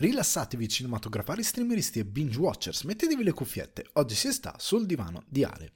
[0.00, 5.42] Rilassatevi cinematografari, streameristi e binge watchers, mettetevi le cuffiette, oggi si sta sul divano di
[5.42, 5.72] Ale.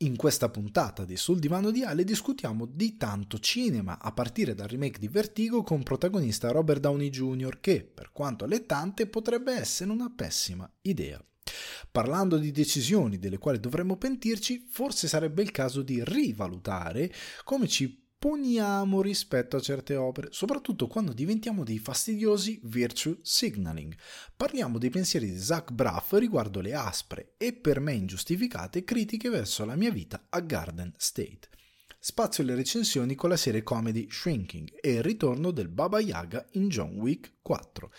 [0.00, 4.68] In questa puntata di Sul divano di Ale discutiamo di tanto cinema, a partire dal
[4.68, 10.12] remake di Vertigo con protagonista Robert Downey Jr., che, per quanto allettante, potrebbe essere una
[10.14, 11.18] pessima idea.
[11.90, 17.10] Parlando di decisioni delle quali dovremmo pentirci, forse sarebbe il caso di rivalutare
[17.44, 23.94] come ci poniamo rispetto a certe opere, soprattutto quando diventiamo dei fastidiosi virtue signaling.
[24.36, 29.64] Parliamo dei pensieri di Zach Braff riguardo le aspre e per me ingiustificate critiche verso
[29.64, 31.48] la mia vita a Garden State.
[32.00, 36.68] Spazio alle recensioni con la serie comedy Shrinking e il ritorno del Baba Yaga in
[36.68, 37.90] John Wick 4.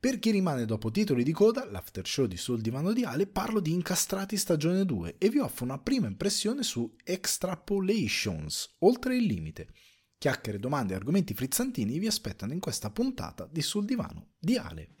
[0.00, 3.60] Per chi rimane dopo titoli di coda, l'after show di Sul Divano di Ale, parlo
[3.60, 9.68] di Incastrati stagione 2 e vi offro una prima impressione su Extrapolations, oltre il limite.
[10.16, 14.99] Chiacchiere, domande e argomenti frizzantini vi aspettano in questa puntata di Sul Divano di Ale.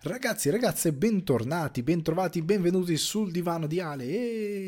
[0.00, 4.04] Ragazzi e ragazze, bentornati, bentrovati, benvenuti sul divano di Ale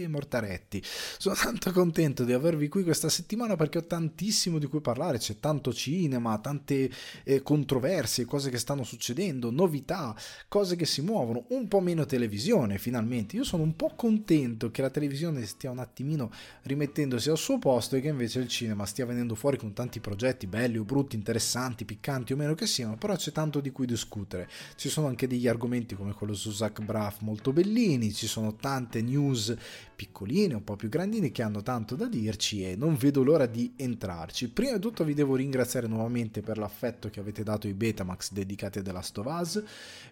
[0.02, 0.82] e Mortaretti.
[0.82, 5.38] Sono tanto contento di avervi qui questa settimana perché ho tantissimo di cui parlare, c'è
[5.38, 6.90] tanto cinema, tante
[7.22, 10.16] eh, controversie, cose che stanno succedendo, novità,
[10.48, 13.36] cose che si muovono, un po' meno televisione finalmente.
[13.36, 16.32] Io sono un po' contento che la televisione stia un attimino
[16.62, 20.48] rimettendosi al suo posto e che invece il cinema stia venendo fuori con tanti progetti
[20.48, 24.48] belli o brutti, interessanti, piccanti o meno che siano, però c'è tanto di cui discutere.
[24.74, 29.02] Ci sono anche degli argomenti come quello su Zach Braff molto bellini, ci sono tante
[29.02, 29.54] news
[29.94, 33.72] piccoline, un po' più grandine che hanno tanto da dirci e non vedo l'ora di
[33.76, 34.48] entrarci.
[34.48, 38.78] Prima di tutto vi devo ringraziare nuovamente per l'affetto che avete dato ai Betamax dedicati
[38.78, 39.62] a Us,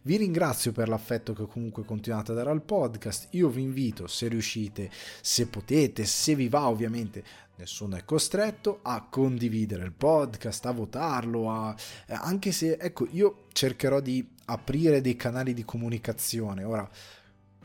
[0.03, 4.29] vi ringrazio per l'affetto che comunque continuate a dare al podcast, io vi invito se
[4.29, 7.25] riuscite, se potete, se vi va ovviamente
[7.59, 11.75] nessuno è costretto a condividere il podcast, a votarlo, a...
[12.07, 16.65] anche se ecco io cercherò di aprire dei canali di comunicazione.
[16.65, 16.89] Ora,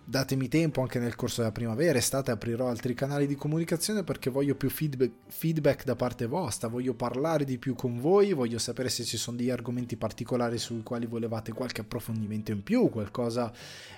[0.05, 4.55] datemi tempo anche nel corso della primavera, estate aprirò altri canali di comunicazione perché voglio
[4.55, 9.03] più feedback, feedback, da parte vostra, voglio parlare di più con voi, voglio sapere se
[9.03, 13.51] ci sono degli argomenti particolari sui quali volevate qualche approfondimento in più, qualcosa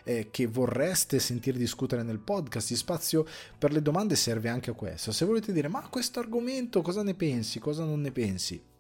[0.04, 2.70] eh, che vorreste sentire discutere nel podcast.
[2.72, 3.26] Il spazio
[3.58, 5.12] per le domande serve anche a questo.
[5.12, 8.74] Se volete dire ma questo argomento cosa ne pensi, cosa non ne pensi?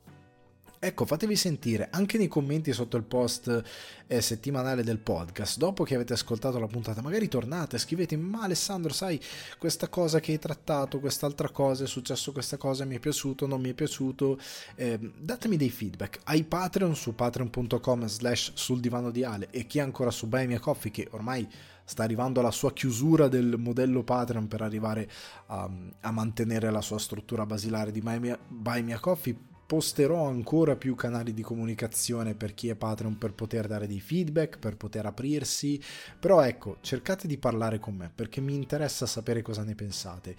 [0.85, 3.63] Ecco, fatevi sentire anche nei commenti sotto il post
[4.05, 5.57] eh, settimanale del podcast.
[5.57, 9.19] Dopo che avete ascoltato la puntata, magari tornate, scrivete: Ma Alessandro, sai
[9.57, 13.61] questa cosa che hai trattato, quest'altra cosa, è successo questa cosa, mi è piaciuto, non
[13.61, 14.37] mi è piaciuto.
[14.75, 16.19] Eh, datemi dei feedback.
[16.25, 20.45] Ai Patreon su patreon.com slash sul divano di Ale e chi è ancora su Buy
[20.45, 21.49] Me Coffee, che ormai
[21.83, 25.09] sta arrivando alla sua chiusura del modello Patreon per arrivare
[25.47, 25.67] a,
[26.01, 30.95] a mantenere la sua struttura basilare di Buy Me, Buy Me Coffee posterò ancora più
[30.95, 35.81] canali di comunicazione per chi è Patreon per poter dare dei feedback, per poter aprirsi,
[36.19, 40.35] però ecco, cercate di parlare con me perché mi interessa sapere cosa ne pensate.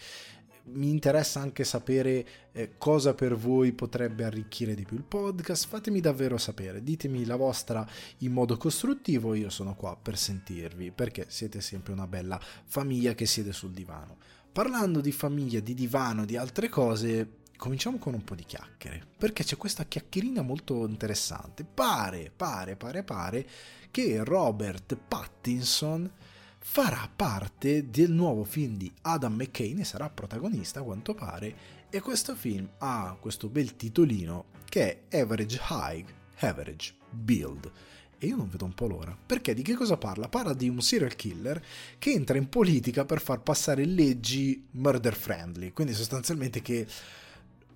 [0.68, 5.68] Mi interessa anche sapere eh, cosa per voi potrebbe arricchire di più il podcast.
[5.68, 7.88] Fatemi davvero sapere, ditemi la vostra
[8.18, 9.34] in modo costruttivo.
[9.34, 14.16] Io sono qua per sentirvi perché siete sempre una bella famiglia che siede sul divano.
[14.50, 19.44] Parlando di famiglia, di divano, di altre cose, cominciamo con un po' di chiacchiere, perché
[19.44, 21.64] c'è questa chiacchierina molto interessante.
[21.64, 23.48] Pare, pare, pare, pare
[23.90, 26.10] che Robert Pattinson
[26.58, 31.54] farà parte del nuovo film di Adam McKay, ne sarà protagonista a quanto pare,
[31.90, 36.04] e questo film ha questo bel titolino che è Average High,
[36.38, 37.72] Average Build.
[38.18, 39.16] E io non vedo un po' l'ora.
[39.26, 40.28] Perché di che cosa parla?
[40.28, 41.62] Parla di un serial killer
[41.98, 46.86] che entra in politica per far passare leggi murder friendly, quindi sostanzialmente che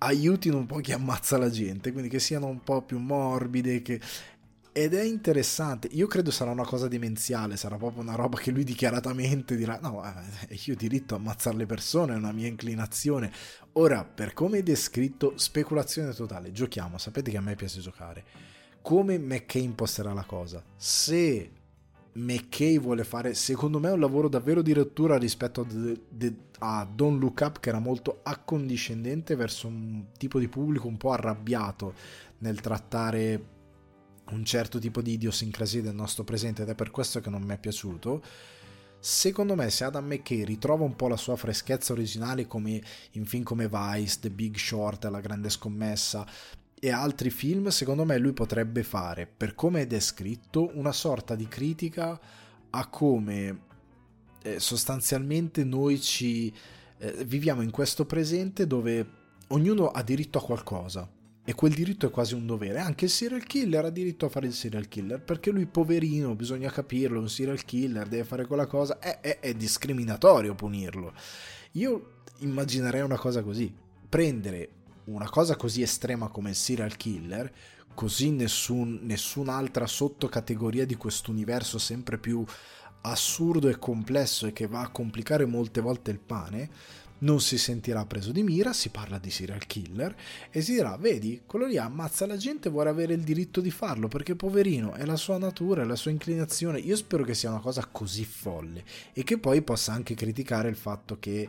[0.03, 3.99] aiutino un po' chi ammazza la gente, quindi che siano un po' più morbide, che...
[4.73, 8.63] Ed è interessante, io credo sarà una cosa demenziale, sarà proprio una roba che lui
[8.63, 13.33] dichiaratamente dirà, no, eh, io ho diritto a ammazzare le persone, è una mia inclinazione.
[13.73, 18.23] Ora, per come è descritto, speculazione totale, giochiamo, sapete che a me piace giocare.
[18.81, 20.63] Come McCain imposterà la cosa?
[20.77, 21.51] Se
[22.13, 26.85] McKay vuole fare, secondo me, un lavoro davvero di rottura rispetto a, de, de, a,
[26.85, 31.93] Don't Look Up, che era molto accondiscendente verso un tipo di pubblico un po' arrabbiato
[32.39, 33.59] nel trattare
[34.31, 37.53] un certo tipo di idiosincrasia del nostro presente ed è per questo che non mi
[37.53, 38.21] è piaciuto.
[38.99, 42.81] Secondo me, se Adam McKay ritrova un po' la sua freschezza originale come
[43.13, 46.25] in film come Vice, The Big Short, La Grande Scommessa,
[46.83, 51.47] e altri film, secondo me lui potrebbe fare, per come è descritto, una sorta di
[51.47, 52.19] critica
[52.71, 53.59] a come
[54.41, 56.51] eh, sostanzialmente noi ci
[56.97, 59.05] eh, viviamo in questo presente dove
[59.49, 61.07] ognuno ha diritto a qualcosa.
[61.43, 62.79] e quel diritto è quasi un dovere.
[62.79, 66.71] Anche il serial killer ha diritto a fare il serial killer, perché lui, poverino, bisogna
[66.71, 71.13] capirlo, un serial killer deve fare quella cosa, è, è, è discriminatorio punirlo.
[71.73, 73.71] Io immaginerei una cosa così,
[74.09, 77.51] prendere una cosa così estrema come il serial killer,
[77.93, 82.43] così nessun, nessun'altra sottocategoria di questo universo sempre più
[83.01, 86.69] assurdo e complesso e che va a complicare molte volte il pane,
[87.21, 90.15] non si sentirà preso di mira, si parla di serial killer
[90.49, 93.69] e si dirà, vedi, quello lì ammazza la gente e vuole avere il diritto di
[93.69, 96.79] farlo perché poverino è la sua natura, è la sua inclinazione.
[96.79, 98.83] Io spero che sia una cosa così folle
[99.13, 101.47] e che poi possa anche criticare il fatto che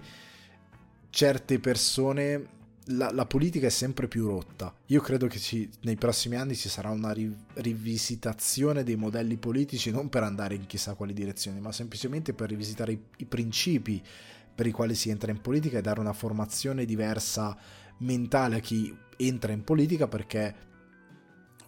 [1.08, 4.74] certe persone la, la, politica è sempre più rotta.
[4.86, 9.90] Io credo che ci, nei prossimi anni ci sarà una ri, rivisitazione dei modelli politici,
[9.90, 14.02] non per andare in chissà quali direzioni, ma semplicemente per rivisitare i, i principi
[14.54, 17.56] per i quali si entra in politica e dare una formazione diversa
[17.98, 20.70] mentale a chi entra in politica perché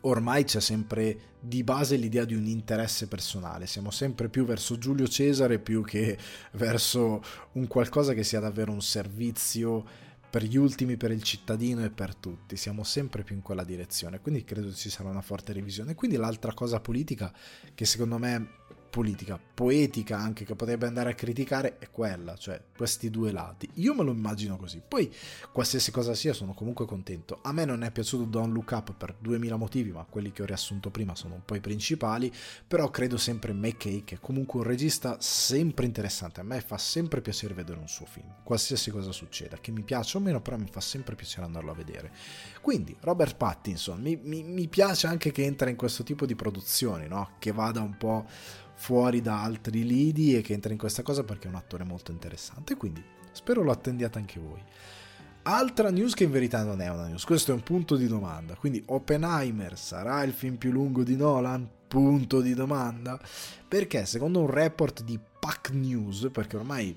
[0.00, 5.06] ormai c'è sempre di base l'idea di un interesse personale, siamo sempre più verso Giulio
[5.08, 6.18] Cesare più che
[6.52, 7.22] verso
[7.52, 9.84] un qualcosa che sia davvero un servizio
[10.34, 14.20] per gli ultimi, per il cittadino e per tutti, siamo sempre più in quella direzione,
[14.20, 15.94] quindi credo ci sarà una forte revisione.
[15.94, 17.32] Quindi l'altra cosa politica
[17.72, 18.48] che secondo me
[18.94, 23.68] politica, poetica anche che potrebbe andare a criticare è quella, cioè questi due lati.
[23.74, 24.80] Io me lo immagino così.
[24.86, 25.12] Poi
[25.50, 27.40] qualsiasi cosa sia sono comunque contento.
[27.42, 30.44] A me non è piaciuto Don't Look Up per 2000 motivi, ma quelli che ho
[30.44, 32.32] riassunto prima sono un po' i principali,
[32.68, 36.38] però credo sempre McKay che è comunque un regista sempre interessante.
[36.38, 40.18] A me fa sempre piacere vedere un suo film, qualsiasi cosa succeda, che mi piace
[40.18, 42.12] o meno, però mi fa sempre piacere andarlo a vedere.
[42.60, 47.08] Quindi Robert Pattinson mi, mi, mi piace anche che entra in questo tipo di produzioni,
[47.08, 47.32] no?
[47.40, 48.26] che vada un po'
[48.84, 52.12] fuori da altri lidi e che entra in questa cosa perché è un attore molto
[52.12, 52.76] interessante.
[52.76, 53.02] Quindi
[53.32, 54.62] spero lo attendiate anche voi.
[55.44, 58.56] Altra news che in verità non è una news, questo è un punto di domanda.
[58.56, 61.66] Quindi Oppenheimer sarà il film più lungo di Nolan?
[61.88, 63.18] Punto di domanda.
[63.66, 66.94] Perché secondo un report di Pack News, perché ormai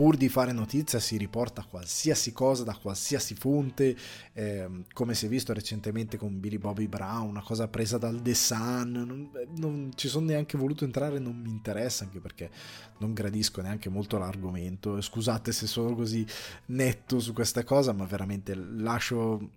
[0.00, 3.94] pur di fare notizia si riporta qualsiasi cosa da qualsiasi fonte,
[4.32, 8.32] eh, come si è visto recentemente con Billy Bobby Brown, una cosa presa dal The
[8.32, 12.50] Sun, non, non ci sono neanche voluto entrare, non mi interessa anche perché
[13.00, 16.26] non gradisco neanche molto l'argomento, scusate se sono così
[16.68, 19.50] netto su questa cosa, ma veramente lascio,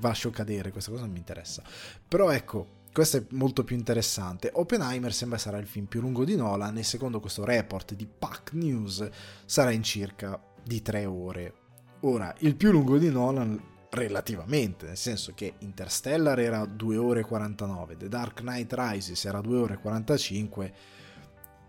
[0.00, 1.64] lascio cadere, questa cosa non mi interessa.
[2.06, 4.50] Però ecco, questo è molto più interessante.
[4.52, 8.52] Oppenheimer sembra sarà il film più lungo di Nolan e secondo questo report di Pack
[8.54, 9.08] News
[9.44, 11.54] sarà in circa di 3 ore.
[12.00, 13.60] Ora, il più lungo di Nolan
[13.90, 19.40] relativamente, nel senso che Interstellar era 2 ore e 49, The Dark Knight Rises era
[19.40, 20.74] 2 ore e 45,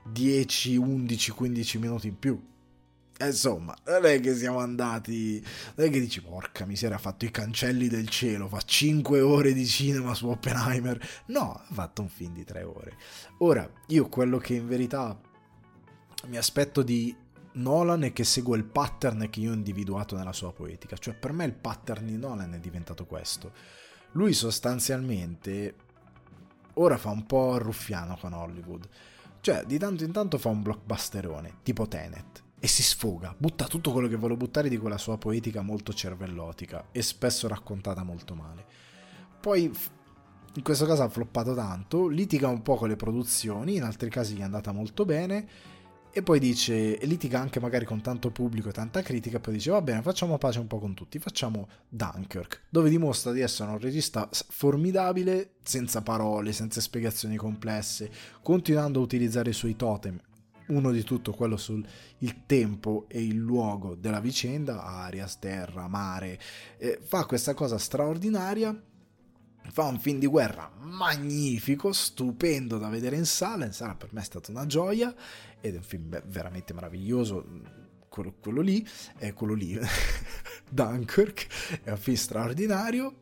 [0.06, 2.50] 10, 11, 15 minuti in più.
[3.21, 5.39] Eh, insomma, non è che siamo andati.
[5.75, 9.53] Non è che dici, porca miseria, ha fatto i cancelli del cielo, fa 5 ore
[9.53, 11.00] di cinema su Oppenheimer.
[11.27, 12.97] No, ha fatto un film di 3 ore.
[13.39, 15.15] Ora, io quello che in verità
[16.27, 17.15] mi aspetto di
[17.53, 20.97] Nolan è che segue il pattern che io ho individuato nella sua poetica.
[20.97, 23.53] Cioè, per me il pattern di Nolan è diventato questo.
[24.13, 25.75] Lui sostanzialmente
[26.73, 28.89] ora fa un po' ruffiano con Hollywood.
[29.41, 33.92] Cioè, di tanto in tanto fa un blockbusterone, tipo Tenet e si sfoga, butta tutto
[33.92, 38.63] quello che vuole buttare di quella sua poetica molto cervellotica e spesso raccontata molto male.
[39.42, 39.63] Poi
[40.54, 44.35] in questo caso ha floppato tanto, litiga un po' con le produzioni, in altri casi
[44.35, 45.47] gli è andata molto bene
[46.12, 49.71] e poi dice, litiga anche magari con tanto pubblico e tanta critica, e poi dice
[49.71, 53.80] va bene facciamo pace un po' con tutti, facciamo Dunkirk, dove dimostra di essere un
[53.80, 58.12] regista formidabile, senza parole, senza spiegazioni complesse,
[58.44, 60.19] continuando a utilizzare i suoi totem
[60.68, 61.85] uno di tutto quello sul
[62.45, 66.39] tempo e il luogo della vicenda, Arias, terra, mare,
[66.77, 68.80] eh, fa questa cosa straordinaria,
[69.71, 74.21] fa un film di guerra magnifico, stupendo da vedere in sala, in sala per me
[74.21, 75.13] è stata una gioia
[75.59, 77.45] ed è un film veramente meraviglioso,
[78.09, 78.85] quello, quello lì,
[79.18, 79.80] è quello lì,
[80.69, 83.15] Dunkirk, è un film straordinario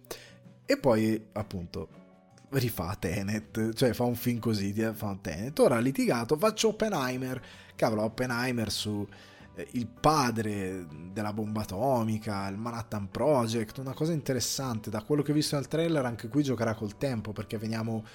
[0.66, 2.09] e poi appunto
[2.52, 5.58] rifà Tenet, cioè fa un film così, fa un Tenet.
[5.60, 7.42] Ora ha litigato, faccio Oppenheimer,
[7.76, 9.08] cavolo, Oppenheimer su
[9.56, 15.32] eh, il padre della bomba atomica, il Manhattan Project, una cosa interessante, da quello che
[15.32, 18.06] ho visto nel trailer anche qui giocherà col tempo, perché veniamo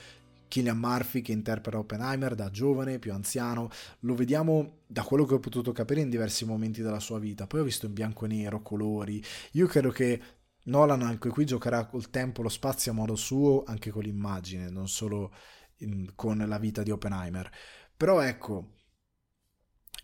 [0.48, 5.40] Killian Murphy che interpreta Oppenheimer da giovane, più anziano, lo vediamo da quello che ho
[5.40, 8.62] potuto capire in diversi momenti della sua vita, poi ho visto in bianco e nero,
[8.62, 9.22] colori,
[9.52, 10.20] io credo che
[10.64, 14.88] Nolan anche qui giocherà col tempo, lo spazio a modo suo, anche con l'immagine, non
[14.88, 15.34] solo
[15.78, 17.50] in, con la vita di Oppenheimer.
[17.96, 18.72] Però ecco,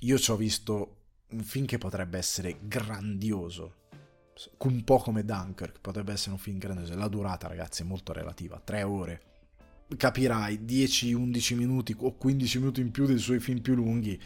[0.00, 0.96] io ci ho visto
[1.30, 3.76] un film che potrebbe essere grandioso,
[4.58, 6.94] un po' come Dunkirk, potrebbe essere un film grandioso.
[6.94, 9.22] La durata, ragazzi, è molto relativa, 3 ore.
[9.96, 14.20] Capirai 10-11 minuti o 15 minuti in più dei suoi film più lunghi.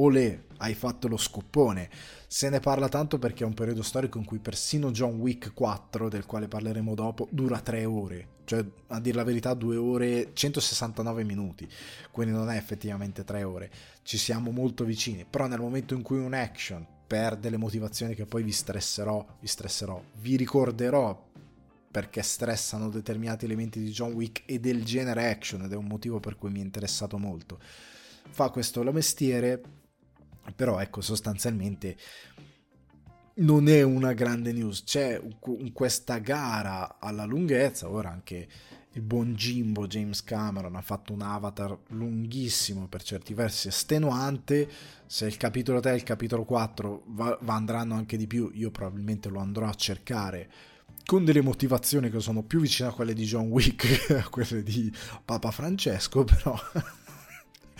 [0.00, 1.90] Olè, hai fatto lo scoppone.
[2.28, 6.08] Se ne parla tanto perché è un periodo storico in cui persino John Wick 4,
[6.08, 8.28] del quale parleremo dopo, dura 3 ore.
[8.44, 11.68] Cioè, a dire la verità, 2 ore 169 minuti.
[12.12, 13.70] Quindi non è effettivamente 3 ore.
[14.02, 15.26] Ci siamo molto vicini.
[15.28, 19.46] Però nel momento in cui un action per delle motivazioni che poi vi stresserò, vi
[19.46, 21.26] stresserò, vi ricorderò
[21.90, 26.20] perché stressano determinati elementi di John Wick e del genere action ed è un motivo
[26.20, 27.58] per cui mi è interessato molto.
[28.30, 29.62] Fa questo la mestiere,
[30.54, 31.96] però ecco, sostanzialmente
[33.36, 35.20] non è una grande news, c'è
[35.72, 38.48] questa gara alla lunghezza, ora anche
[38.92, 44.68] il buon Jimbo James Cameron ha fatto un avatar lunghissimo per certi versi estenuante.
[45.06, 48.70] Se il capitolo 3 e il capitolo 4 va, va andranno anche di più io
[48.70, 50.50] probabilmente lo andrò a cercare
[51.04, 54.62] con delle motivazioni che sono più vicine a quelle di John Wick che a quelle
[54.62, 54.92] di
[55.24, 56.58] Papa Francesco però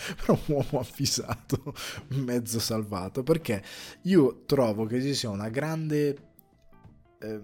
[0.16, 1.74] però un uomo avvisato
[2.08, 3.62] mezzo salvato perché
[4.02, 6.16] io trovo che ci sia una grande
[7.20, 7.40] eh,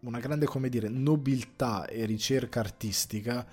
[0.00, 3.44] una grande, come dire, nobiltà e ricerca artistica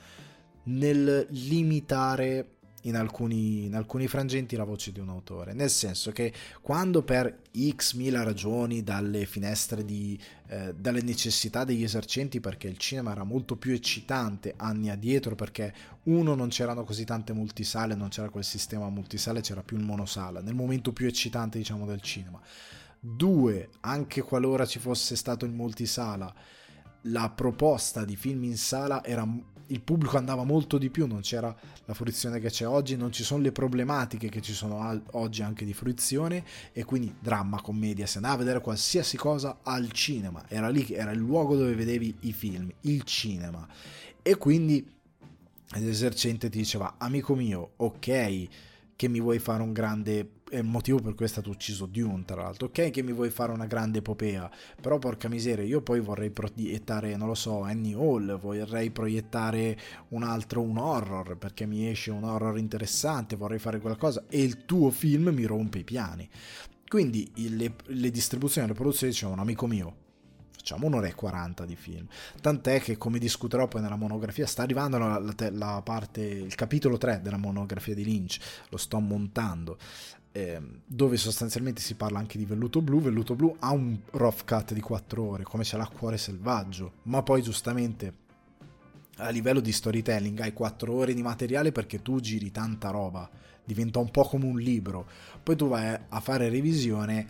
[0.65, 2.52] nel limitare
[2.83, 7.41] in alcuni, in alcuni, frangenti la voce di un autore, nel senso che quando per
[7.55, 13.23] x mila ragioni, dalle finestre di, eh, dalle necessità degli esercenti, perché il cinema era
[13.23, 15.73] molto più eccitante anni addietro, perché
[16.03, 20.41] uno non c'erano così tante multisale, non c'era quel sistema multisale, c'era più il monosala,
[20.41, 22.41] nel momento più eccitante diciamo del cinema
[22.99, 23.69] 2.
[23.81, 26.33] Anche qualora ci fosse stato il multisala,
[27.07, 29.27] la proposta di film in sala era
[29.67, 31.55] il pubblico andava molto di più, non c'era
[31.85, 35.41] la fruizione che c'è oggi, non ci sono le problematiche che ci sono al- oggi
[35.41, 40.43] anche di fruizione e quindi dramma, commedia, si andava a vedere qualsiasi cosa al cinema,
[40.47, 43.67] era lì, era il luogo dove vedevi i film, il cinema.
[44.21, 44.85] E quindi
[45.75, 48.47] l'esercente ti diceva amico mio, ok
[48.95, 52.25] che mi vuoi fare un grande è il motivo per cui è stato ucciso Dune,
[52.25, 52.67] tra l'altro.
[52.67, 57.15] Ok, che mi vuoi fare una grande epopea, però porca miseria, io poi vorrei proiettare,
[57.15, 59.75] non lo so, Annie Hall, vorrei proiettare
[60.09, 64.65] un altro, un horror, perché mi esce un horror interessante, vorrei fare qualcosa, e il
[64.65, 66.29] tuo film mi rompe i piani.
[66.87, 69.95] Quindi le, le distribuzioni e le produzioni dicevano, amico mio,
[70.63, 72.07] facciamo un'ora e 40 di film.
[72.39, 76.97] Tant'è che, come discuterò poi nella monografia, sta arrivando la, la, la parte, il capitolo
[76.97, 78.39] 3 della monografia di Lynch,
[78.69, 79.77] lo sto montando
[80.31, 83.01] eh, dove sostanzialmente si parla anche di Velluto Blu.
[83.01, 87.21] Velluto Blu ha un rough cut di 4 ore, come ce l'ha Cuore Selvaggio, ma
[87.21, 88.21] poi giustamente
[89.17, 93.29] a livello di storytelling hai 4 ore di materiale perché tu giri tanta roba,
[93.65, 95.05] diventa un po' come un libro,
[95.43, 97.27] poi tu vai a fare revisione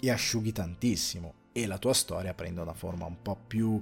[0.00, 3.80] e asciughi tantissimo e la tua storia prende una forma un po' più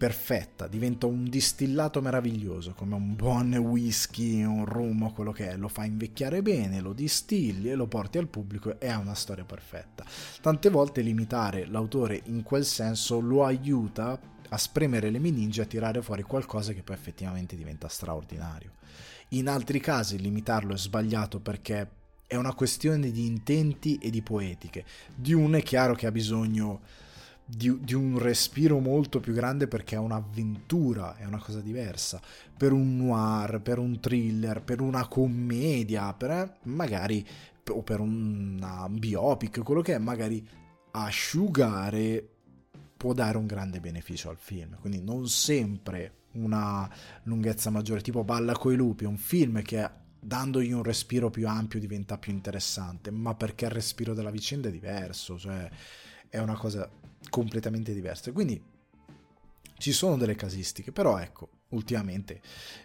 [0.00, 5.68] perfetta, diventa un distillato meraviglioso, come un buon whisky, un rum quello che è, lo
[5.68, 10.06] fa invecchiare bene, lo distilli e lo porti al pubblico e ha una storia perfetta.
[10.40, 15.66] Tante volte limitare l'autore in quel senso lo aiuta a spremere le meningi e a
[15.66, 18.72] tirare fuori qualcosa che poi effettivamente diventa straordinario.
[19.32, 21.86] In altri casi limitarlo è sbagliato perché
[22.30, 24.84] è una questione di intenti e di poetiche.
[25.12, 26.80] Di un è chiaro che ha bisogno
[27.44, 32.20] di, di, un respiro molto più grande perché è un'avventura, è una cosa diversa.
[32.56, 37.26] Per un noir, per un thriller, per una commedia, per eh, magari
[37.68, 40.46] o per una biopic, quello che è, magari
[40.92, 42.28] asciugare
[42.96, 44.78] può dare un grande beneficio al film.
[44.78, 46.88] Quindi non sempre una
[47.24, 52.18] lunghezza maggiore, tipo Balla coi lupi, un film che dandogli un respiro più ampio diventa
[52.18, 55.68] più interessante, ma perché il respiro della vicenda è diverso, cioè
[56.28, 56.88] è una cosa
[57.28, 58.32] completamente diverse.
[58.32, 58.62] Quindi
[59.78, 62.40] ci sono delle casistiche, però ecco, ultimamente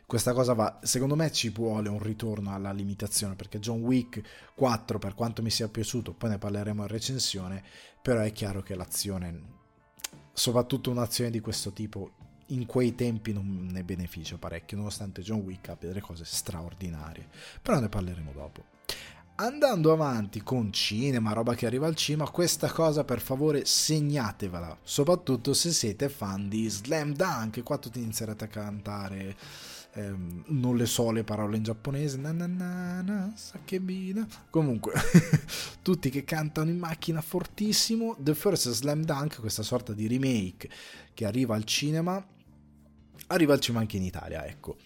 [0.06, 4.22] questa cosa va, secondo me ci vuole un ritorno alla limitazione, perché John Wick
[4.56, 7.63] 4, per quanto mi sia piaciuto, poi ne parleremo in recensione,
[8.01, 9.42] però è chiaro che l'azione,
[10.32, 12.12] soprattutto un'azione di questo tipo,
[12.48, 17.28] in quei tempi non ne beneficia parecchio, nonostante John Wick abbia delle cose straordinarie,
[17.62, 18.74] però ne parleremo dopo.
[19.38, 25.54] Andando avanti con cinema, roba che arriva al cinema, questa cosa per favore segnatevela, soprattutto
[25.54, 29.36] se siete fan di Slam Dunk, qua tutti inizierete a cantare,
[29.96, 34.94] ehm, non le so le parole in giapponese, na na na na, sakebina, comunque,
[35.82, 40.70] tutti che cantano in macchina fortissimo, The First Slam Dunk, questa sorta di remake
[41.14, 42.25] che arriva al cinema,
[43.27, 44.77] arriva al cinema anche in Italia, ecco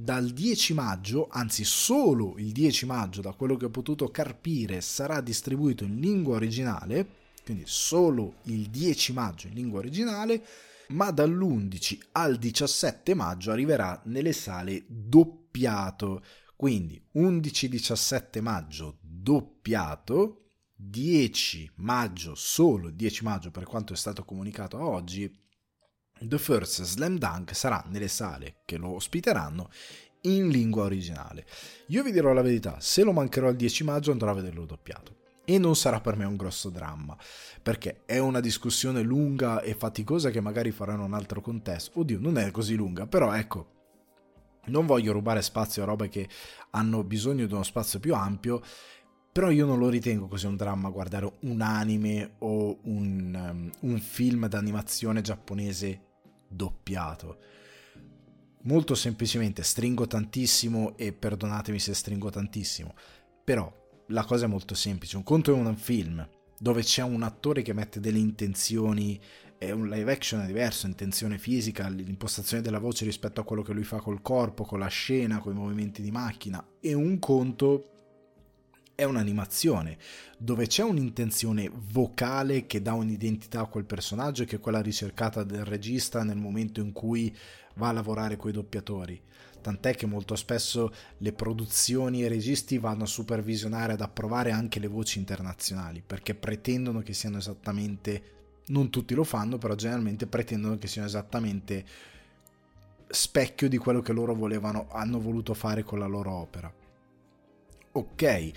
[0.00, 5.20] dal 10 maggio, anzi solo il 10 maggio, da quello che ho potuto carpire, sarà
[5.20, 7.04] distribuito in lingua originale,
[7.44, 10.44] quindi solo il 10 maggio in lingua originale,
[10.90, 16.22] ma dall'11 al 17 maggio arriverà nelle sale doppiato.
[16.54, 24.76] Quindi 11-17 maggio doppiato, 10 maggio, solo il 10 maggio per quanto è stato comunicato
[24.78, 25.28] a oggi,
[26.20, 29.70] The First Slam Dunk sarà nelle sale che lo ospiteranno
[30.22, 31.46] in lingua originale.
[31.88, 35.16] Io vi dirò la verità, se lo mancherò il 10 maggio andrò a vederlo doppiato.
[35.44, 37.16] E non sarà per me un grosso dramma,
[37.62, 42.00] perché è una discussione lunga e faticosa che magari farà in un altro contesto.
[42.00, 43.76] Oddio, non è così lunga, però ecco,
[44.66, 46.28] non voglio rubare spazio a robe che
[46.70, 48.60] hanno bisogno di uno spazio più ampio,
[49.32, 54.00] però io non lo ritengo così un dramma guardare un anime o un, um, un
[54.00, 56.07] film d'animazione giapponese
[56.48, 57.38] doppiato.
[58.62, 62.94] Molto semplicemente stringo tantissimo e perdonatemi se stringo tantissimo,
[63.44, 63.72] però
[64.08, 66.26] la cosa è molto semplice, un conto è un film
[66.58, 69.20] dove c'è un attore che mette delle intenzioni,
[69.58, 73.84] è un live action diverso, intenzione fisica, l'impostazione della voce rispetto a quello che lui
[73.84, 77.97] fa col corpo, con la scena, con i movimenti di macchina, e un conto
[78.98, 79.96] è un'animazione
[80.38, 85.64] dove c'è un'intenzione vocale che dà un'identità a quel personaggio che è quella ricercata del
[85.64, 87.32] regista nel momento in cui
[87.74, 89.22] va a lavorare con i doppiatori.
[89.60, 94.80] Tant'è che molto spesso le produzioni e i registi vanno a supervisionare, ad approvare anche
[94.80, 98.22] le voci internazionali, perché pretendono che siano esattamente,
[98.66, 101.84] non tutti lo fanno, però generalmente pretendono che siano esattamente
[103.06, 106.77] specchio di quello che loro volevano, hanno voluto fare con la loro opera.
[107.98, 108.52] Ok,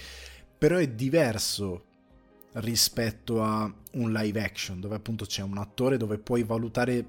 [0.56, 1.86] però è diverso
[2.54, 7.04] rispetto a un live action dove appunto c'è un attore dove puoi valutare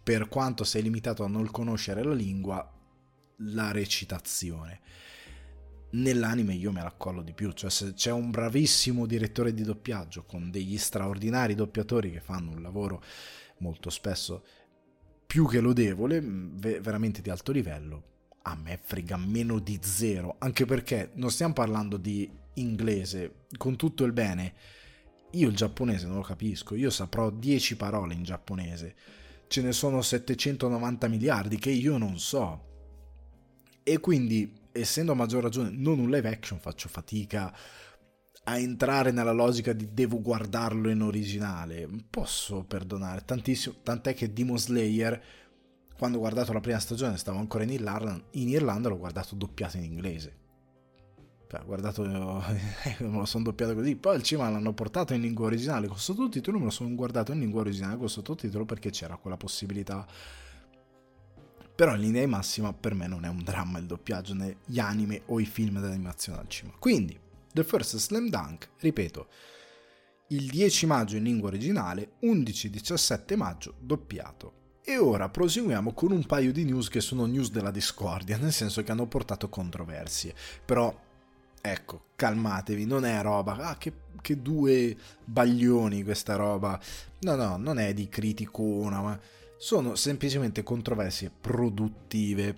[0.00, 2.72] per quanto sei limitato a non conoscere la lingua,
[3.38, 4.80] la recitazione.
[5.90, 10.22] Nell'anime io me la collo di più, cioè se c'è un bravissimo direttore di doppiaggio
[10.22, 13.02] con degli straordinari doppiatori che fanno un lavoro
[13.58, 14.44] molto spesso
[15.26, 21.10] più che lodevole, veramente di alto livello, a me frega meno di zero, anche perché
[21.14, 24.54] non stiamo parlando di inglese, con tutto il bene,
[25.32, 28.94] io il giapponese non lo capisco, io saprò 10 parole in giapponese
[29.48, 32.66] ce ne sono 790 miliardi che io non so.
[33.82, 37.52] E quindi, essendo a maggior ragione non un live action, faccio fatica
[38.44, 41.88] a entrare nella logica di devo guardarlo in originale.
[42.08, 45.20] Posso perdonare tantissimo, tant'è che Demon Slayer,
[45.98, 49.76] quando ho guardato la prima stagione, stavo ancora in Irlanda, in Irlanda l'ho guardato doppiato
[49.76, 50.46] in inglese
[51.48, 52.46] cioè, guardato, me
[52.98, 53.96] lo sono doppiato così.
[53.96, 57.40] Poi al cinema l'hanno portato in lingua originale con sottotitolo, me lo sono guardato in
[57.40, 60.06] lingua originale con sottotitolo perché c'era quella possibilità.
[61.74, 65.22] Però in linea di massima per me non è un dramma il doppiaggio negli anime
[65.26, 66.76] o i film d'animazione al cinema.
[66.78, 67.18] Quindi,
[67.52, 69.28] The First Slam Dunk, ripeto,
[70.28, 74.57] il 10 maggio in lingua originale, 11-17 maggio doppiato.
[74.88, 78.82] E ora proseguiamo con un paio di news che sono news della discordia, nel senso
[78.82, 80.34] che hanno portato controversie.
[80.64, 81.06] Però
[81.60, 86.80] Ecco, calmatevi, non è roba, ah che, che due baglioni questa roba.
[87.20, 89.20] No, no, non è di criticona, ma
[89.58, 92.56] sono semplicemente controversie produttive.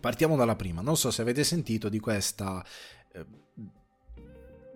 [0.00, 2.64] Partiamo dalla prima, non so se avete sentito di questa...
[3.12, 3.26] Eh,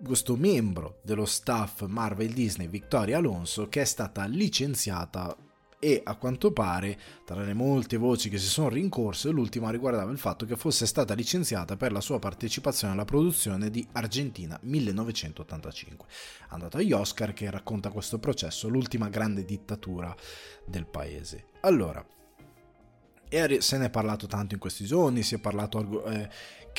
[0.01, 5.35] questo membro dello staff Marvel Disney, Victoria Alonso, che è stata licenziata
[5.79, 10.17] e a quanto pare, tra le molte voci che si sono rincorse, l'ultima riguardava il
[10.17, 16.07] fatto che fosse stata licenziata per la sua partecipazione alla produzione di Argentina 1985.
[16.49, 20.13] Andato agli Oscar che racconta questo processo, l'ultima grande dittatura
[20.65, 21.45] del paese.
[21.61, 22.05] Allora,
[23.59, 26.29] se ne è parlato tanto in questi giorni, si è parlato eh,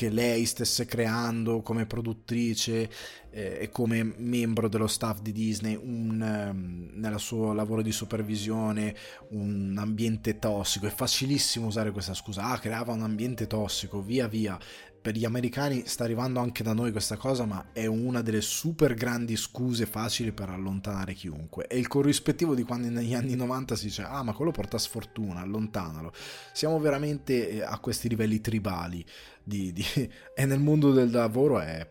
[0.01, 2.89] che lei stesse creando come produttrice
[3.29, 8.95] eh, e come membro dello staff di Disney un, um, nel suo lavoro di supervisione
[9.29, 10.87] un ambiente tossico.
[10.87, 14.57] È facilissimo usare questa scusa, ah creava un ambiente tossico, via via
[15.01, 18.93] per gli americani sta arrivando anche da noi questa cosa, ma è una delle super
[18.93, 21.65] grandi scuse facili per allontanare chiunque.
[21.65, 25.41] È il corrispettivo di quando negli anni 90 si dice: Ah, ma quello porta sfortuna,
[25.41, 26.13] allontanalo.
[26.53, 29.03] Siamo veramente eh, a questi livelli tribali.
[29.43, 29.83] Di, di...
[30.35, 31.89] e nel mondo del lavoro è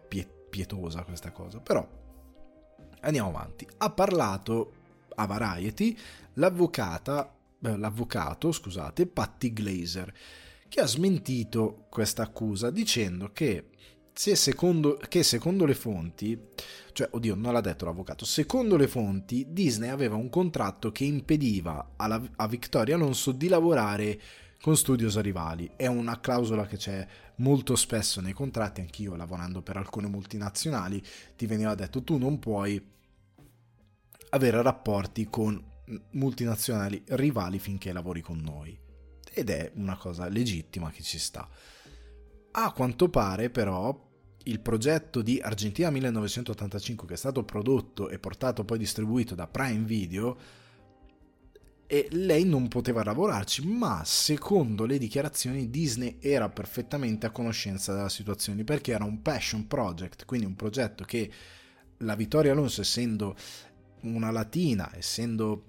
[0.48, 1.58] pietosa questa cosa.
[1.58, 1.84] Però
[3.00, 3.66] andiamo avanti.
[3.78, 4.72] Ha parlato
[5.16, 5.98] a Variety
[6.34, 10.12] l'avvocata, eh, l'avvocato, scusate, Patty Glazer
[10.70, 13.70] che ha smentito questa accusa dicendo che,
[14.12, 16.40] se secondo, che secondo le fonti,
[16.92, 21.94] cioè oddio non l'ha detto l'avvocato, secondo le fonti Disney aveva un contratto che impediva
[21.96, 24.20] alla, a Victoria Alonso di lavorare
[24.60, 25.72] con studios rivali.
[25.74, 27.04] È una clausola che c'è
[27.36, 31.02] molto spesso nei contratti, anch'io lavorando per alcune multinazionali,
[31.36, 32.80] ti veniva detto tu non puoi
[34.30, 35.60] avere rapporti con
[36.12, 38.78] multinazionali rivali finché lavori con noi.
[39.32, 41.48] Ed è una cosa legittima che ci sta.
[42.52, 44.08] A quanto pare però
[44.44, 49.84] il progetto di Argentina 1985 che è stato prodotto e portato poi distribuito da Prime
[49.84, 50.36] Video
[51.86, 58.08] e lei non poteva lavorarci, ma secondo le dichiarazioni Disney era perfettamente a conoscenza della
[58.08, 61.28] situazione perché era un passion project, quindi un progetto che
[61.98, 63.36] la Vittoria Alonso essendo
[64.02, 65.64] una latina, essendo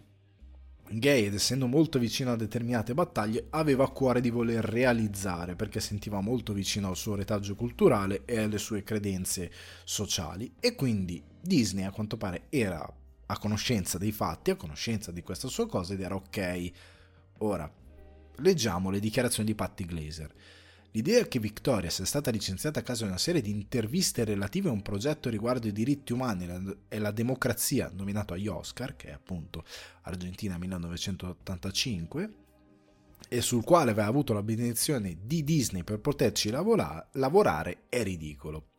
[1.00, 5.80] gay ed essendo molto vicino a determinate battaglie, aveva a cuore di voler realizzare perché
[5.80, 9.52] sentiva molto vicino al suo retaggio culturale e alle sue credenze
[9.84, 12.94] sociali e quindi Disney a quanto pare era
[13.26, 16.72] a conoscenza dei fatti, a conoscenza di questa sua cosa ed era ok.
[17.40, 17.72] Ora,
[18.38, 20.34] leggiamo le dichiarazioni di Patty Glazer.
[20.94, 24.74] L'idea che Victoria sia stata licenziata a causa di una serie di interviste relative a
[24.74, 29.64] un progetto riguardo i diritti umani e la democrazia nominato agli Oscar, che è appunto
[30.02, 32.34] Argentina 1985,
[33.30, 38.71] e sul quale aveva avuto la benedizione di Disney per poterci lavora- lavorare, è ridicolo.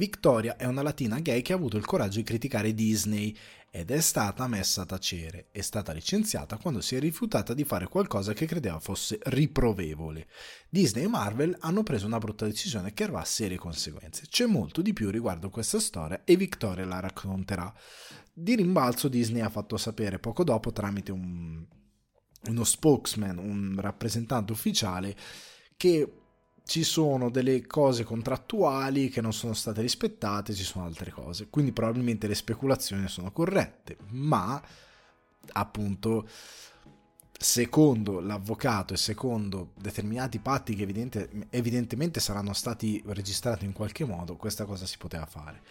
[0.00, 3.36] Victoria è una latina gay che ha avuto il coraggio di criticare Disney
[3.70, 5.48] ed è stata messa a tacere.
[5.50, 10.26] È stata licenziata quando si è rifiutata di fare qualcosa che credeva fosse riprovevole.
[10.70, 14.24] Disney e Marvel hanno preso una brutta decisione che avrà serie conseguenze.
[14.26, 17.70] C'è molto di più riguardo questa storia e Victoria la racconterà.
[18.32, 21.62] Di rimbalzo Disney ha fatto sapere poco dopo tramite un,
[22.48, 25.14] uno spokesman, un rappresentante ufficiale,
[25.76, 26.19] che
[26.70, 31.48] ci sono delle cose contrattuali che non sono state rispettate, ci sono altre cose.
[31.50, 34.62] Quindi probabilmente le speculazioni sono corrette, ma
[35.54, 36.28] appunto
[37.36, 44.36] secondo l'avvocato e secondo determinati patti che evidente, evidentemente saranno stati registrati in qualche modo,
[44.36, 45.62] questa cosa si poteva fare.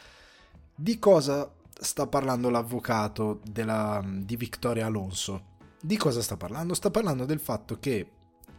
[0.75, 5.43] Di cosa sta parlando l'avvocato della, di Victoria Alonso?
[5.79, 6.73] Di cosa sta parlando?
[6.73, 8.05] Sta parlando del fatto che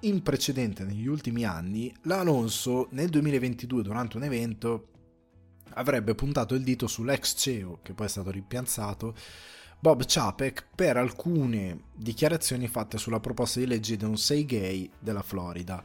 [0.01, 4.89] in precedente, negli ultimi anni, l'Alonso nel 2022 durante un evento
[5.75, 9.15] avrebbe puntato il dito sull'ex CEO, che poi è stato rimpiazzato,
[9.79, 15.23] Bob Chapek, per alcune dichiarazioni fatte sulla proposta di legge di un 6 gay della
[15.23, 15.83] Florida.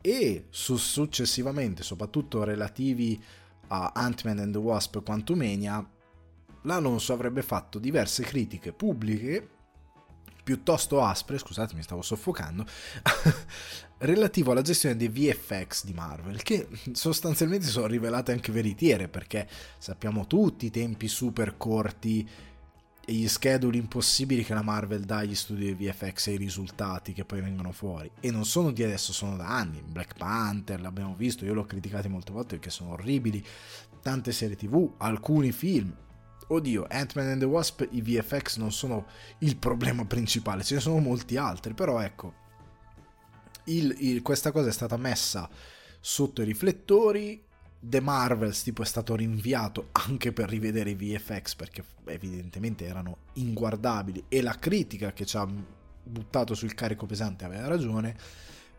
[0.00, 3.22] E su, successivamente, soprattutto relativi
[3.68, 5.86] a Ant-Man and the Wasp Quantumania,
[6.62, 9.48] l'Alonso avrebbe fatto diverse critiche pubbliche
[10.50, 12.66] piuttosto aspre, scusate mi stavo soffocando,
[13.98, 20.26] relativo alla gestione dei VFX di Marvel, che sostanzialmente sono rivelate anche veritiere, perché sappiamo
[20.26, 22.28] tutti i tempi super corti
[23.04, 27.12] e gli scheduli impossibili che la Marvel dà agli studi di VFX e i risultati
[27.12, 28.10] che poi vengono fuori.
[28.18, 29.80] E non sono di adesso, sono da anni.
[29.86, 33.44] Black Panther, l'abbiamo visto, io l'ho criticato molte volte perché sono orribili.
[34.02, 35.94] Tante serie tv, alcuni film,
[36.52, 39.06] oddio, Ant-Man and the Wasp, i VFX non sono
[39.38, 42.34] il problema principale, ce ne sono molti altri, però ecco,
[43.64, 45.48] il, il, questa cosa è stata messa
[46.00, 47.44] sotto i riflettori.
[47.82, 54.24] The Marvels tipo è stato rinviato anche per rivedere i VFX perché evidentemente erano inguardabili
[54.28, 55.48] e la critica che ci ha
[56.02, 58.14] buttato sul carico pesante aveva ragione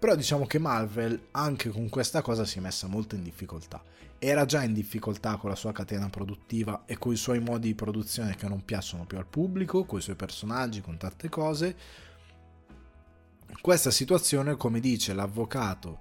[0.02, 3.84] però diciamo che Marvel anche con questa cosa si è messa molto in difficoltà.
[4.24, 7.74] Era già in difficoltà con la sua catena produttiva e con i suoi modi di
[7.74, 11.76] produzione che non piacciono più al pubblico, con i suoi personaggi, con tante cose.
[13.60, 15.98] Questa situazione, come dice l'avvocato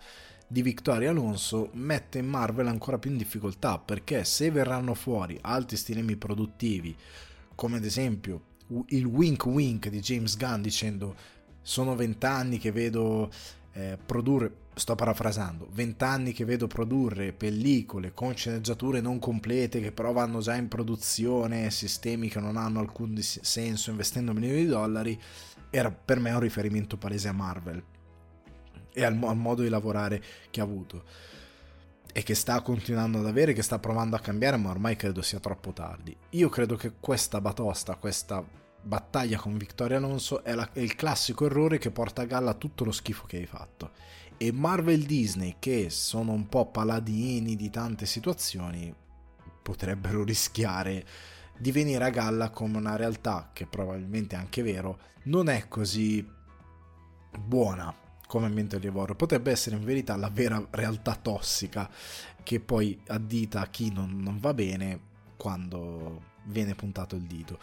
[0.47, 6.17] di Victoria Alonso, mette Marvel ancora più in difficoltà perché se verranno fuori altri stilemi
[6.17, 6.95] produttivi,
[7.55, 8.43] come ad esempio
[8.89, 11.17] il wink wink di James Gunn dicendo
[11.63, 13.31] sono vent'anni che vedo
[13.73, 20.13] eh, produrre, sto parafrasando, vent'anni che vedo produrre pellicole con sceneggiature non complete che però
[20.13, 25.21] vanno già in produzione, sistemi che non hanno alcun senso investendo milioni di dollari,
[25.71, 27.83] era per me un riferimento palese a Marvel
[28.93, 31.05] e al, al modo di lavorare che ha avuto
[32.13, 35.39] e che sta continuando ad avere, che sta provando a cambiare, ma ormai credo sia
[35.39, 36.17] troppo tardi.
[36.31, 38.45] Io credo che questa batosta, questa
[38.83, 42.85] battaglia con Vittoria Alonso è, la, è, il classico errore che porta a galla tutto
[42.85, 43.90] lo schifo che hai fatto.
[44.37, 48.93] E Marvel Disney, che sono un po' paladini di tante situazioni,
[49.62, 51.05] potrebbero rischiare
[51.59, 56.27] di venire a galla come una realtà che probabilmente è anche vero, non è così
[57.38, 57.95] buona
[58.27, 59.14] come ambiente lavoro.
[59.14, 61.90] Potrebbe essere in verità la vera realtà tossica
[62.43, 67.59] che poi addita a chi non, non va bene quando viene puntato il dito.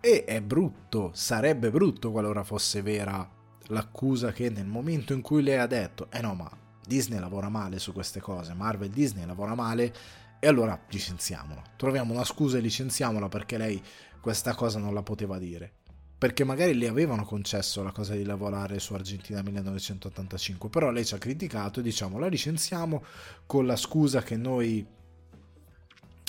[0.00, 3.28] E è brutto, sarebbe brutto qualora fosse vera
[3.68, 6.50] l'accusa che nel momento in cui lei ha detto, eh no ma
[6.86, 9.92] Disney lavora male su queste cose, Marvel Disney lavora male,
[10.40, 11.62] E allora licenziamola.
[11.76, 13.82] Troviamo una scusa e licenziamola perché lei
[14.20, 15.72] questa cosa non la poteva dire.
[16.16, 21.14] Perché magari le avevano concesso la cosa di lavorare su Argentina 1985, però lei ci
[21.14, 23.02] ha criticato e diciamo la licenziamo
[23.46, 24.86] con la scusa che noi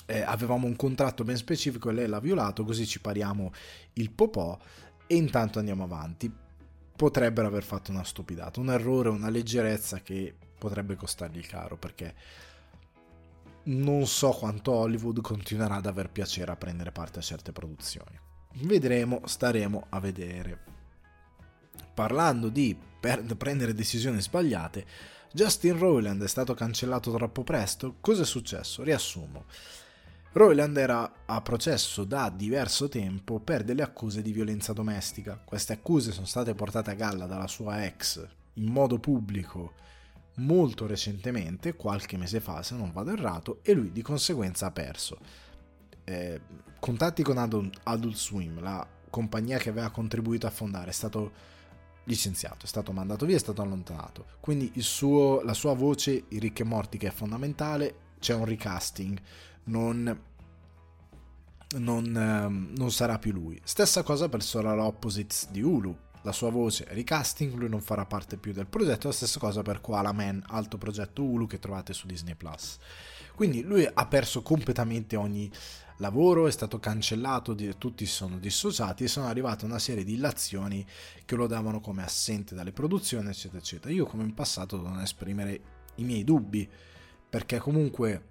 [0.10, 3.54] eh, avevamo un contratto ben specifico e lei l'ha violato, così ci pariamo
[3.94, 4.58] il popò
[5.06, 6.32] e intanto andiamo avanti.
[6.96, 12.14] Potrebbero aver fatto una stupidata, un errore, una leggerezza che potrebbe costargli caro perché
[13.64, 18.20] non so quanto Hollywood continuerà ad aver piacere a prendere parte a certe produzioni.
[18.62, 20.60] Vedremo, staremo a vedere.
[21.94, 24.86] Parlando di prendere decisioni sbagliate,
[25.32, 27.98] Justin Rowland è stato cancellato troppo presto.
[28.02, 28.82] Cosa è successo?
[28.84, 29.46] Riassumo.
[30.32, 35.42] Rowland era a processo da diverso tempo per delle accuse di violenza domestica.
[35.44, 39.74] Queste accuse sono state portate a galla dalla sua ex in modo pubblico
[40.36, 45.18] molto recentemente, qualche mese fa se non vado errato, e lui di conseguenza ha perso.
[46.04, 46.42] Eh,
[46.80, 51.32] contatti con Adult Swim, la compagnia che aveva contribuito a fondare, è stato
[52.04, 54.26] licenziato, è stato mandato via, è stato allontanato.
[54.40, 59.20] Quindi suo, la sua voce, i ricchi e morti, che è fondamentale, c'è un recasting,
[59.70, 60.22] non,
[61.78, 63.60] non, ehm, non sarà più lui.
[63.64, 68.38] Stessa cosa per Solar Opposites di Hulu, la sua voce recasting, lui non farà parte
[68.38, 72.08] più del progetto, la stessa cosa per Koala Man, alto progetto Hulu che trovate su
[72.08, 72.78] Disney Plus.
[73.36, 75.50] Quindi lui ha perso completamente ogni
[75.98, 80.86] lavoro, è stato cancellato, tutti sono dissociati e sono arrivate una serie di illazioni
[81.24, 83.94] che lo davano come assente dalle produzioni, eccetera, eccetera.
[83.94, 85.62] Io come in passato devo esprimere
[85.96, 86.68] i miei dubbi,
[87.30, 88.24] perché comunque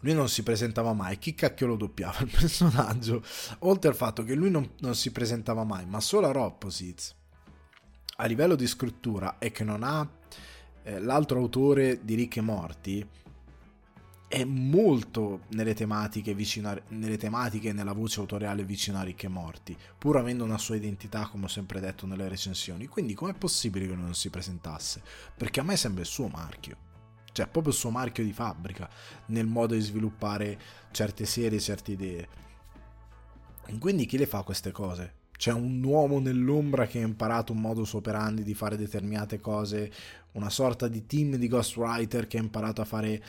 [0.00, 3.22] lui non si presentava mai, chi cacchio lo doppiava il personaggio?
[3.60, 7.14] Oltre al fatto che lui non, non si presentava mai, ma solo a Opposites,
[8.16, 10.08] a livello di scrittura, e che non ha
[10.82, 13.06] eh, l'altro autore di Ricche Morti,
[14.28, 19.76] è molto nelle tematiche, vicino nelle tematiche e nella voce autoriale vicino a Ricche Morti,
[19.96, 22.86] pur avendo una sua identità, come ho sempre detto nelle recensioni.
[22.86, 25.00] Quindi com'è possibile che non si presentasse?
[25.36, 26.85] Perché a me sembra il suo marchio
[27.36, 28.88] cioè proprio il suo marchio di fabbrica
[29.26, 30.58] nel modo di sviluppare
[30.90, 32.28] certe serie, certe idee.
[33.78, 35.24] Quindi chi le fa queste cose?
[35.36, 39.92] C'è un uomo nell'ombra che ha imparato un modus operandi di fare determinate cose,
[40.32, 43.22] una sorta di team di ghostwriter che ha imparato a fare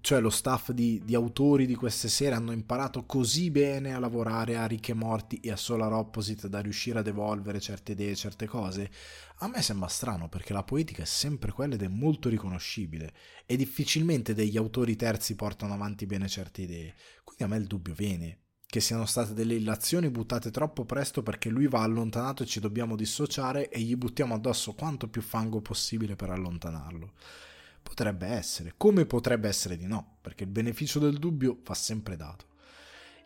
[0.00, 4.56] cioè lo staff di, di, autori di queste serie hanno imparato così bene a lavorare
[4.56, 8.90] a ricche morti e a Solar Opposite da riuscire ad evolvere certe idee, certe cose,
[9.38, 13.12] a me sembra strano perché la poetica è sempre quella ed è molto riconoscibile
[13.46, 16.94] e difficilmente degli autori terzi portano avanti bene certe idee.
[17.24, 18.38] Quindi a me il dubbio viene
[18.70, 22.94] che siano state delle illazioni buttate troppo presto perché lui va allontanato e ci dobbiamo
[22.94, 27.12] dissociare e gli buttiamo addosso quanto più fango possibile per allontanarlo.
[27.90, 32.44] Potrebbe essere, come potrebbe essere di no, perché il beneficio del dubbio va sempre dato.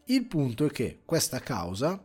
[0.07, 2.03] Il punto è che questa causa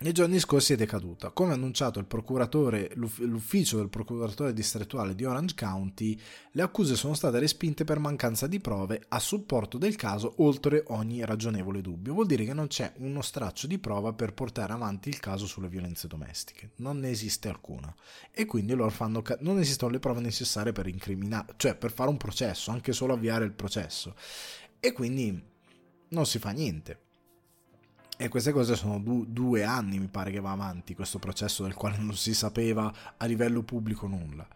[0.00, 1.30] nei giorni scorsi è decaduta.
[1.30, 6.18] Come annunciato procuratore, l'ufficio del procuratore distrettuale di Orange County,
[6.52, 11.22] le accuse sono state respinte per mancanza di prove a supporto del caso oltre ogni
[11.24, 12.14] ragionevole dubbio.
[12.14, 15.68] Vuol dire che non c'è uno straccio di prova per portare avanti il caso sulle
[15.68, 16.70] violenze domestiche.
[16.76, 17.94] Non ne esiste alcuna.
[18.32, 22.08] E quindi loro fanno ca- non esistono le prove necessarie per incriminare, cioè per fare
[22.08, 24.14] un processo, anche solo avviare il processo.
[24.80, 25.42] E quindi
[26.08, 27.08] non si fa niente
[28.22, 31.72] e queste cose sono du- due anni, mi pare che va avanti, questo processo del
[31.72, 34.46] quale non si sapeva a livello pubblico nulla.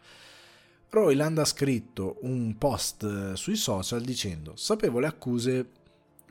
[0.90, 5.66] Royland ha scritto un post eh, sui social dicendo: Sapevo le accuse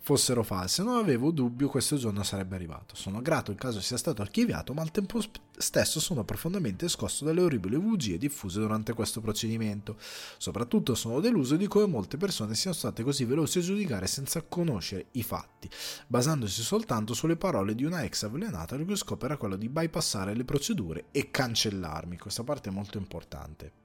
[0.04, 0.84] fossero false.
[0.84, 2.94] Non avevo dubbio questo giorno sarebbe arrivato.
[2.96, 5.22] Sono grato il caso sia stato archiviato, ma al tempo
[5.58, 9.96] stesso sono profondamente scosso dalle orribili bugie diffuse durante questo procedimento.
[10.38, 15.06] Soprattutto sono deluso di come molte persone siano state così veloci a giudicare senza conoscere
[15.12, 15.70] i fatti,
[16.08, 20.36] basandosi soltanto sulle parole di una ex avvelenata il cui scopo era quello di bypassare
[20.36, 22.18] le procedure e cancellarmi.
[22.18, 23.83] Questa parte è molto importante.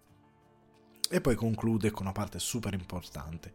[1.11, 3.53] E poi conclude con una parte super importante.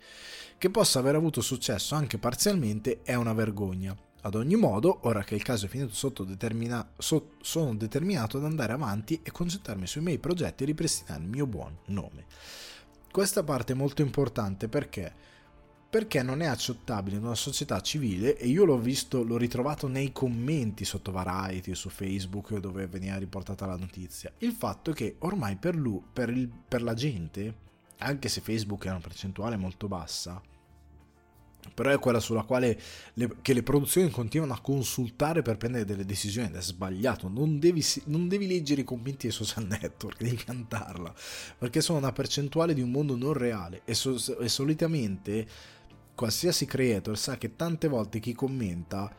[0.57, 3.95] Che possa aver avuto successo anche parzialmente è una vergogna.
[4.21, 8.71] Ad ogni modo, ora che il caso è finito determina- so- sono determinato ad andare
[8.71, 12.25] avanti e concentrarmi sui miei progetti e ripristinare il mio buon nome.
[13.11, 15.13] Questa parte è molto importante perché
[15.93, 20.11] perché non è accettabile in una società civile e io l'ho visto, l'ho ritrovato nei
[20.11, 24.33] commenti sotto Variety su Facebook dove veniva riportata la notizia.
[24.39, 27.53] Il fatto è che ormai per, lui, per, il, per la gente,
[27.99, 30.41] anche se Facebook è una percentuale molto bassa,
[31.75, 32.79] però è quella sulla quale
[33.13, 37.85] le, le produzioni continuano a consultare per prendere delle decisioni ed è sbagliato, non devi,
[38.05, 41.13] non devi leggere i commenti dei social network, devi cantarla,
[41.59, 45.47] perché sono una percentuale di un mondo non reale e, so, e solitamente
[46.15, 49.13] qualsiasi creator sa che tante volte chi commenta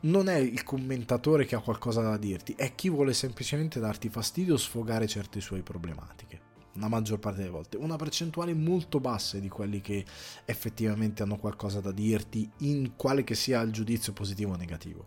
[0.00, 4.54] non è il commentatore che ha qualcosa da dirti, è chi vuole semplicemente darti fastidio
[4.54, 6.46] o sfogare certe sue problematiche
[6.78, 10.04] la maggior parte delle volte, una percentuale molto bassa di quelli che
[10.44, 15.06] effettivamente hanno qualcosa da dirti in quale che sia il giudizio positivo o negativo.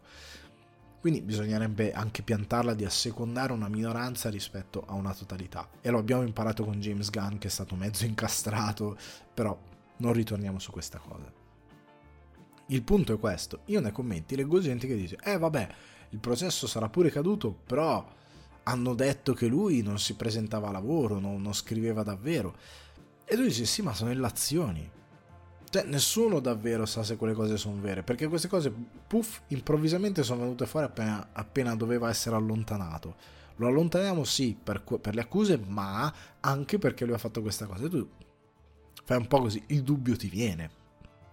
[0.99, 5.69] Quindi bisognerebbe anche piantarla di assecondare una minoranza rispetto a una totalità.
[5.79, 8.97] E lo abbiamo imparato con James Gunn che è stato mezzo incastrato,
[9.33, 9.57] però
[9.99, 11.31] non ritorniamo su questa cosa.
[12.67, 15.69] Il punto è questo, io nei commenti leggo gente che dice, eh vabbè,
[16.09, 18.05] il processo sarà pure caduto, però
[18.63, 22.55] hanno detto che lui non si presentava a lavoro, non, non scriveva davvero.
[23.25, 24.97] E lui dice: Sì, ma sono illazioni.
[25.71, 28.73] Cioè, nessuno davvero sa se quelle cose sono vere, perché queste cose,
[29.05, 33.15] puff, improvvisamente sono venute fuori appena, appena doveva essere allontanato.
[33.57, 37.85] Lo allontaniamo sì per, per, le accuse, ma anche perché lui ha fatto questa cosa.
[37.85, 38.09] E tu
[39.09, 40.69] fai un po' così, il dubbio ti viene.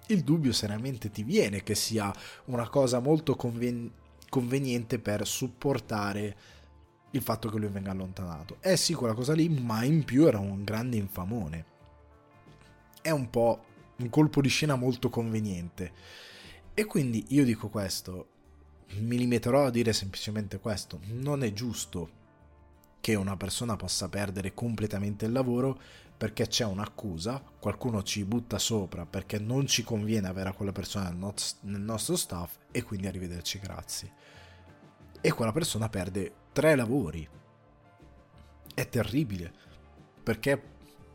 [0.06, 2.10] Il dubbio seriamente ti viene che sia
[2.46, 3.92] una cosa molto conven-
[4.30, 6.36] conveniente per supportare
[7.10, 8.56] il fatto che lui venga allontanato.
[8.60, 11.64] È sì quella cosa lì, ma in più era un grande infamone.
[13.02, 13.64] È un po'
[13.96, 15.92] un colpo di scena molto conveniente.
[16.72, 18.28] E quindi io dico questo,
[19.00, 22.08] mi limiterò a dire semplicemente questo, non è giusto
[23.02, 25.78] che una persona possa perdere completamente il lavoro
[26.16, 31.81] perché c'è un'accusa, qualcuno ci butta sopra perché non ci conviene avere quella persona nel
[31.81, 34.12] nostro staff e quindi arrivederci grazie.
[35.20, 37.29] E quella persona perde tre lavori.
[38.74, 39.52] È terribile,
[40.22, 40.62] perché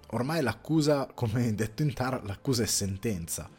[0.08, 3.50] ormai l'accusa, come detto in Tar, l'accusa è sentenza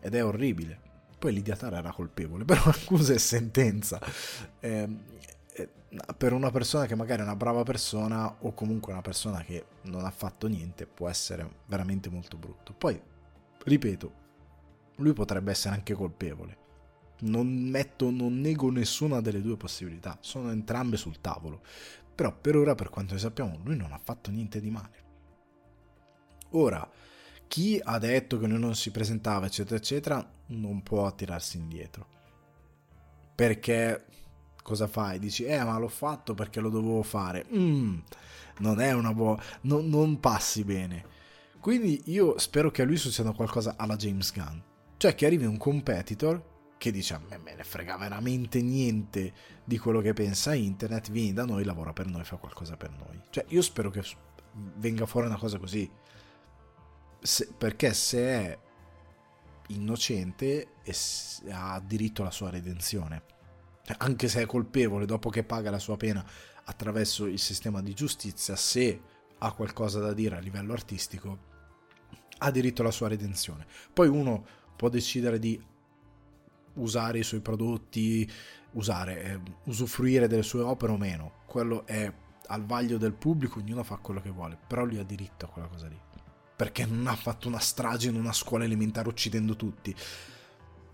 [0.00, 0.80] ed è orribile.
[1.18, 4.00] Poi Lidia Tara era colpevole, però l'accusa è sentenza.
[4.60, 4.88] Eh,
[6.16, 10.04] per una persona che magari è una brava persona o comunque una persona che non
[10.04, 12.74] ha fatto niente può essere veramente molto brutto.
[12.74, 13.00] Poi,
[13.64, 14.12] ripeto,
[14.96, 16.66] lui potrebbe essere anche colpevole
[17.20, 21.62] non metto, non nego nessuna delle due possibilità, sono entrambe sul tavolo.
[22.14, 25.06] Però per ora, per quanto ne sappiamo, lui non ha fatto niente di male.
[26.50, 26.88] Ora,
[27.46, 32.06] chi ha detto che lui non si presentava, eccetera, eccetera, non può tirarsi indietro.
[33.34, 34.04] Perché
[34.68, 35.18] cosa fai?
[35.18, 37.46] Dici, eh, ma l'ho fatto perché lo dovevo fare.
[37.54, 37.98] Mm,
[38.58, 39.42] non è una buona.
[39.62, 41.16] Non, non passi bene.
[41.58, 44.58] Quindi io spero che a lui succeda qualcosa alla James Gunn.
[44.98, 49.32] Cioè che arrivi un competitor che dice a me me ne frega veramente niente
[49.64, 53.20] di quello che pensa internet, vieni da noi, lavora per noi, fa qualcosa per noi.
[53.30, 54.04] Cioè io spero che
[54.76, 55.90] venga fuori una cosa così,
[57.20, 58.58] se, perché se è
[59.68, 60.74] innocente
[61.50, 63.22] ha diritto alla sua redenzione,
[63.96, 66.24] anche se è colpevole dopo che paga la sua pena
[66.64, 69.00] attraverso il sistema di giustizia, se
[69.38, 71.46] ha qualcosa da dire a livello artistico,
[72.38, 73.66] ha diritto alla sua redenzione.
[73.92, 74.44] Poi uno
[74.76, 75.60] può decidere di
[76.74, 78.30] usare i suoi prodotti,
[78.72, 81.32] usare, eh, usufruire delle sue opere o meno.
[81.46, 82.12] Quello è
[82.50, 85.68] al vaglio del pubblico, ognuno fa quello che vuole, però lui ha diritto a quella
[85.68, 85.98] cosa lì.
[86.56, 89.94] Perché non ha fatto una strage in una scuola elementare uccidendo tutti.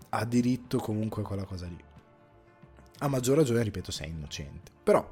[0.09, 1.83] Ha diritto comunque a quella cosa lì.
[3.05, 4.71] A maggior ragione, ripeto, sei innocente.
[4.81, 5.07] Però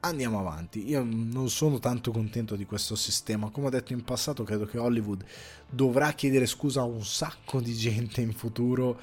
[0.00, 0.86] andiamo avanti.
[0.86, 3.48] Io non sono tanto contento di questo sistema.
[3.48, 5.24] Come ho detto in passato, credo che Hollywood
[5.66, 9.00] dovrà chiedere scusa a un sacco di gente in futuro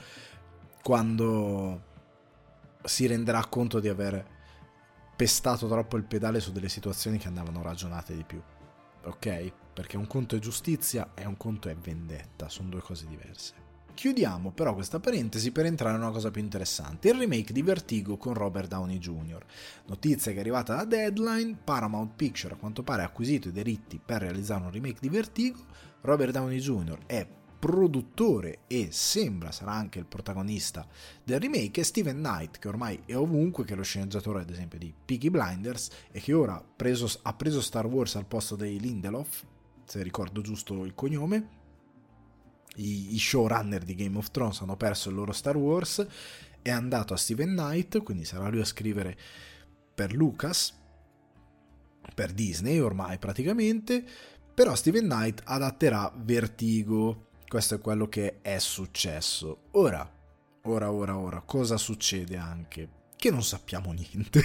[0.83, 1.81] quando
[2.83, 4.23] si renderà conto di aver
[5.15, 8.39] pestato troppo il pedale su delle situazioni che andavano ragionate di più.
[9.05, 9.53] Ok?
[9.73, 13.64] Perché un conto è giustizia e un conto è vendetta, sono due cose diverse.
[13.95, 18.17] Chiudiamo però questa parentesi per entrare in una cosa più interessante, il remake di Vertigo
[18.17, 19.43] con Robert Downey Jr.
[19.85, 23.97] Notizia che è arrivata da Deadline, Paramount Picture a quanto pare ha acquisito i diritti
[24.03, 25.59] per realizzare un remake di Vertigo,
[26.01, 26.97] Robert Downey Jr.
[27.05, 27.25] è
[27.57, 30.85] produttore e sembra sarà anche il protagonista
[31.23, 34.77] del remake è Steven Knight che ormai è ovunque che è lo sceneggiatore ad esempio
[34.77, 39.45] di Peaky Blinders e che ora preso, ha preso Star Wars al posto dei Lindelof
[39.85, 41.63] se ricordo giusto il cognome
[42.75, 46.05] I, i showrunner di Game of Thrones hanno perso il loro Star Wars
[46.61, 49.17] è andato a Steven Knight quindi sarà lui a scrivere
[49.93, 50.73] per Lucas
[52.13, 54.03] per Disney ormai praticamente
[54.53, 59.67] però Steven Knight adatterà Vertigo questo è quello che è successo.
[59.71, 60.09] Ora,
[60.63, 62.89] ora, ora, ora, cosa succede anche?
[63.15, 64.41] Che non sappiamo niente.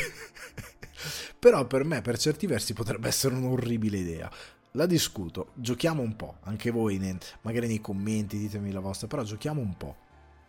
[1.39, 4.31] Però per me, per certi versi, potrebbe essere un'orribile idea.
[4.73, 9.23] La discuto, giochiamo un po', anche voi nel, magari nei commenti ditemi la vostra, però
[9.23, 9.97] giochiamo un po'.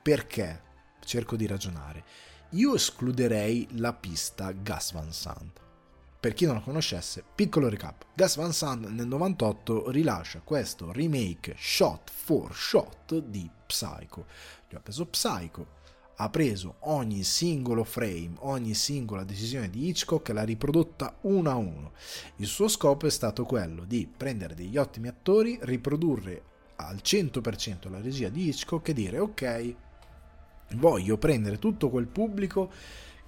[0.01, 0.69] Perché?
[1.03, 2.03] Cerco di ragionare.
[2.51, 5.59] Io escluderei la pista Gas Van Sant.
[6.19, 8.05] Per chi non la conoscesse, piccolo recap.
[8.13, 14.27] Gas Van Sant nel 98 rilascia questo remake shot for shot di Psycho.
[14.69, 15.79] Gli ha preso Psycho,
[16.23, 21.55] ha preso ogni singolo frame, ogni singola decisione di Hitchcock e l'ha riprodotta uno a
[21.55, 21.93] uno.
[22.35, 26.43] Il suo scopo è stato quello di prendere degli ottimi attori, riprodurre
[26.75, 29.75] al 100% la regia di Hitchcock e dire ok,
[30.75, 32.71] voglio prendere tutto quel pubblico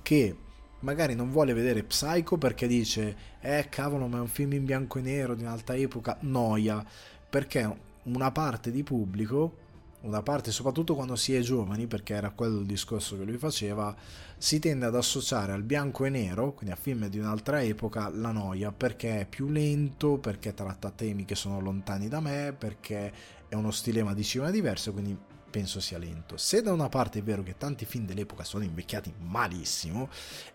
[0.03, 0.37] che
[0.81, 4.99] magari non vuole vedere Psycho perché dice eh cavolo ma è un film in bianco
[4.99, 6.85] e nero di un'altra epoca, noia,
[7.27, 9.61] perché una parte di pubblico
[10.03, 13.95] una parte, soprattutto quando si è giovani, perché era quello il discorso che lui faceva,
[14.37, 18.31] si tende ad associare al bianco e nero, quindi a film di un'altra epoca, la
[18.31, 23.13] noia, perché è più lento, perché tratta temi che sono lontani da me, perché
[23.47, 25.17] è uno stilema di cinema diverso, quindi
[25.49, 26.35] penso sia lento.
[26.35, 30.09] Se da una parte è vero che tanti film dell'epoca sono invecchiati malissimo,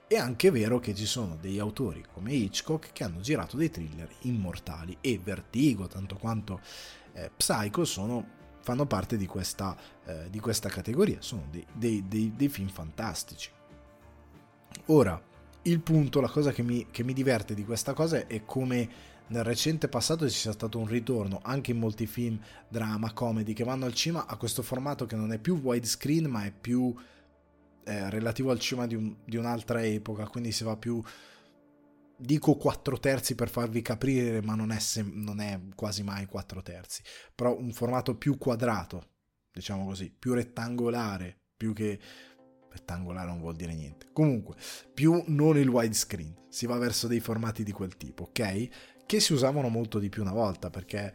[0.09, 4.09] è anche vero che ci sono degli autori come Hitchcock che hanno girato dei thriller
[4.23, 6.61] immortali e Vertigo, tanto quanto
[7.13, 8.37] eh, Psycho, sono
[8.69, 13.51] fanno parte di questa, eh, di questa categoria, sono dei, dei, dei, dei, film fantastici.
[14.87, 15.19] Ora,
[15.63, 19.43] il punto, la cosa che mi, che mi diverte di questa cosa è come nel
[19.43, 22.39] recente passato ci sia stato un ritorno anche in molti film
[22.69, 26.45] drama, comedy che vanno al cinema a questo formato che non è più widescreen ma
[26.45, 26.95] è più
[27.85, 31.03] eh, relativo al cinema di, un, di, un'altra epoca, quindi si va più
[32.19, 36.63] dico 4 terzi per farvi capire, ma non è, sem- non è quasi mai 4
[36.63, 37.03] terzi,
[37.35, 39.11] però un formato più quadrato,
[39.53, 41.99] diciamo così, più rettangolare, più che
[42.71, 44.09] rettangolare non vuol dire niente.
[44.13, 44.57] Comunque,
[44.93, 48.69] più non il widescreen, si va verso dei formati di quel tipo, ok?
[49.07, 51.15] Che si usavano molto di più una volta, perché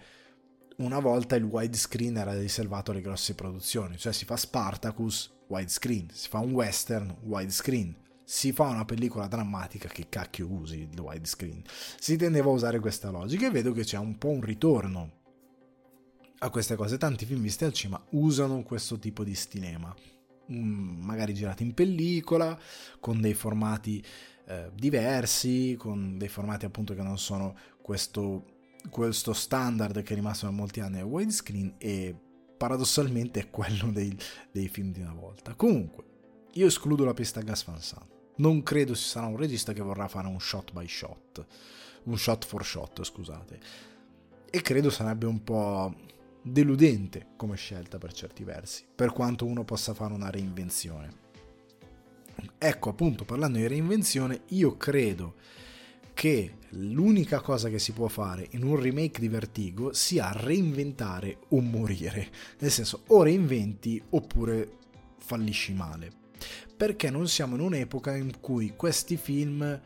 [0.78, 6.30] una volta il widescreen era riservato alle grosse produzioni, cioè si fa Spartacus widescreen, si
[6.30, 11.62] fa un western widescreen, si fa una pellicola drammatica, che cacchio usi il widescreen?
[12.00, 15.22] Si tendeva a usare questa logica e vedo che c'è un po' un ritorno
[16.40, 16.98] a queste cose.
[16.98, 19.94] Tanti film visti al cinema usano questo tipo di stilema,
[20.52, 22.58] mm, magari girati in pellicola,
[23.00, 24.04] con dei formati
[24.46, 28.46] eh, diversi, con dei formati appunto che non sono questo,
[28.90, 32.16] questo standard che è rimasto da molti anni al widescreen e
[32.58, 34.16] paradossalmente è quello dei,
[34.52, 35.56] dei film di una volta.
[35.56, 36.04] Comunque,
[36.54, 38.13] io escludo la pista Gas Van Sant.
[38.36, 41.46] Non credo ci sarà un regista che vorrà fare un shot by shot,
[42.06, 43.60] un shot for shot, scusate.
[44.50, 45.94] E credo sarebbe un po'
[46.42, 51.22] deludente come scelta per certi versi, per quanto uno possa fare una reinvenzione.
[52.58, 55.36] Ecco, appunto, parlando di reinvenzione, io credo
[56.14, 61.62] che l'unica cosa che si può fare in un remake di Vertigo sia reinventare o
[61.62, 62.32] morire.
[62.60, 64.78] Nel senso, o reinventi oppure
[65.18, 66.22] fallisci male
[66.76, 69.80] perché non siamo in un'epoca in cui questi film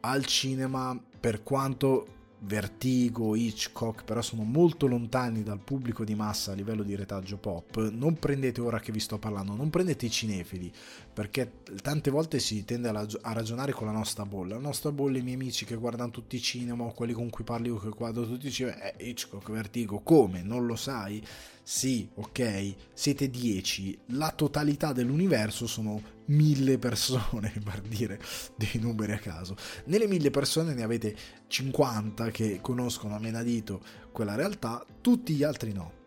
[0.00, 2.06] al cinema, per quanto
[2.38, 7.90] Vertigo, Hitchcock, però sono molto lontani dal pubblico di massa a livello di retaggio pop.
[7.90, 10.70] Non prendete ora che vi sto parlando, non prendete i cinefili,
[11.16, 14.56] perché tante volte si tende a ragionare con la nostra bolla.
[14.56, 17.42] La nostra bolla, i miei amici che guardano tutti i cinema, o quelli con cui
[17.42, 20.42] parli io che guardo tutti i cinema, eh, Hitchcock, Vertigo, come?
[20.42, 21.26] Non lo sai?
[21.62, 28.20] Sì, ok, siete 10, la totalità dell'universo sono mille persone, per dire
[28.54, 29.56] dei numeri a caso.
[29.86, 33.80] Nelle mille persone ne avete 50 che conoscono a menadito
[34.12, 36.04] quella realtà, tutti gli altri no.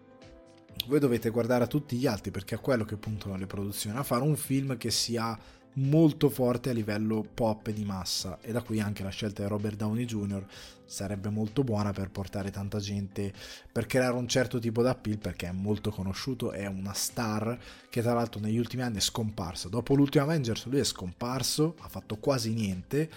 [0.88, 4.04] Voi dovete guardare a tutti gli altri perché è quello che puntano le produzioni, a
[4.04, 5.38] fare un film che sia
[5.74, 9.50] molto forte a livello pop e di massa e da qui anche la scelta di
[9.50, 10.44] Robert Downey Jr.
[10.84, 13.32] sarebbe molto buona per portare tanta gente
[13.72, 17.58] per creare un certo tipo di perché è molto conosciuto è una star
[17.90, 21.88] che tra l'altro negli ultimi anni è scomparsa dopo l'ultimo Avengers lui è scomparso ha
[21.88, 23.10] fatto quasi niente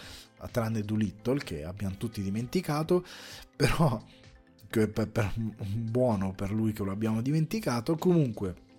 [0.51, 3.05] tranne Doolittle che abbiamo tutti dimenticato
[3.57, 4.01] però
[4.89, 8.71] per, per, buono per lui che lo abbiamo dimenticato comunque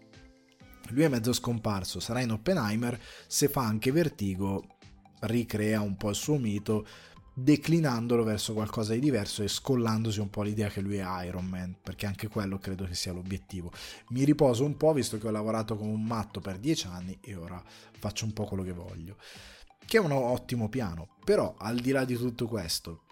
[0.90, 4.78] lui è mezzo scomparso, sarà in Oppenheimer, se fa anche Vertigo
[5.22, 6.86] ricrea un po' il suo mito
[7.34, 11.78] declinandolo verso qualcosa di diverso e scollandosi un po' l'idea che lui è Iron Man,
[11.82, 13.72] perché anche quello credo che sia l'obiettivo.
[14.10, 17.36] Mi riposo un po' visto che ho lavorato come un matto per dieci anni e
[17.36, 17.62] ora
[17.98, 19.18] faccio un po' quello che voglio.
[19.86, 23.06] Che è un ottimo piano, però al di là di tutto questo,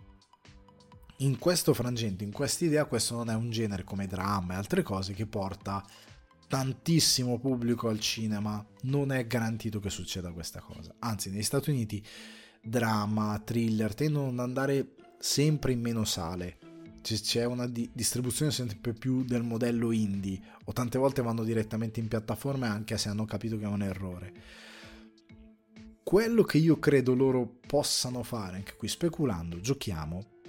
[1.21, 4.81] in questo frangente, in questa idea, questo non è un genere come dramma e altre
[4.81, 5.85] cose che porta
[6.47, 10.93] tantissimo pubblico al cinema, non è garantito che succeda questa cosa.
[10.99, 12.03] Anzi, negli Stati Uniti
[12.61, 16.57] drama, thriller tendono ad andare sempre in meno sale
[17.01, 22.07] c'è una di- distribuzione sempre più del modello indie o tante volte vanno direttamente in
[22.07, 24.33] piattaforme anche se hanno capito che è un errore.
[26.03, 30.40] Quello che io credo loro possano fare, anche qui speculando, giochiamo,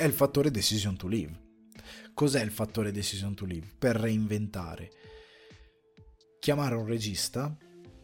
[0.00, 1.30] è il fattore decision to live.
[2.14, 3.66] Cos'è il fattore decision to live?
[3.78, 4.90] Per reinventare.
[6.38, 7.54] Chiamare un regista,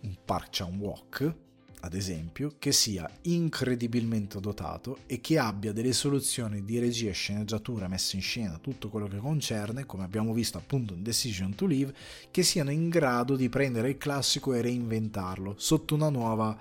[0.03, 1.35] un Park Chan-wook,
[1.81, 8.17] ad esempio, che sia incredibilmente dotato e che abbia delle soluzioni di regia, sceneggiatura, messa
[8.17, 11.95] in scena, tutto quello che concerne, come abbiamo visto appunto in Decision to Live,
[12.31, 16.55] che siano in grado di prendere il classico e reinventarlo sotto una nuova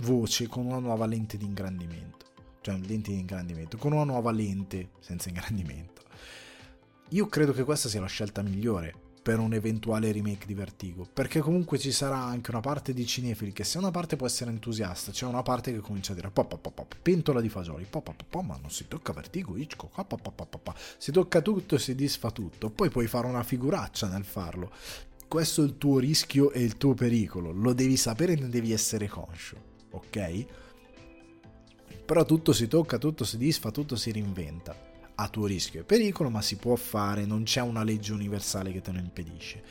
[0.00, 2.23] voce, con una nuova lente di ingrandimento.
[2.64, 6.00] Cioè, lente di ingrandimento, con una nuova lente senza ingrandimento.
[7.10, 11.40] Io credo che questa sia la scelta migliore per un eventuale remake di Vertigo, perché
[11.40, 15.12] comunque ci sarà anche una parte di cinefili che se una parte può essere entusiasta,
[15.12, 18.24] c'è una parte che comincia a dire pop, pop, pop, pentola di fagioli, pop, pop,
[18.26, 21.78] pop, ma non si tocca Vertigo, Hitchcock, pop, pop, pop, pop, si tocca tutto e
[21.78, 24.72] si disfa tutto, poi puoi fare una figuraccia nel farlo.
[25.28, 28.72] Questo è il tuo rischio e il tuo pericolo, lo devi sapere e ne devi
[28.72, 29.56] essere conscio,
[29.90, 30.46] ok?
[32.04, 36.28] Però tutto si tocca, tutto si disfa, tutto si reinventa a tuo rischio e pericolo,
[36.28, 39.62] ma si può fare, non c'è una legge universale che te lo impedisce.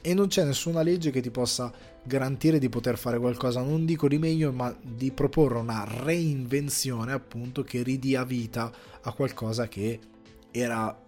[0.00, 4.08] E non c'è nessuna legge che ti possa garantire di poter fare qualcosa, non dico
[4.08, 9.98] di meglio, ma di proporre una reinvenzione appunto che ridia vita a qualcosa che
[10.50, 11.03] era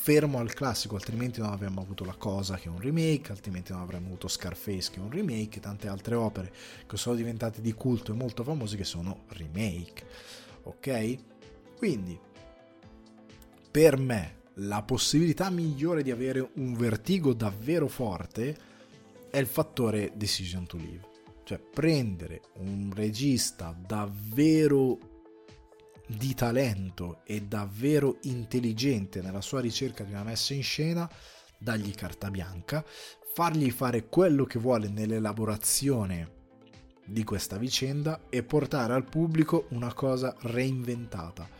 [0.00, 3.82] fermo al classico, altrimenti non avremmo avuto La Cosa che è un remake, altrimenti non
[3.82, 6.52] avremmo avuto Scarface che è un remake e tante altre opere
[6.86, 10.06] che sono diventate di culto e molto famose che sono remake.
[10.62, 11.16] Ok?
[11.76, 12.18] Quindi
[13.70, 18.56] per me la possibilità migliore di avere un vertigo davvero forte
[19.30, 21.06] è il fattore decision to live.
[21.42, 25.07] Cioè prendere un regista davvero
[26.08, 31.08] di talento e davvero intelligente nella sua ricerca di una messa in scena,
[31.58, 32.84] dargli carta bianca,
[33.34, 36.36] fargli fare quello che vuole nell'elaborazione
[37.04, 41.58] di questa vicenda e portare al pubblico una cosa reinventata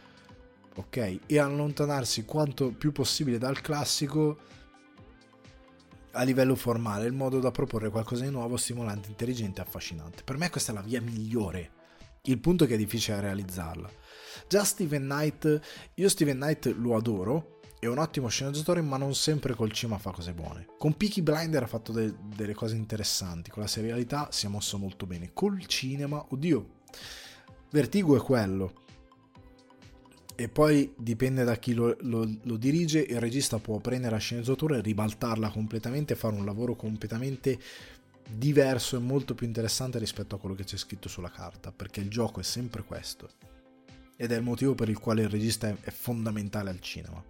[0.78, 1.20] ok?
[1.26, 4.38] E allontanarsi quanto più possibile dal classico
[6.12, 10.22] a livello formale, in modo da proporre qualcosa di nuovo, stimolante, intelligente e affascinante.
[10.22, 11.72] Per me questa è la via migliore.
[12.22, 13.90] Il punto è che è difficile realizzarla.
[14.48, 15.60] Già Steven Knight,
[15.94, 20.10] io Steven Knight lo adoro, è un ottimo sceneggiatore, ma non sempre col cinema fa
[20.10, 20.66] cose buone.
[20.78, 24.78] Con Peaky Blinder ha fatto de- delle cose interessanti, con la serialità si è mosso
[24.78, 25.30] molto bene.
[25.32, 26.76] Col cinema, oddio,
[27.70, 28.86] Vertigo è quello
[30.34, 34.76] e poi dipende da chi lo, lo, lo, dirige, il regista può prendere la sceneggiatura
[34.76, 37.58] e ribaltarla completamente fare un lavoro completamente
[38.30, 42.08] diverso e molto più interessante rispetto a quello che c'è scritto sulla carta, perché il
[42.08, 43.28] gioco è sempre questo.
[44.20, 47.22] Ed è il motivo per il quale il regista è, fondamentale al cinema.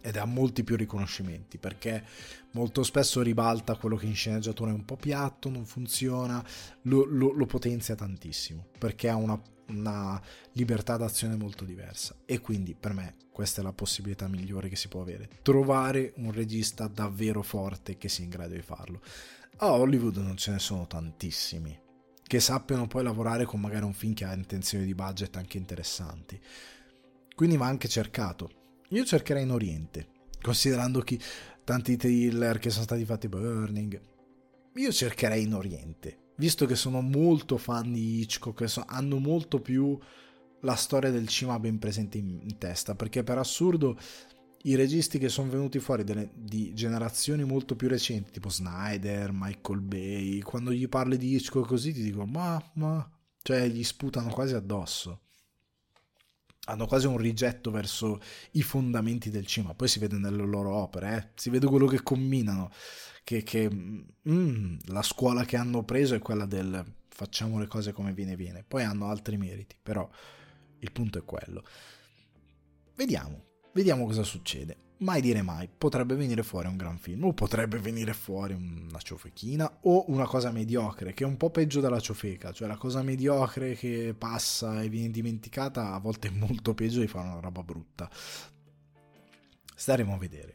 [0.00, 2.02] Ed ha molti più riconoscimenti, perché
[2.52, 6.42] molto spesso ribalta quello che in sceneggiatura è un po' piatto, non funziona,
[6.84, 10.20] lo, lo potenzia tantissimo, perché ha una una
[10.52, 12.14] libertà d'azione molto diversa.
[12.24, 15.28] E quindi per me questa è la possibilità migliore che si può avere.
[15.42, 19.00] Trovare un regista davvero forte che sia in grado di farlo.
[19.58, 21.78] A Hollywood non ce ne sono tantissimi
[22.32, 26.40] che sappiano poi lavorare con magari un film che ha intenzioni di budget anche interessanti.
[27.34, 28.78] Quindi va anche cercato.
[28.88, 30.06] Io cercherei in Oriente
[30.40, 31.20] considerando chi,
[31.62, 34.00] tanti thriller che sono stati fatti Burning.
[34.76, 39.98] Io cercherei in Oriente visto che sono molto fan di Hitchcock, so, hanno molto più
[40.60, 43.98] la storia del cinema ben presente in, in testa, perché per assurdo
[44.62, 49.80] i registi che sono venuti fuori delle, di generazioni molto più recenti, tipo Snyder, Michael
[49.80, 53.10] Bay, quando gli parli di Hitchcock così ti dicono ma, ma,
[53.42, 55.20] cioè gli sputano quasi addosso.
[56.66, 58.20] Hanno quasi un rigetto verso
[58.52, 61.28] i fondamenti del cinema, poi si vede nelle loro opere, eh?
[61.34, 62.70] si vede quello che combinano
[63.24, 63.68] che, che
[64.28, 68.64] mm, la scuola che hanno preso è quella del facciamo le cose come viene viene,
[68.66, 70.08] poi hanno altri meriti, però
[70.78, 71.64] il punto è quello.
[72.94, 74.76] Vediamo, vediamo cosa succede.
[74.98, 79.78] Mai dire mai, potrebbe venire fuori un gran film, o potrebbe venire fuori una ciofechina,
[79.82, 83.74] o una cosa mediocre, che è un po' peggio della ciofeca, cioè la cosa mediocre
[83.74, 88.08] che passa e viene dimenticata a volte è molto peggio di fare una roba brutta.
[89.74, 90.54] Staremo a vedere.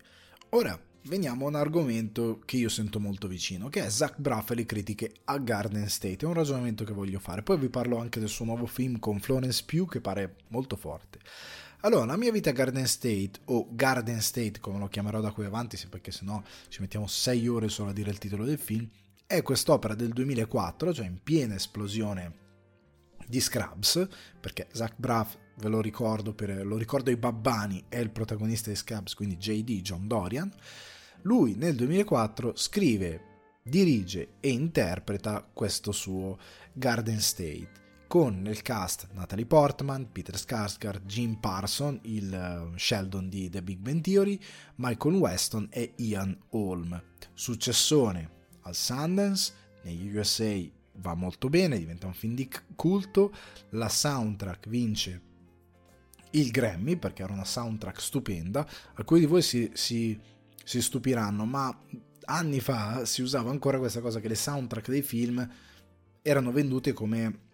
[0.52, 4.56] Ora, veniamo a un argomento che io sento molto vicino, che è Zach Braff e
[4.56, 6.20] le critiche a Garden State.
[6.20, 7.44] È un ragionamento che voglio fare.
[7.44, 11.20] Poi vi parlo anche del suo nuovo film con Florence Pugh che pare molto forte.
[11.82, 15.80] Allora, la mia vita Garden State, o Garden State come lo chiamerò da qui avanti,
[15.88, 18.90] perché sennò ci mettiamo 6 ore solo a dire il titolo del film,
[19.28, 22.46] è quest'opera del 2004, cioè in piena esplosione
[23.28, 24.08] di Scrubs,
[24.40, 28.76] perché Zach Braff ve lo ricordo, per, lo ricordo ai babbani, è il protagonista di
[28.76, 30.52] Scabs, quindi JD, John Dorian.
[31.22, 33.22] Lui nel 2004 scrive,
[33.62, 36.40] dirige e interpreta questo suo
[36.74, 43.50] Garden State con nel cast Natalie Portman, Peter Skarsgård, Jim Parson, il eh, Sheldon di
[43.50, 44.40] The Big Bang Theory,
[44.76, 47.02] Michael Weston e Ian Holm.
[47.34, 48.32] Successone
[48.62, 49.54] al Sundance,
[49.84, 50.58] negli USA
[51.00, 53.34] va molto bene, diventa un film di culto,
[53.72, 55.22] la soundtrack vince
[56.32, 60.20] il Grammy perché era una soundtrack stupenda, alcuni di voi si, si,
[60.64, 61.76] si stupiranno, ma
[62.26, 65.48] anni fa si usava ancora questa cosa che le soundtrack dei film
[66.22, 67.46] erano vendute come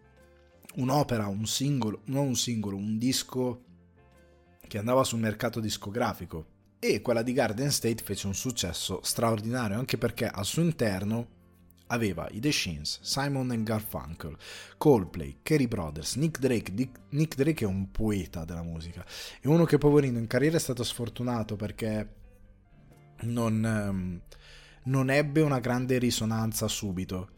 [0.76, 3.64] un'opera, un singolo, non un singolo, un disco
[4.68, 6.48] che andava sul mercato discografico.
[6.80, 11.28] E quella di Garden State fece un successo straordinario anche perché al suo interno
[11.88, 14.36] aveva i The Shins, Simon Garfunkel,
[14.78, 16.74] Coldplay, Kerry Brothers, Nick Drake.
[17.10, 19.06] Nick Drake è un poeta della musica.
[19.40, 22.22] È uno che poverino in carriera è stato sfortunato perché
[23.22, 24.22] non, um,
[24.86, 27.30] non ebbe una grande risonanza subito.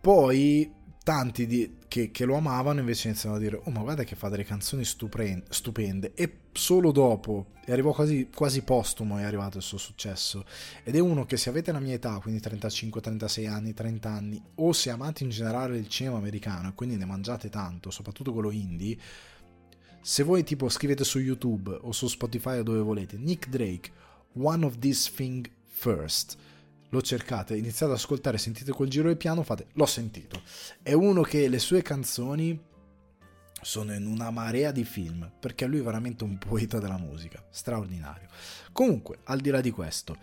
[0.00, 0.70] Poi
[1.02, 4.28] tanti di, che, che, lo amavano invece iniziano a dire oh ma guarda che fa
[4.28, 6.12] delle canzoni stupende, stupende.
[6.14, 10.44] e solo dopo è arrivato quasi, quasi postumo è arrivato il suo successo
[10.84, 14.42] ed è uno che se avete la mia età quindi 35 36 anni 30 anni
[14.56, 18.50] o se amate in generale il cinema americano e quindi ne mangiate tanto soprattutto quello
[18.50, 18.96] indie
[20.00, 23.90] se voi tipo scrivete su youtube o su spotify o dove volete Nick Drake
[24.34, 26.36] one of these thing first
[26.92, 30.42] lo cercate, iniziate ad ascoltare, sentite quel giro di piano, fate l'ho sentito.
[30.82, 32.58] È uno che le sue canzoni
[33.62, 38.28] sono in una marea di film, perché lui è veramente un poeta della musica, straordinario.
[38.72, 40.18] Comunque, al di là di questo,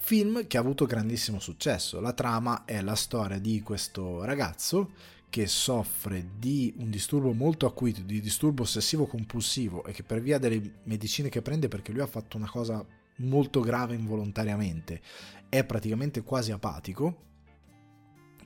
[0.00, 2.00] film che ha avuto grandissimo successo.
[2.00, 4.90] La trama è la storia di questo ragazzo
[5.30, 10.38] che soffre di un disturbo molto acuito, di disturbo ossessivo compulsivo e che per via
[10.38, 12.84] delle medicine che prende perché lui ha fatto una cosa
[13.18, 15.00] molto grave involontariamente,
[15.48, 17.26] è praticamente quasi apatico,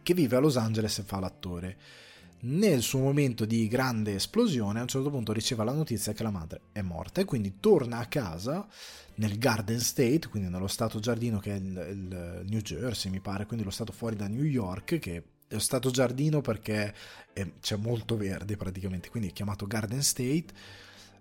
[0.03, 1.79] che vive a Los Angeles e fa l'attore.
[2.45, 6.31] Nel suo momento di grande esplosione, a un certo punto riceve la notizia che la
[6.31, 8.67] madre è morta e quindi torna a casa
[9.17, 13.47] nel Garden State, quindi nello stato giardino che è il, il New Jersey, mi pare,
[13.47, 16.93] quindi lo stato fuori da New York, che è stato giardino perché
[17.33, 20.47] è, c'è molto verde praticamente, quindi è chiamato Garden State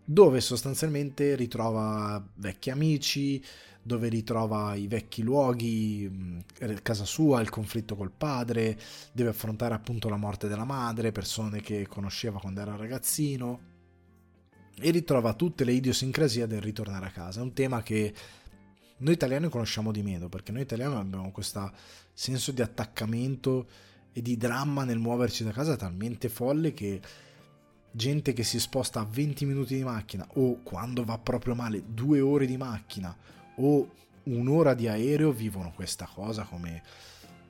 [0.03, 3.43] dove sostanzialmente ritrova vecchi amici,
[3.83, 6.39] dove ritrova i vecchi luoghi, mm,
[6.83, 8.79] casa sua, il conflitto col padre,
[9.11, 13.69] deve affrontare appunto la morte della madre, persone che conosceva quando era ragazzino
[14.79, 17.39] e ritrova tutte le idiosincrasie del ritornare a casa.
[17.39, 18.13] È un tema che
[18.97, 21.71] noi italiani conosciamo di meno, perché noi italiani abbiamo questo
[22.13, 23.67] senso di attaccamento
[24.13, 27.01] e di dramma nel muoverci da casa talmente folle che
[27.91, 32.21] gente che si sposta a 20 minuti di macchina o quando va proprio male due
[32.21, 33.15] ore di macchina
[33.55, 33.89] o
[34.23, 36.83] un'ora di aereo vivono questa cosa come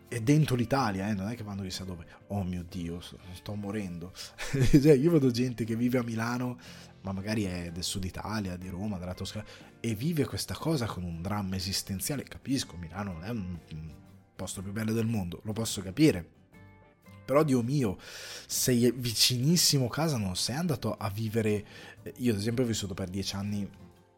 [0.07, 1.13] è dentro l'Italia, eh?
[1.13, 2.05] non è che vanno chissà dove.
[2.27, 2.99] Oh mio Dio,
[3.33, 4.11] sto morendo.
[4.51, 6.59] cioè, io vedo gente che vive a Milano,
[7.01, 9.45] ma magari è del sud Italia, di Roma, della Toscana,
[9.79, 12.23] e vive questa cosa con un dramma esistenziale.
[12.23, 13.57] Capisco, Milano non è un
[14.35, 16.39] posto più bello del mondo, lo posso capire
[17.23, 17.97] però Dio mio,
[18.45, 21.65] sei vicinissimo a casa, non sei andato a vivere...
[22.17, 23.69] Io ad esempio ho vissuto per dieci anni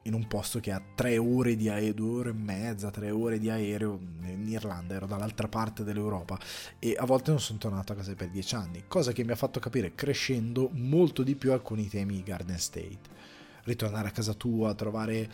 [0.03, 3.39] in un posto che ha tre ore di aereo, due ore e mezza, tre ore
[3.39, 6.37] di aereo in Irlanda, ero dall'altra parte dell'Europa
[6.79, 9.35] e a volte non sono tornato a casa per dieci anni, cosa che mi ha
[9.35, 13.21] fatto capire crescendo molto di più alcuni temi di Garden State.
[13.63, 15.29] Ritornare a casa tua, trovare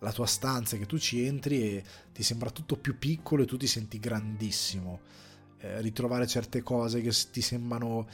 [0.00, 3.56] la tua stanza che tu ci entri e ti sembra tutto più piccolo e tu
[3.56, 5.00] ti senti grandissimo
[5.60, 8.06] eh, ritrovare certe cose che ti sembrano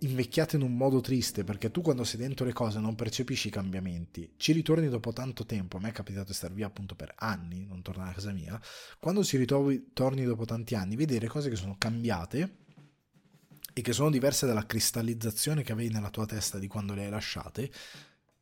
[0.00, 3.50] invecchiate in un modo triste perché tu quando sei dentro le cose non percepisci i
[3.50, 7.12] cambiamenti ci ritorni dopo tanto tempo a me è capitato di stare via appunto per
[7.16, 8.60] anni non tornare a casa mia
[8.98, 12.56] quando ci ritrovi torni dopo tanti anni vedere cose che sono cambiate
[13.72, 17.10] e che sono diverse dalla cristallizzazione che avevi nella tua testa di quando le hai
[17.10, 17.70] lasciate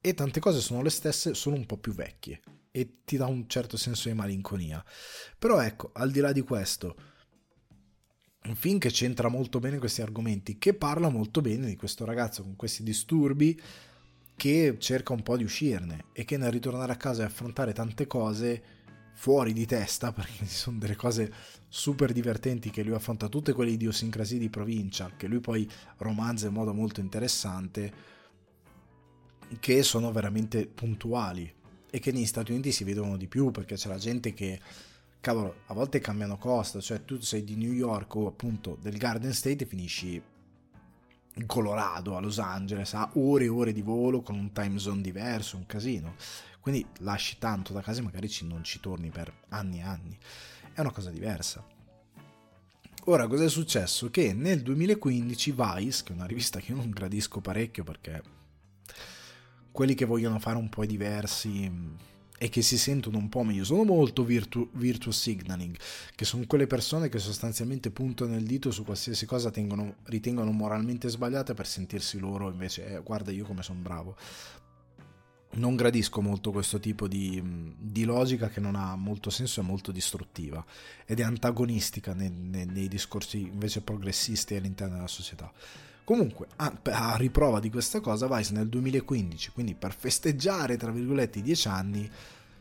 [0.00, 2.40] e tante cose sono le stesse solo un po' più vecchie
[2.70, 4.84] e ti dà un certo senso di malinconia.
[5.38, 6.94] Però ecco al di là di questo
[8.46, 12.42] un film che c'entra molto bene questi argomenti, che parla molto bene di questo ragazzo
[12.42, 13.60] con questi disturbi
[14.36, 18.06] che cerca un po' di uscirne e che nel ritornare a casa e affrontare tante
[18.06, 18.62] cose
[19.14, 21.32] fuori di testa, perché ci sono delle cose
[21.68, 25.68] super divertenti che lui affronta, tutte quelle idiosincrasie di provincia, che lui poi
[25.98, 28.14] romanza in modo molto interessante,
[29.58, 31.52] che sono veramente puntuali
[31.90, 34.60] e che negli Stati Uniti si vedono di più, perché c'è la gente che
[35.26, 39.32] cavolo, a volte cambiano costa, cioè tu sei di New York o appunto del Garden
[39.32, 40.22] State e finisci
[41.34, 45.00] in Colorado, a Los Angeles, ha ore e ore di volo con un time zone
[45.00, 46.14] diverso, un casino.
[46.60, 50.16] Quindi lasci tanto da casa e magari non ci torni per anni e anni.
[50.72, 51.66] È una cosa diversa.
[53.06, 54.08] Ora, cosa è successo?
[54.10, 58.22] Che nel 2015 Vice, che è una rivista che io non gradisco parecchio perché
[59.72, 61.68] quelli che vogliono fare un po' diversi
[62.38, 65.76] e che si sentono un po' meglio sono molto virtu- virtuous signaling,
[66.14, 71.08] che sono quelle persone che sostanzialmente puntano il dito su qualsiasi cosa tengono, ritengono moralmente
[71.08, 74.16] sbagliata per sentirsi loro invece, eh, guarda io come sono bravo.
[75.48, 77.42] Non gradisco molto questo tipo di,
[77.78, 80.62] di, logica che non ha molto senso, è molto distruttiva
[81.06, 85.50] ed è antagonistica nei, nei, nei discorsi invece progressisti all'interno della società.
[86.06, 91.42] Comunque, a, riprova di questa cosa, Vice nel 2015, quindi per festeggiare, tra virgolette, i
[91.42, 92.08] dieci anni,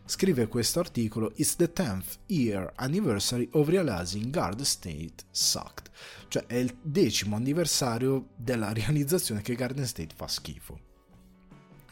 [0.04, 5.92] scrive questo articolo It's the 10th year anniversary of realizing Garden State sucked.
[6.28, 10.80] Cioè è il decimo anniversario della realizzazione che Garden State fa schifo.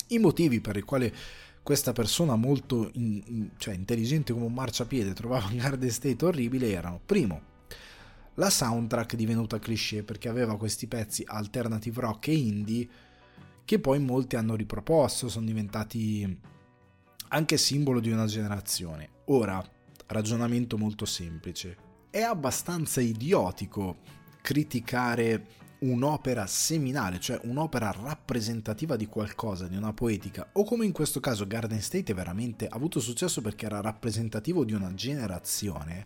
[0.07, 1.13] I motivi per i quali
[1.61, 7.51] questa persona molto in, cioè, intelligente come un marciapiede trovava Garden State orribile erano, primo,
[8.35, 12.89] la soundtrack divenuta cliché perché aveva questi pezzi alternative rock e indie
[13.65, 16.39] che poi molti hanno riproposto, sono diventati
[17.29, 19.09] anche simbolo di una generazione.
[19.25, 19.63] Ora,
[20.07, 21.77] ragionamento molto semplice.
[22.09, 23.97] È abbastanza idiotico
[24.41, 25.47] criticare
[25.79, 31.47] un'opera seminale, cioè un'opera rappresentativa di qualcosa, di una poetica, o come in questo caso
[31.47, 36.05] Garden State veramente ha avuto successo perché era rappresentativo di una generazione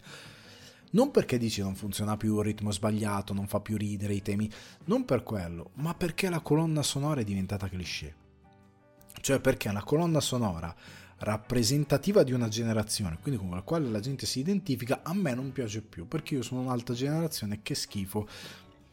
[0.92, 4.50] non perché dici non funziona più, il ritmo sbagliato, non fa più ridere i temi,
[4.86, 8.16] non per quello, ma perché la colonna sonora è diventata cliché.
[9.20, 10.74] Cioè perché la colonna sonora
[11.20, 15.52] rappresentativa di una generazione, quindi con la quale la gente si identifica, a me non
[15.52, 18.28] piace più, perché io sono un'altra generazione che schifo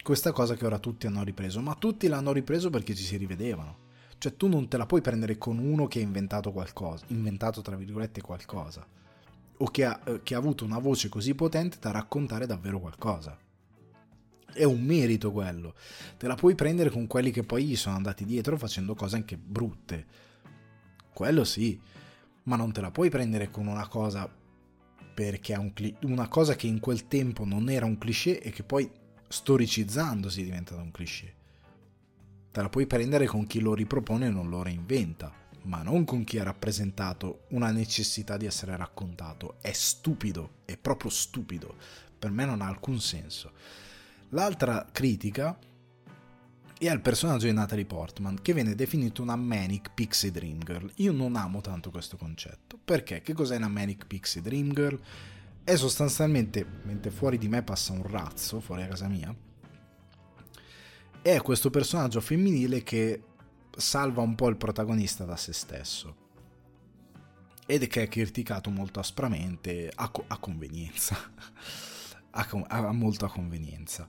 [0.03, 3.83] questa cosa che ora tutti hanno ripreso, ma tutti l'hanno ripreso perché ci si rivedevano.
[4.19, 7.77] Cioè tu non te la puoi prendere con uno che ha inventato qualcosa, inventato tra
[7.77, 8.87] virgolette qualcosa
[9.59, 13.39] o che ha, eh, che ha avuto una voce così potente da raccontare davvero qualcosa.
[14.53, 15.75] È un merito quello.
[16.17, 19.37] Te la puoi prendere con quelli che poi gli sono andati dietro facendo cose anche
[19.37, 20.07] brutte.
[21.13, 21.81] Quello sì,
[22.45, 24.29] ma non te la puoi prendere con una cosa
[25.15, 28.51] perché è un cli- una cosa che in quel tempo non era un cliché e
[28.51, 28.91] che poi
[29.29, 31.35] storicizzandosi è diventata un cliché.
[32.51, 36.25] Te la puoi prendere con chi lo ripropone e non lo reinventa ma non con
[36.25, 39.57] chi ha rappresentato una necessità di essere raccontato.
[39.61, 41.77] È stupido, è proprio stupido.
[42.19, 43.53] Per me non ha alcun senso.
[44.31, 45.57] L'altra critica
[46.79, 50.91] è al personaggio di Natalie Portman, che viene definito una Manic Pixie Dream Girl.
[50.97, 52.79] Io non amo tanto questo concetto.
[52.83, 53.23] Perché?
[53.23, 55.01] Che cos'è una Manic Pixie Dream Girl?
[55.63, 59.35] È sostanzialmente, mentre fuori di me passa un razzo, fuori a casa mia,
[61.23, 63.23] è questo personaggio femminile che
[63.77, 66.23] salva un po' il protagonista da se stesso.
[67.67, 71.17] Ed che è criticato molto aspramente a, co- a convenienza.
[72.37, 74.09] A, com- a molta convenienza.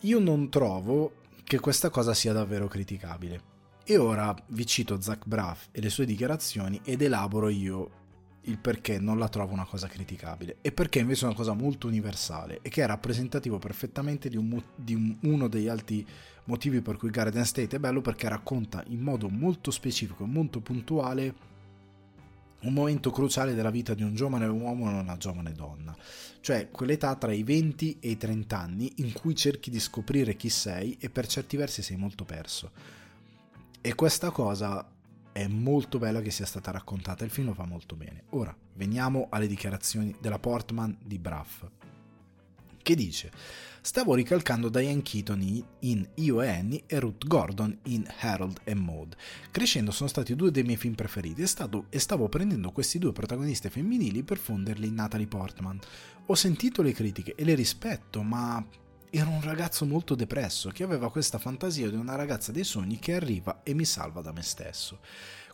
[0.00, 1.14] Io non trovo
[1.44, 3.42] che questa cosa sia davvero criticabile.
[3.84, 7.99] E ora vi cito Zach Braff e le sue dichiarazioni ed elaboro io
[8.44, 11.86] il perché non la trovo una cosa criticabile e perché invece è una cosa molto
[11.86, 16.06] universale e che è rappresentativo perfettamente di, un, di un, uno degli altri
[16.44, 20.60] motivi per cui Garden State è bello perché racconta in modo molto specifico e molto
[20.60, 21.48] puntuale
[22.62, 25.96] un momento cruciale della vita di un giovane uomo e una giovane donna,
[26.40, 30.50] cioè quell'età tra i 20 e i 30 anni in cui cerchi di scoprire chi
[30.50, 32.70] sei e per certi versi sei molto perso.
[33.80, 34.86] E questa cosa
[35.40, 38.24] è molto bella che sia stata raccontata, il film lo fa molto bene.
[38.30, 41.66] Ora, veniamo alle dichiarazioni della Portman di Braff,
[42.82, 43.30] che dice
[43.82, 49.16] Stavo ricalcando Diane Keaton in Io e Annie e Ruth Gordon in Harold e Maud.
[49.50, 53.12] Crescendo sono stati due dei miei film preferiti e, stato, e stavo prendendo questi due
[53.12, 55.78] protagoniste femminili per fonderli in Natalie Portman.
[56.26, 58.62] Ho sentito le critiche e le rispetto, ma
[59.12, 63.16] Ero un ragazzo molto depresso che aveva questa fantasia di una ragazza dei sogni che
[63.16, 65.00] arriva e mi salva da me stesso.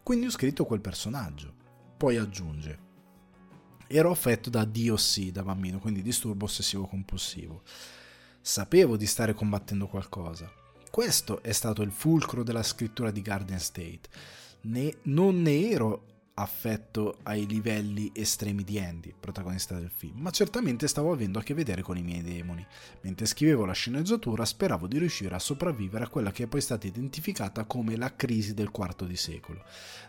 [0.03, 1.55] Quindi ho scritto quel personaggio.
[1.97, 2.79] Poi aggiunge:
[3.87, 7.63] Ero affetto da DOC da bambino, quindi disturbo ossessivo compulsivo.
[8.43, 10.53] Sapevo di stare combattendo qualcosa.
[10.91, 14.03] Questo è stato il fulcro della scrittura di Garden State.
[14.63, 20.87] Ne, non ne ero affetto ai livelli estremi di Andy, protagonista del film, ma certamente
[20.87, 22.66] stavo avendo a che vedere con i miei demoni.
[23.03, 26.87] Mentre scrivevo la sceneggiatura speravo di riuscire a sopravvivere a quella che è poi stata
[26.87, 29.64] identificata come la crisi del quarto di secolo,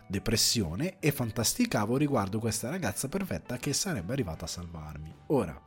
[0.06, 5.14] depressione e fantasticavo riguardo questa ragazza perfetta che sarebbe arrivata a salvarmi.
[5.28, 5.62] Ora,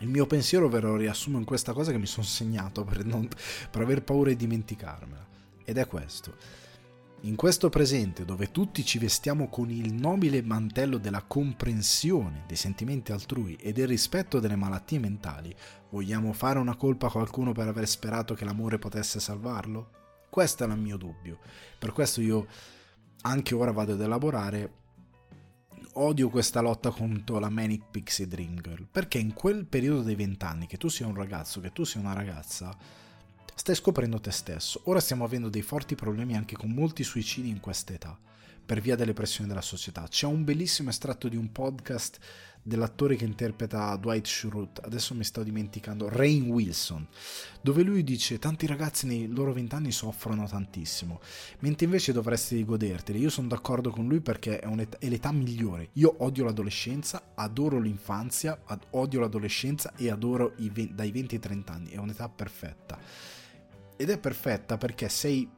[0.00, 3.28] Il mio pensiero ve lo riassumo in questa cosa che mi sono segnato per, non,
[3.70, 5.26] per aver paura di dimenticarmela.
[5.64, 6.36] Ed è questo.
[7.26, 13.10] In questo presente, dove tutti ci vestiamo con il nobile mantello della comprensione dei sentimenti
[13.10, 15.52] altrui e del rispetto delle malattie mentali,
[15.90, 19.90] vogliamo fare una colpa a qualcuno per aver sperato che l'amore potesse salvarlo?
[20.30, 21.40] Questo è il mio dubbio.
[21.76, 22.46] Per questo io
[23.22, 24.72] anche ora vado ad elaborare
[25.94, 30.68] odio questa lotta contro la Manic Pixie Dream Girl, perché in quel periodo dei vent'anni,
[30.68, 33.04] che tu sia un ragazzo, che tu sia una ragazza,
[33.58, 34.82] stai scoprendo te stesso.
[34.84, 38.16] Ora stiamo avendo dei forti problemi anche con molti suicidi in questa età,
[38.64, 40.06] per via delle pressioni della società.
[40.06, 42.18] C'è un bellissimo estratto di un podcast
[42.62, 47.06] dell'attore che interpreta Dwight Schrute, adesso mi sto dimenticando, Rain Wilson,
[47.62, 51.20] dove lui dice tanti ragazzi nei loro vent'anni soffrono tantissimo,
[51.60, 53.20] mentre invece dovresti goderteli.
[53.20, 55.88] Io sono d'accordo con lui perché è, è l'età migliore.
[55.94, 61.72] Io odio l'adolescenza, adoro l'infanzia, ad, odio l'adolescenza e adoro i, dai 20 ai 30
[61.72, 62.98] anni, è un'età perfetta.
[63.96, 65.48] Ed è perfetta perché sei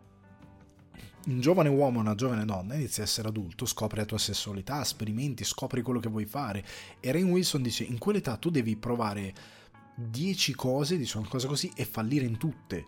[1.26, 5.45] un giovane uomo una giovane donna inizi a essere adulto, scopri la tua sessualità, sperimenti,
[5.45, 6.64] scopri quello che vuoi fare.
[7.01, 9.34] E Rain Wilson dice: In quell'età tu devi provare
[9.95, 12.86] 10 cose, dice una cosa così, e fallire in tutte.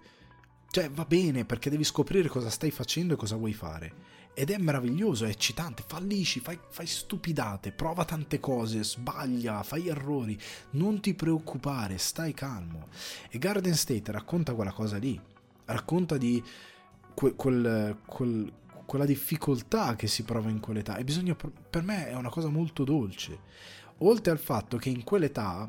[0.71, 4.19] Cioè, va bene perché devi scoprire cosa stai facendo e cosa vuoi fare.
[4.33, 10.39] Ed è meraviglioso, è eccitante, fallisci, fai, fai stupidate, prova tante cose, sbaglia, fai errori,
[10.73, 12.87] non ti preoccupare, stai calmo.
[13.29, 15.21] E Garden State racconta quella cosa lì,
[15.73, 16.43] racconta di
[17.15, 18.53] quel, quel, quel,
[18.87, 22.85] quella difficoltà che si prova in quell'età e bisogna, per me è una cosa molto
[22.85, 23.39] dolce.
[23.99, 25.69] Oltre al fatto che in quell'età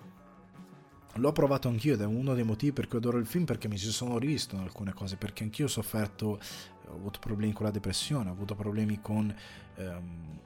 [1.16, 3.78] l'ho provato anch'io ed è uno dei motivi per cui adoro il film perché mi
[3.78, 6.40] ci sono rivisto in alcune cose, perché anch'io ho sofferto,
[6.88, 9.34] ho avuto problemi con la depressione, ho avuto problemi con
[9.76, 10.40] ehm,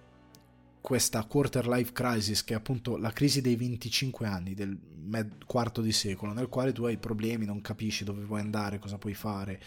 [0.86, 5.82] questa quarter life crisis che è appunto la crisi dei 25 anni del med- quarto
[5.82, 9.60] di secolo nel quale tu hai problemi, non capisci dove vuoi andare, cosa puoi fare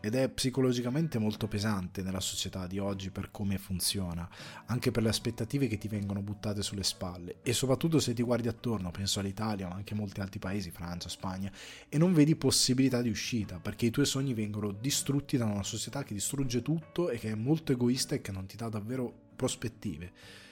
[0.00, 4.28] ed è psicologicamente molto pesante nella società di oggi per come funziona,
[4.66, 8.48] anche per le aspettative che ti vengono buttate sulle spalle e soprattutto se ti guardi
[8.48, 11.50] attorno, penso all'Italia ma anche a molti altri paesi, Francia, Spagna,
[11.88, 16.04] e non vedi possibilità di uscita perché i tuoi sogni vengono distrutti da una società
[16.04, 20.44] che distrugge tutto e che è molto egoista e che non ti dà davvero prospettive.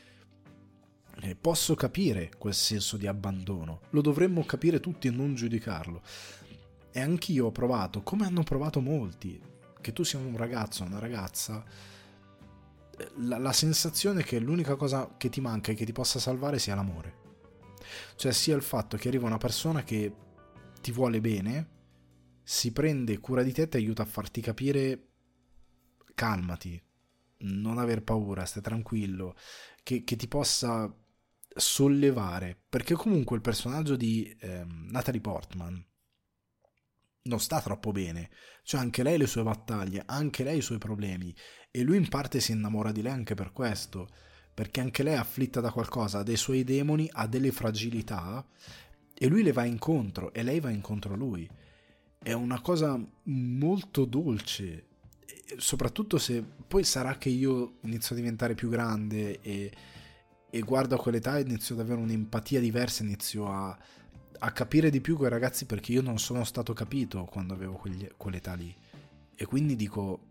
[1.21, 6.03] E posso capire quel senso di abbandono, lo dovremmo capire tutti e non giudicarlo,
[6.91, 9.41] e anch'io ho provato, come hanno provato molti,
[9.81, 11.65] che tu sia un ragazzo o una ragazza,
[13.17, 16.75] la, la sensazione che l'unica cosa che ti manca e che ti possa salvare sia
[16.75, 17.23] l'amore.
[18.17, 20.13] Cioè sia il fatto che arriva una persona che
[20.81, 21.69] ti vuole bene,
[22.43, 25.09] si prende cura di te e ti aiuta a farti capire
[26.15, 26.81] calmati,
[27.39, 29.35] non aver paura, stai tranquillo,
[29.83, 30.95] che, che ti possa
[31.55, 35.85] sollevare, perché comunque il personaggio di eh, Natalie Portman
[37.25, 38.31] non sta troppo bene.
[38.63, 41.35] Cioè anche lei le sue battaglie, anche lei i suoi problemi
[41.71, 44.09] e lui in parte si innamora di lei anche per questo,
[44.55, 48.47] perché anche lei è afflitta da qualcosa, ha dei suoi demoni, ha delle fragilità
[49.17, 51.49] e lui le va incontro e lei va incontro a lui.
[52.19, 54.87] È una cosa molto dolce,
[55.57, 59.73] soprattutto se poi sarà che io inizio a diventare più grande e,
[60.55, 63.77] e guardo a quell'età e inizio ad avere un'empatia diversa, inizio a
[64.39, 68.07] a capire di più quei ragazzi perché io non sono stato capito quando avevo quegli,
[68.17, 68.75] quell'età lì.
[69.35, 70.27] E quindi dico,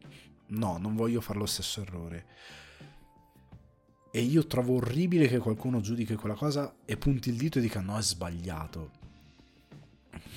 [0.48, 2.26] no, non voglio fare lo stesso errore.
[4.12, 7.82] E io trovo orribile che qualcuno giudichi quella cosa e punti il dito e dica
[7.82, 8.92] no, è sbagliato.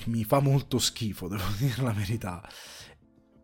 [0.07, 2.49] Mi fa molto schifo, devo dire la verità.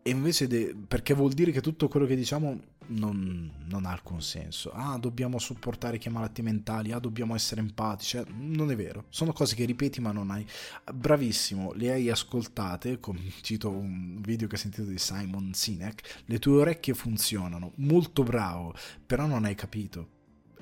[0.01, 4.21] E invece, de- perché vuol dire che tutto quello che diciamo non, non, ha alcun
[4.21, 4.71] senso.
[4.71, 8.17] Ah, dobbiamo supportare chi ha malattie mentali, ah, dobbiamo essere empatici.
[8.17, 10.45] Eh, non è vero, sono cose che ripeti ma non hai.
[10.93, 16.39] Bravissimo, le hai ascoltate, come cito un video che ho sentito di Simon Sinek, le
[16.39, 18.73] tue orecchie funzionano, molto bravo,
[19.05, 20.09] però non hai capito.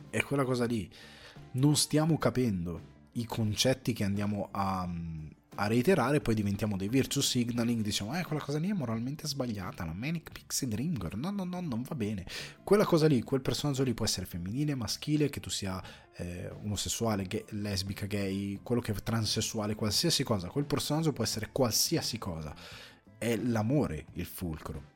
[0.09, 0.89] È quella cosa lì.
[1.53, 4.87] Non stiamo capendo i concetti che andiamo a
[5.55, 9.85] a reiterare, poi diventiamo dei virtue signaling, diciamo, eh, quella cosa lì è moralmente sbagliata,
[9.85, 12.25] la Manic Pixie Dream Girl, no, no, no, non va bene.
[12.63, 15.81] Quella cosa lì, quel personaggio lì può essere femminile, maschile, che tu sia
[16.15, 21.49] eh, omosessuale, gay, lesbica, gay, quello che è transessuale, qualsiasi cosa, quel personaggio può essere
[21.51, 22.55] qualsiasi cosa.
[23.17, 24.90] È l'amore il fulcro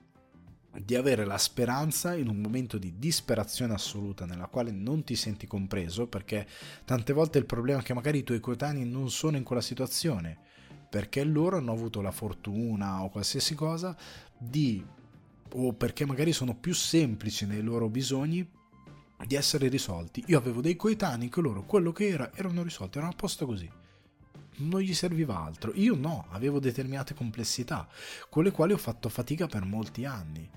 [0.84, 5.48] di avere la speranza in un momento di disperazione assoluta nella quale non ti senti
[5.48, 6.48] compreso perché
[6.84, 10.38] tante volte il problema è che magari i tuoi coetanei non sono in quella situazione
[10.90, 13.96] perché loro hanno avuto la fortuna o qualsiasi cosa
[14.38, 14.84] di
[15.58, 18.48] o perché magari sono più semplici nei loro bisogni
[19.26, 20.24] di essere risolti.
[20.28, 23.70] Io avevo dei coetanei che loro quello che era erano risolti, erano a posto così.
[24.58, 25.74] non gli serviva altro.
[25.76, 27.88] Io no, avevo determinate complessità
[28.30, 30.50] con le quali ho fatto fatica per molti anni.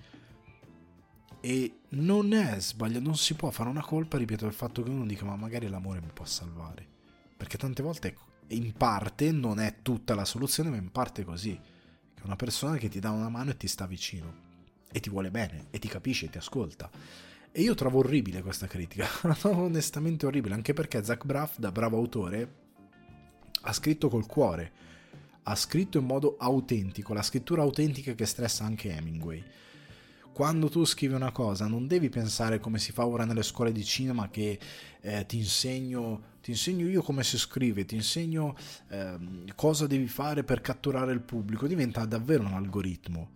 [1.40, 5.06] E non è sbagliato, non si può fare una colpa, ripeto, del fatto che uno
[5.06, 6.86] dica ma magari l'amore mi può salvare.
[7.36, 8.16] Perché tante volte
[8.48, 11.58] in parte non è tutta la soluzione, ma in parte è così.
[12.14, 14.46] È una persona che ti dà una mano e ti sta vicino.
[14.90, 16.90] E ti vuole bene, e ti capisce, e ti ascolta.
[17.52, 21.70] E io trovo orribile questa critica, la trovo onestamente orribile, anche perché Zach Braff, da
[21.70, 22.54] bravo autore,
[23.62, 24.72] ha scritto col cuore,
[25.42, 29.44] ha scritto in modo autentico, la scrittura autentica che stressa anche Hemingway
[30.38, 33.84] quando tu scrivi una cosa non devi pensare come si fa ora nelle scuole di
[33.84, 34.56] cinema che
[35.00, 38.54] eh, ti, insegno, ti insegno io come si scrive, ti insegno
[38.86, 39.16] eh,
[39.56, 43.30] cosa devi fare per catturare il pubblico, diventa davvero un algoritmo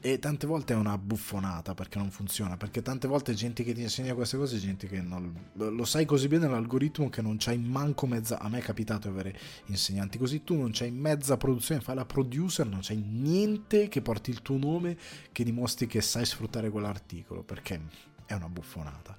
[0.00, 3.82] e tante volte è una buffonata perché non funziona, perché tante volte gente che ti
[3.82, 7.58] insegna queste cose è gente che non, lo sai così bene l'algoritmo che non c'hai
[7.58, 9.36] manco mezza, a me è capitato avere
[9.66, 14.30] insegnanti così, tu non c'hai mezza produzione, fai la producer, non c'hai niente che porti
[14.30, 14.96] il tuo nome
[15.32, 17.80] che dimostri che sai sfruttare quell'articolo, perché
[18.26, 19.16] è una buffonata.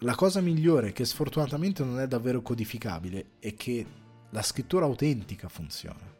[0.00, 3.86] La cosa migliore che sfortunatamente non è davvero codificabile è che
[4.30, 6.15] la scrittura autentica funziona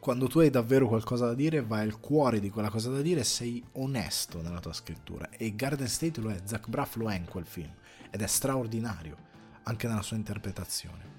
[0.00, 3.20] quando tu hai davvero qualcosa da dire, vai al cuore di quella cosa da dire
[3.20, 5.28] e sei onesto nella tua scrittura.
[5.28, 7.70] E Garden State lo è, Zach Braff lo è in quel film,
[8.10, 9.16] ed è straordinario,
[9.64, 11.18] anche nella sua interpretazione.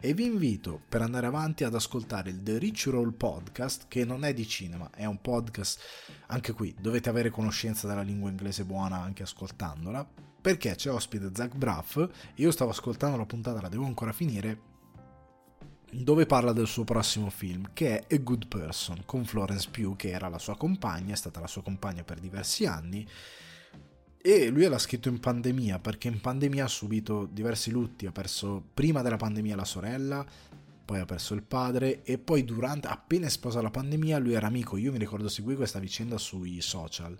[0.00, 4.24] E vi invito per andare avanti ad ascoltare il The Rich Roll Podcast, che non
[4.24, 5.80] è di cinema, è un podcast,
[6.26, 10.06] anche qui dovete avere conoscenza della lingua inglese buona anche ascoltandola,
[10.40, 14.74] perché c'è ospite Zach Braff, io stavo ascoltando la puntata, la devo ancora finire,
[16.02, 20.10] dove parla del suo prossimo film, che è A Good Person, con Florence Pugh, che
[20.10, 23.06] era la sua compagna, è stata la sua compagna per diversi anni,
[24.18, 28.62] e lui l'ha scritto in pandemia, perché in pandemia ha subito diversi lutti, ha perso
[28.74, 30.26] prima della pandemia la sorella,
[30.84, 34.76] poi ha perso il padre, e poi durante, appena sposa la pandemia, lui era amico,
[34.76, 37.16] io mi ricordo seguì questa vicenda sui social,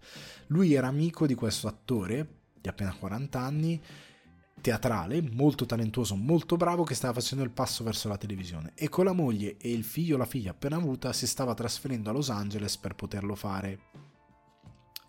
[0.48, 2.28] lui era amico di questo attore,
[2.60, 3.80] di appena 40 anni,
[4.66, 9.04] teatrale, molto talentuoso, molto bravo, che stava facendo il passo verso la televisione e con
[9.04, 12.76] la moglie e il figlio la figlia appena avuta si stava trasferendo a Los Angeles
[12.76, 13.78] per poterlo fare.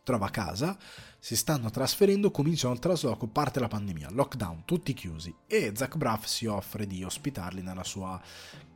[0.03, 0.77] Trova casa,
[1.17, 6.25] si stanno trasferendo, cominciano il trasloco, parte la pandemia, lockdown, tutti chiusi e Zach Braff
[6.25, 8.21] si offre di ospitarli nella sua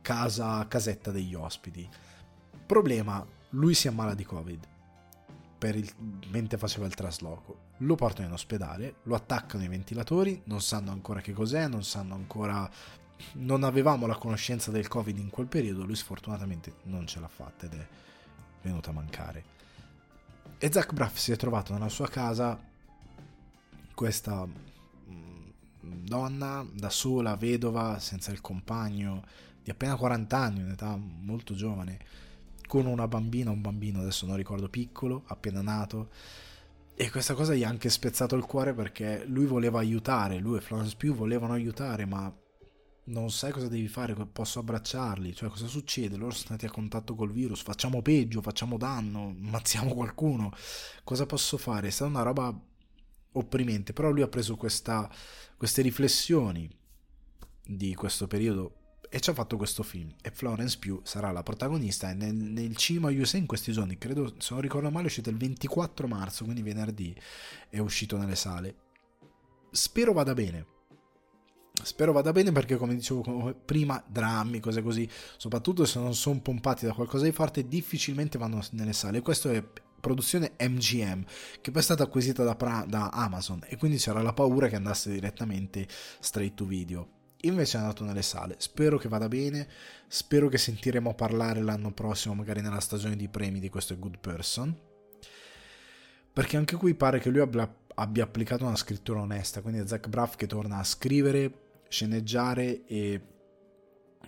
[0.00, 1.88] casa, casetta degli ospiti.
[2.66, 4.71] Problema, lui si ammala di Covid
[5.68, 5.90] il,
[6.28, 7.70] mentre faceva il trasloco.
[7.78, 12.14] Lo portano in ospedale, lo attaccano i ventilatori, non sanno ancora che cos'è, non sanno
[12.14, 12.68] ancora...
[13.34, 17.66] Non avevamo la conoscenza del Covid in quel periodo, lui sfortunatamente non ce l'ha fatta
[17.66, 17.86] ed è
[18.62, 19.44] venuto a mancare.
[20.58, 22.58] E Zach Braff si è trovato nella sua casa
[23.94, 25.48] questa mm,
[25.80, 29.24] donna da sola, vedova, senza il compagno,
[29.62, 31.98] di appena 40 anni, un'età molto giovane,
[32.72, 36.08] con una bambina, un bambino, adesso non ricordo, piccolo, appena nato.
[36.94, 40.62] E questa cosa gli ha anche spezzato il cuore perché lui voleva aiutare, lui e
[40.62, 42.34] Florence Pugh volevano aiutare, ma
[43.04, 46.16] non sai cosa devi fare, posso abbracciarli, cioè cosa succede?
[46.16, 50.50] Loro sono stati a contatto col virus, facciamo peggio, facciamo danno, ammazziamo qualcuno,
[51.04, 51.88] cosa posso fare?
[51.88, 52.58] È stata una roba
[53.32, 55.10] opprimente, però lui ha preso questa,
[55.58, 56.70] queste riflessioni
[57.66, 58.76] di questo periodo
[59.14, 60.10] e ci ha fatto questo film.
[60.22, 62.08] E Florence Pugh sarà la protagonista.
[62.08, 65.28] E nel, nel cinema USA in questi giorni credo se non ricordo male è uscito
[65.28, 67.14] il 24 marzo quindi venerdì
[67.68, 68.74] è uscito nelle sale.
[69.70, 70.66] Spero vada bene.
[71.82, 75.06] Spero vada bene perché come dicevo prima drammi cose così
[75.36, 79.20] soprattutto se non sono pompati da qualcosa di forte difficilmente vanno nelle sale.
[79.20, 79.62] Questo è
[80.00, 81.22] produzione MGM
[81.60, 83.62] che poi è stata acquisita da, da Amazon.
[83.66, 85.86] E quindi c'era la paura che andasse direttamente
[86.18, 88.56] straight to video invece è andato nelle sale.
[88.58, 89.68] Spero che vada bene,
[90.06, 94.76] spero che sentiremo parlare l'anno prossimo, magari nella stagione di premi di questo Good Person.
[96.32, 100.08] Perché anche qui pare che lui abbia, abbia applicato una scrittura onesta, quindi è Zach
[100.08, 103.20] Braff che torna a scrivere, sceneggiare e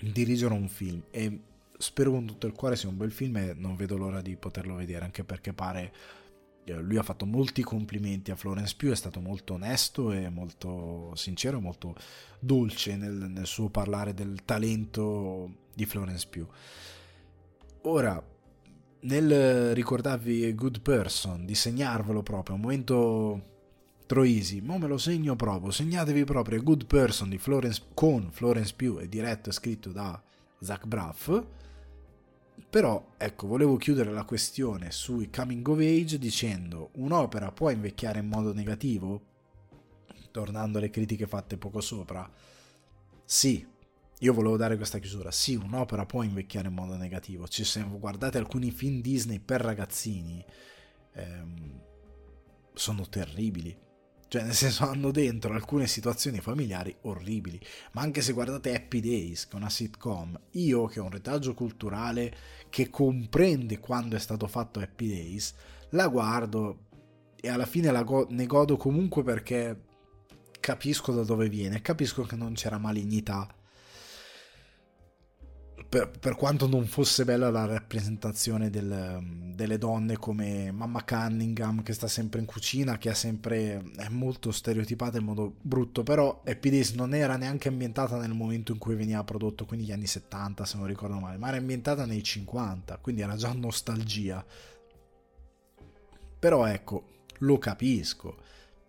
[0.00, 1.02] dirigere un film.
[1.10, 1.40] E
[1.78, 4.74] spero con tutto il cuore sia un bel film e non vedo l'ora di poterlo
[4.74, 5.92] vedere, anche perché pare
[6.66, 11.60] lui ha fatto molti complimenti a Florence Pugh, è stato molto onesto e molto sincero,
[11.60, 11.94] molto
[12.38, 16.48] dolce nel, nel suo parlare del talento di Florence Pugh.
[17.82, 18.22] Ora,
[19.00, 23.52] nel ricordarvi Good Person, di segnarvelo proprio, un momento
[24.06, 29.00] Troisi, ma me lo segno proprio, segnatevi proprio Good Person di Florence, con Florence Pugh
[29.00, 30.22] e diretto e scritto da
[30.60, 31.42] Zach Braff
[32.74, 38.26] però, ecco, volevo chiudere la questione sui coming of age dicendo un'opera può invecchiare in
[38.26, 39.22] modo negativo?
[40.32, 42.28] Tornando alle critiche fatte poco sopra.
[43.24, 43.64] Sì,
[44.18, 45.30] io volevo dare questa chiusura.
[45.30, 47.46] Sì, un'opera può invecchiare in modo negativo.
[47.46, 50.44] Ci se guardate alcuni film Disney per ragazzini,
[51.12, 51.80] ehm,
[52.72, 53.83] sono terribili.
[54.28, 57.60] Cioè, nel senso, hanno dentro alcune situazioni familiari orribili.
[57.92, 61.54] Ma anche se guardate Happy Days, che è una sitcom, io che ho un retaggio
[61.54, 62.34] culturale
[62.68, 65.54] che comprende quando è stato fatto Happy Days,
[65.90, 66.86] la guardo
[67.40, 69.82] e alla fine la go- ne godo comunque perché
[70.58, 73.46] capisco da dove viene, capisco che non c'era malignità
[75.88, 81.92] per, per, quanto non fosse bella la rappresentazione del, delle donne come mamma Cunningham che
[81.92, 86.92] sta sempre in cucina, che sempre è molto stereotipata in modo brutto, però Happy Days
[86.92, 90.76] non era neanche ambientata nel momento in cui veniva prodotto, quindi gli anni 70 se
[90.76, 94.44] non ricordo male, ma era ambientata nei 50, quindi era già nostalgia.
[96.38, 98.36] Però ecco, lo capisco.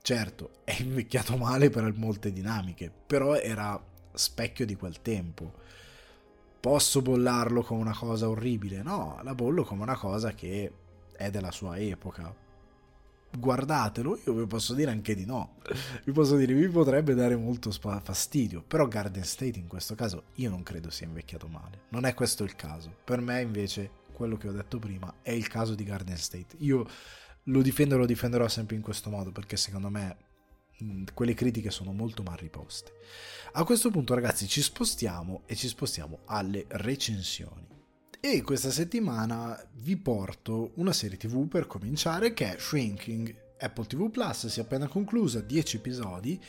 [0.01, 3.81] Certo, è invecchiato male per molte dinamiche, però era
[4.13, 5.63] specchio di quel tempo
[6.65, 10.71] posso bollarlo come una cosa orribile, no, la bollo come una cosa che
[11.15, 12.35] è della sua epoca.
[13.37, 15.57] Guardatelo, io vi posso dire anche di no.
[16.03, 18.63] Vi posso dire, vi potrebbe dare molto fastidio.
[18.63, 21.81] Però Garden State in questo caso io non credo sia invecchiato male.
[21.89, 22.91] Non è questo il caso.
[23.03, 26.55] Per me invece, quello che ho detto prima, è il caso di Garden State.
[26.61, 26.83] Io
[27.43, 30.17] lo difendo e lo difenderò sempre in questo modo perché secondo me
[31.13, 32.91] quelle critiche sono molto mal riposte.
[33.53, 37.67] A questo punto ragazzi ci spostiamo e ci spostiamo alle recensioni.
[38.19, 43.43] E questa settimana vi porto una serie tv per cominciare che è Shrinking.
[43.59, 46.41] Apple TV Plus si è appena conclusa, 10 episodi,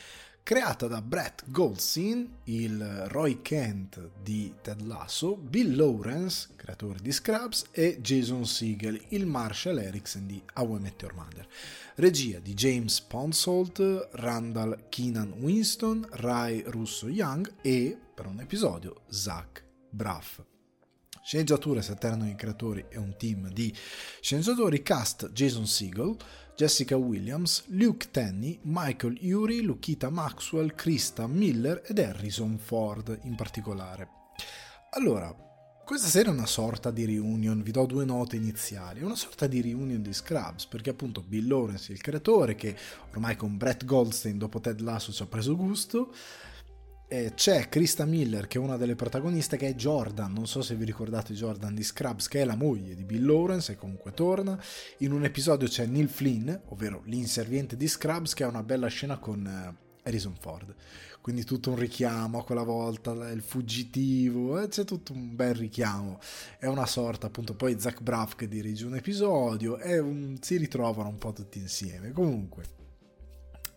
[0.47, 7.65] creata da Brett Goldstein, il Roy Kent di Ted Lasso, Bill Lawrence, creatore di Scrubs,
[7.71, 11.45] e Jason Siegel, il Marshall Erickson di How I Met Your Mother.
[11.95, 19.65] Regia di James Ponsolt, Randall Keenan Winston, Rai Russo Young e, per un episodio, Zach
[19.89, 20.39] Braff.
[21.27, 23.75] Sceneggiature si alternano i creatori e un team di
[24.21, 26.15] sceneggiatori, cast Jason Siegel,
[26.55, 34.07] Jessica Williams, Luke Tenney, Michael Urie, Lukita Maxwell, Krista Miller ed Harrison Ford in particolare.
[34.91, 35.35] Allora,
[35.83, 39.47] questa serie è una sorta di reunion, vi do due note iniziali, è una sorta
[39.47, 42.73] di reunion di Scrubs, perché appunto Bill Lawrence, il creatore, che
[43.11, 46.13] ormai con Brett Goldstein dopo Ted Lasso ci ha preso gusto,
[47.07, 50.75] eh, c'è Krista Miller che è una delle protagoniste che è Jordan, non so se
[50.75, 54.61] vi ricordate Jordan di Scrubs che è la moglie di Bill Lawrence e comunque torna.
[54.99, 59.17] In un episodio c'è Neil Flynn, ovvero l'inserviente di Scrubs che ha una bella scena
[59.17, 60.75] con eh, Harrison Ford.
[61.21, 66.19] Quindi tutto un richiamo a quella volta, il fuggitivo, eh, c'è tutto un bel richiamo.
[66.57, 71.09] È una sorta appunto poi Zach Braff che dirige un episodio e un, si ritrovano
[71.09, 72.11] un po' tutti insieme.
[72.11, 72.76] Comunque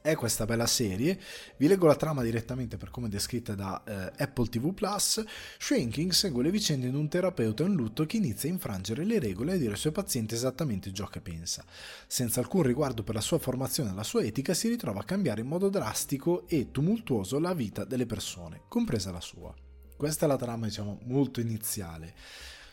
[0.02, 1.18] è questa bella serie.
[1.56, 5.22] Vi leggo la trama direttamente per come descritta da eh, Apple TV Plus.
[5.58, 9.54] Shrinking segue le vicende di un terapeuta in lutto che inizia a infrangere le regole
[9.54, 11.64] e dire ai suoi pazienti esattamente ciò che pensa.
[12.06, 15.40] Senza alcun riguardo per la sua formazione e la sua etica, si ritrova a cambiare
[15.40, 19.54] in modo drastico e tumultuoso la vita delle persone, compresa la sua.
[19.96, 22.14] Questa è la trama, diciamo, molto iniziale.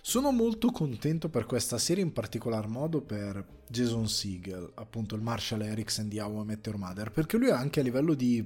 [0.07, 5.63] Sono molto contento per questa serie, in particolar modo per Jason Siegel, appunto il Marshall
[5.63, 8.41] Erickson di How I Met Your Mother, perché lui anche a livello di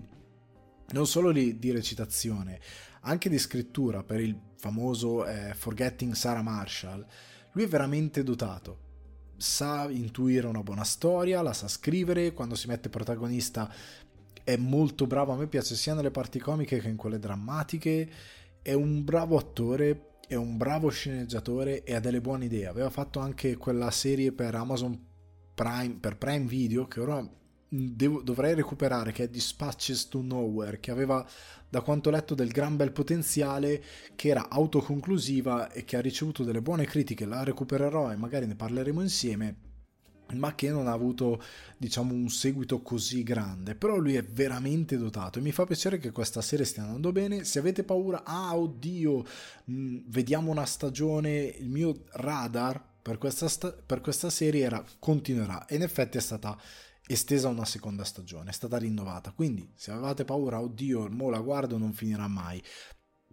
[0.94, 2.60] non solo di, di recitazione,
[3.02, 7.06] anche di scrittura per il famoso eh, Forgetting Sarah Marshall,
[7.52, 8.80] lui è veramente dotato.
[9.38, 13.72] Sa intuire una buona storia, la sa scrivere, quando si mette protagonista
[14.44, 18.12] è molto bravo, a me piace sia nelle parti comiche che in quelle drammatiche,
[18.64, 22.68] è un bravo attore è un bravo sceneggiatore e ha delle buone idee.
[22.68, 24.98] Aveva fatto anche quella serie per Amazon
[25.54, 27.30] Prime, per Prime Video, che ora
[27.68, 31.28] devo, dovrei recuperare, che è Dispatches to Nowhere, che aveva,
[31.68, 33.84] da quanto ho letto, del gran bel potenziale,
[34.16, 37.26] che era autoconclusiva e che ha ricevuto delle buone critiche.
[37.26, 39.71] La recupererò e magari ne parleremo insieme
[40.34, 41.42] ma che non ha avuto
[41.78, 43.76] diciamo un seguito così grande.
[43.76, 47.44] Però lui è veramente dotato e mi fa piacere che questa serie stia andando bene.
[47.44, 49.24] Se avete paura ah oddio
[49.66, 54.84] mh, mm, vediamo una stagione il mio radar per questa, sta- per questa serie era
[55.00, 55.66] continuerà.
[55.66, 56.58] E in effetti è stata
[57.08, 59.32] estesa una seconda stagione è stata rinnovata.
[59.32, 62.62] Quindi se avevate paura oddio mo la guardo non finirà mai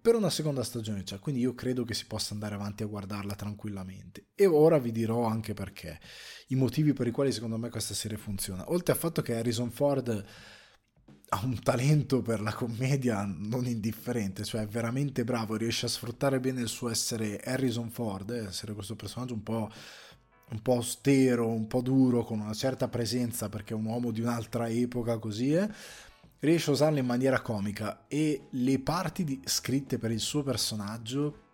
[0.01, 3.35] per una seconda stagione c'è, quindi io credo che si possa andare avanti a guardarla
[3.35, 4.29] tranquillamente.
[4.35, 5.99] E ora vi dirò anche perché,
[6.49, 8.71] i motivi per i quali secondo me questa serie funziona.
[8.71, 10.25] Oltre al fatto che Harrison Ford
[11.31, 16.41] ha un talento per la commedia non indifferente, cioè è veramente bravo, riesce a sfruttare
[16.41, 19.71] bene il suo essere Harrison Ford, eh, essere questo personaggio un po',
[20.51, 24.23] un po' austero, un po' duro, con una certa presenza perché è un uomo di
[24.23, 25.69] un'altra epoca così, eh?
[26.41, 31.47] Riesce a usarle in maniera comica e le parti di, scritte per il suo personaggio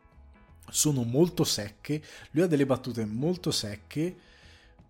[0.68, 2.02] sono molto secche,
[2.32, 4.16] lui ha delle battute molto secche,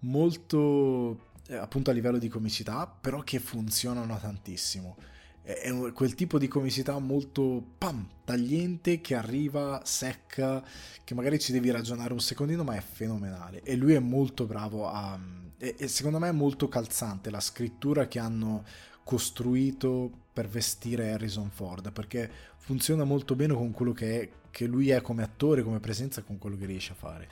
[0.01, 4.97] molto eh, appunto a livello di comicità, però che funzionano tantissimo.
[5.43, 10.65] È quel tipo di comicità molto pam, tagliente, che arriva, secca,
[11.05, 13.63] che magari ci devi ragionare un secondino, ma è fenomenale.
[13.63, 15.19] E lui è molto bravo a...
[15.59, 18.65] e secondo me è molto calzante la scrittura che hanno
[19.05, 24.91] costruito per vestire Harrison Ford, perché funziona molto bene con quello che, è, che lui
[24.91, 27.29] è come attore, come presenza, con quello che riesce a fare.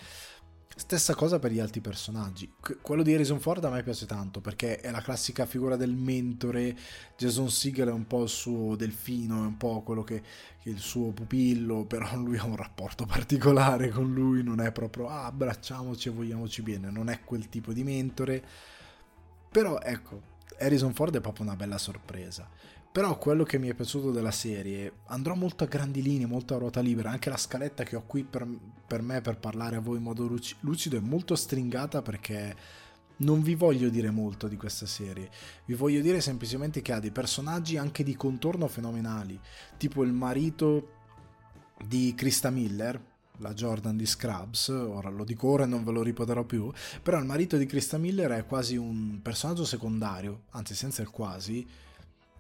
[0.74, 2.50] Stessa cosa per gli altri personaggi.
[2.80, 6.76] Quello di Harrison Ford a me piace tanto perché è la classica figura del mentore.
[7.16, 10.22] Jason Segel è un po' il suo delfino, è un po' quello che,
[10.62, 15.08] che il suo pupillo, però lui ha un rapporto particolare con lui, non è proprio
[15.08, 18.42] ah, abbracciamoci e vogliamoci bene, non è quel tipo di mentore.
[19.50, 20.31] Però ecco,
[20.62, 22.48] Harrison Ford è proprio una bella sorpresa.
[22.92, 26.58] Però quello che mi è piaciuto della serie, andrò molto a grandi linee, molto a
[26.58, 28.46] ruota libera, anche la scaletta che ho qui per,
[28.86, 30.30] per me per parlare a voi in modo
[30.60, 32.54] lucido è molto stringata perché
[33.22, 35.30] non vi voglio dire molto di questa serie,
[35.64, 39.40] vi voglio dire semplicemente che ha dei personaggi anche di contorno fenomenali,
[39.78, 41.00] tipo il marito
[41.86, 43.00] di Krista Miller,
[43.38, 46.70] la Jordan di Scrubs, ora lo dico ora e non ve lo ripeterò più,
[47.02, 51.66] però il marito di Krista Miller è quasi un personaggio secondario, anzi senza il quasi,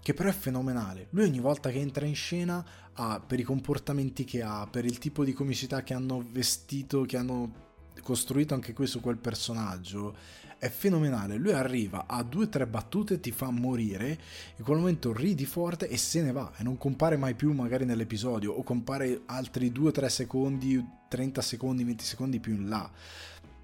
[0.00, 1.08] che però è fenomenale.
[1.10, 2.64] Lui ogni volta che entra in scena
[2.94, 7.16] ha, per i comportamenti che ha, per il tipo di comicità che hanno vestito, che
[7.16, 7.70] hanno
[8.02, 10.16] costruito anche qui su quel personaggio,
[10.62, 11.38] è fenomenale.
[11.38, 14.16] Lui arriva a due o tre battute, ti fa morire,
[14.58, 17.84] in quel momento ridi forte e se ne va e non compare mai più magari
[17.84, 22.88] nell'episodio o compare altri 2-3 secondi, 30 secondi, 20 secondi più in là.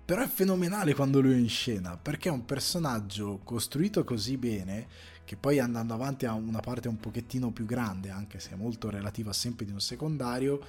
[0.05, 4.89] Però è fenomenale quando lui è in scena, perché è un personaggio costruito così bene
[5.25, 8.91] che poi andando avanti ha una parte un pochettino più grande, anche se è molto
[8.91, 10.61] relativa sempre di un secondario,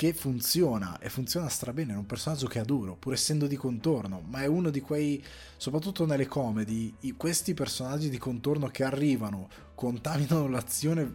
[0.00, 4.40] che funziona e funziona strabene, è un personaggio che adoro, pur essendo di contorno, ma
[4.40, 5.22] è uno di quei,
[5.58, 11.14] soprattutto nelle comedy, questi personaggi di contorno che arrivano, contaminano l'azione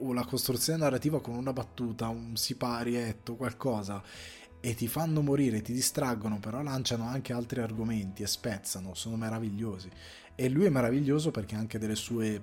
[0.00, 4.02] o la costruzione narrativa con una battuta, un siparietto, qualcosa
[4.58, 9.90] e ti fanno morire, ti distraggono, però lanciano anche altri argomenti e spezzano, sono meravigliosi.
[10.34, 12.42] E lui è meraviglioso perché anche delle sue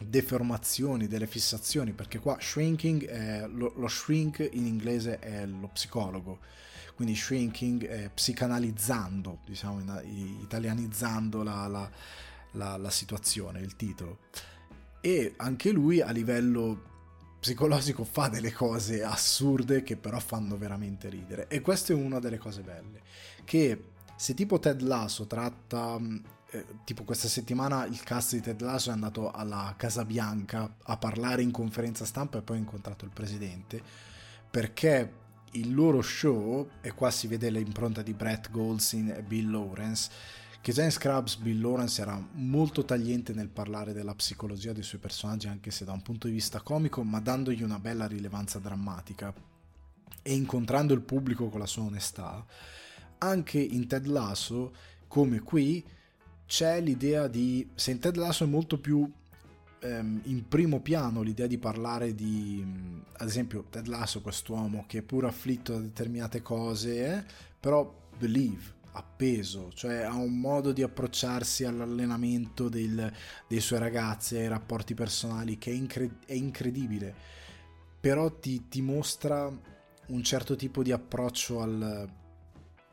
[0.00, 6.38] deformazioni, delle fissazioni, perché qua shrinking, è, lo, lo, shrink in inglese è lo psicologo,
[6.94, 10.00] quindi shrinking è psicanalizzando, diciamo,
[10.42, 11.90] italianizzando la, la,
[12.52, 14.18] la, la situazione, il titolo.
[15.00, 16.88] E anche lui a livello
[17.40, 21.48] psicologico fa delle cose assurde che però fanno veramente ridere.
[21.48, 23.00] E questa è una delle cose belle,
[23.44, 23.84] che
[24.16, 25.98] se tipo Ted Lasso tratta
[26.52, 30.96] eh, tipo questa settimana il cast di Ted Lasso è andato alla Casa Bianca a
[30.96, 33.82] parlare in conferenza stampa e poi ha incontrato il presidente
[34.50, 35.18] perché
[35.52, 40.10] il loro show, e qua si vede l'impronta di Brett Goldstein e Bill Lawrence,
[40.60, 45.00] che già in Scrubs Bill Lawrence era molto tagliente nel parlare della psicologia dei suoi
[45.00, 49.32] personaggi, anche se da un punto di vista comico, ma dandogli una bella rilevanza drammatica
[50.22, 52.44] e incontrando il pubblico con la sua onestà.
[53.18, 54.74] Anche in Ted Lasso,
[55.08, 55.84] come qui,
[56.50, 57.64] c'è l'idea di...
[57.76, 59.08] Se in Ted Lasso è molto più
[59.78, 62.60] ehm, in primo piano l'idea di parlare di...
[63.18, 67.24] ad esempio Ted Lasso, quest'uomo che è pure afflitto da determinate cose, eh,
[67.60, 73.12] però believe, appeso, cioè ha un modo di approcciarsi all'allenamento del,
[73.46, 77.14] dei suoi ragazzi, ai rapporti personali che è, incre- è incredibile,
[78.00, 79.48] però ti, ti, mostra
[80.06, 82.10] un certo tipo di approccio al,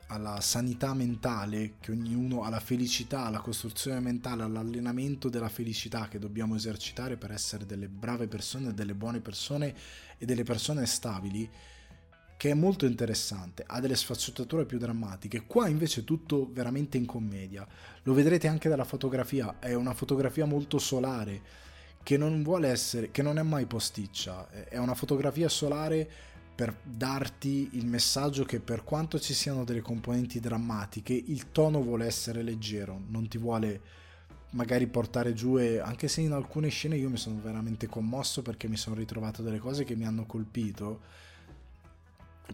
[0.08, 6.54] alla sanità mentale che ognuno, alla felicità, alla costruzione mentale, all'allenamento della felicità che dobbiamo
[6.54, 9.74] esercitare per essere delle brave persone, delle buone persone
[10.16, 11.48] e delle persone stabili,
[12.38, 15.44] che è molto interessante, ha delle sfaccettature più drammatiche.
[15.44, 17.66] Qua invece è tutto veramente in commedia.
[18.04, 21.66] Lo vedrete anche dalla fotografia, è una fotografia molto solare
[22.02, 26.10] che non vuole essere che non è mai posticcia, è una fotografia solare
[26.58, 32.04] per darti il messaggio che per quanto ci siano delle componenti drammatiche, il tono vuole
[32.04, 33.80] essere leggero, non ti vuole
[34.50, 38.66] magari portare giù e anche se in alcune scene io mi sono veramente commosso perché
[38.66, 41.00] mi sono ritrovato delle cose che mi hanno colpito,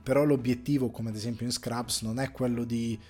[0.03, 3.01] però l'obiettivo, come ad esempio in Scraps, non è quello di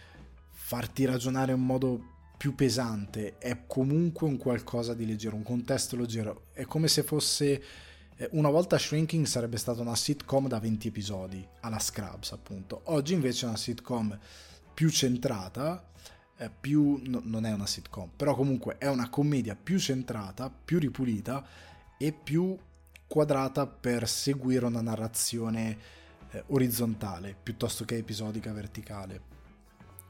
[0.49, 2.05] farti ragionare in modo
[2.37, 7.63] più pesante, è comunque un qualcosa di leggero, un contesto leggero, è come se fosse
[8.31, 12.83] una volta Shrinking sarebbe stata una sitcom da 20 episodi, alla Scrubs appunto.
[12.85, 14.19] Oggi invece è una sitcom
[14.73, 15.85] più centrata,
[16.37, 17.01] eh, più...
[17.05, 21.45] No, non è una sitcom, però comunque è una commedia più centrata, più ripulita
[21.99, 22.57] e più
[23.07, 25.79] quadrata per seguire una narrazione
[26.31, 29.33] eh, orizzontale piuttosto che episodica verticale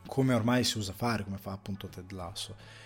[0.06, 2.82] come ormai si usa fare, come fa appunto Ted Lasso.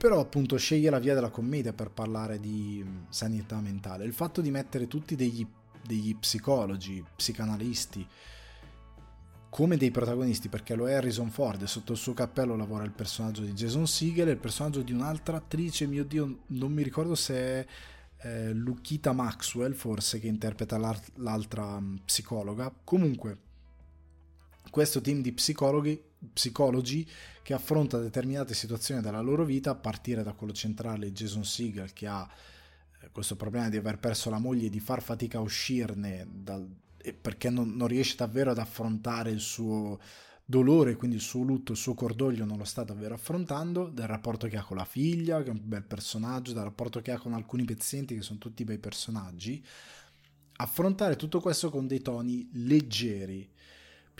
[0.00, 4.06] Però appunto sceglie la via della commedia per parlare di mm, sanità mentale.
[4.06, 5.46] Il fatto di mettere tutti degli,
[5.86, 8.06] degli psicologi, psicanalisti,
[9.50, 12.92] come dei protagonisti, perché lo è Harrison Ford e sotto il suo cappello lavora il
[12.92, 17.14] personaggio di Jason Siegel e il personaggio di un'altra attrice, mio Dio, non mi ricordo
[17.14, 17.66] se è
[18.22, 20.78] eh, Lukita Maxwell, forse, che interpreta
[21.16, 22.72] l'altra um, psicologa.
[22.84, 23.38] Comunque,
[24.70, 26.02] questo team di psicologi,
[26.32, 27.08] psicologi
[27.42, 32.06] che affronta determinate situazioni della loro vita, a partire da quello centrale Jason Siegel che
[32.06, 32.28] ha
[33.00, 36.68] eh, questo problema di aver perso la moglie e di far fatica a uscirne dal,
[37.20, 39.98] perché non, non, riesce davvero ad affrontare il suo
[40.44, 44.48] dolore, quindi il suo lutto, il suo cordoglio non lo sta davvero affrontando, del rapporto
[44.48, 47.32] che ha con la figlia, che è un bel personaggio, del rapporto che ha con
[47.32, 49.64] alcuni pezzenti che sono tutti bei personaggi.
[50.56, 53.48] Affrontare tutto questo con dei toni leggeri,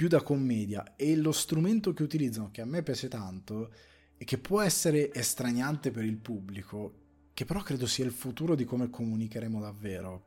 [0.00, 3.70] più da commedia e lo strumento che utilizzano, che a me piace tanto
[4.16, 6.94] e che può essere estraniante per il pubblico,
[7.34, 10.24] che però credo sia il futuro di come comunicheremo davvero,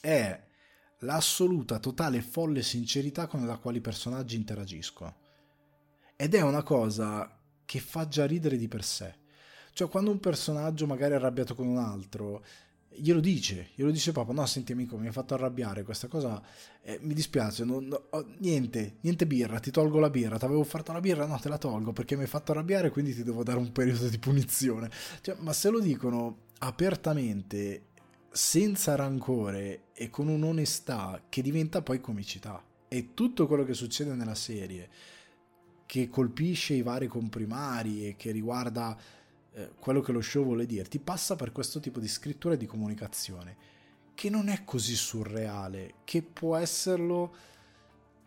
[0.00, 0.44] è
[0.98, 5.14] l'assoluta, totale, folle sincerità con la quale i personaggi interagiscono.
[6.16, 9.14] Ed è una cosa che fa già ridere di per sé.
[9.72, 12.44] Cioè, quando un personaggio magari è arrabbiato con un altro,
[13.00, 16.42] glielo dice, glielo dice proprio, no senti amico mi hai fatto arrabbiare questa cosa,
[16.82, 20.60] eh, mi dispiace, non, no, oh, niente, niente birra, ti tolgo la birra, ti avevo
[20.60, 23.42] offerto la birra, no te la tolgo perché mi hai fatto arrabbiare quindi ti devo
[23.42, 27.84] dare un periodo di punizione, cioè, ma se lo dicono apertamente,
[28.30, 32.62] senza rancore e con un'onestà che diventa poi comicità.
[32.86, 34.88] E tutto quello che succede nella serie
[35.88, 38.96] che colpisce i vari comprimari e che riguarda
[39.58, 42.66] eh, quello che lo show vuole dirti, passa per questo tipo di scrittura e di
[42.66, 43.56] comunicazione,
[44.14, 47.34] che non è così surreale, che può esserlo,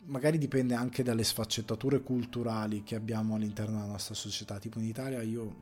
[0.05, 5.21] magari dipende anche dalle sfaccettature culturali che abbiamo all'interno della nostra società, tipo in Italia
[5.21, 5.55] io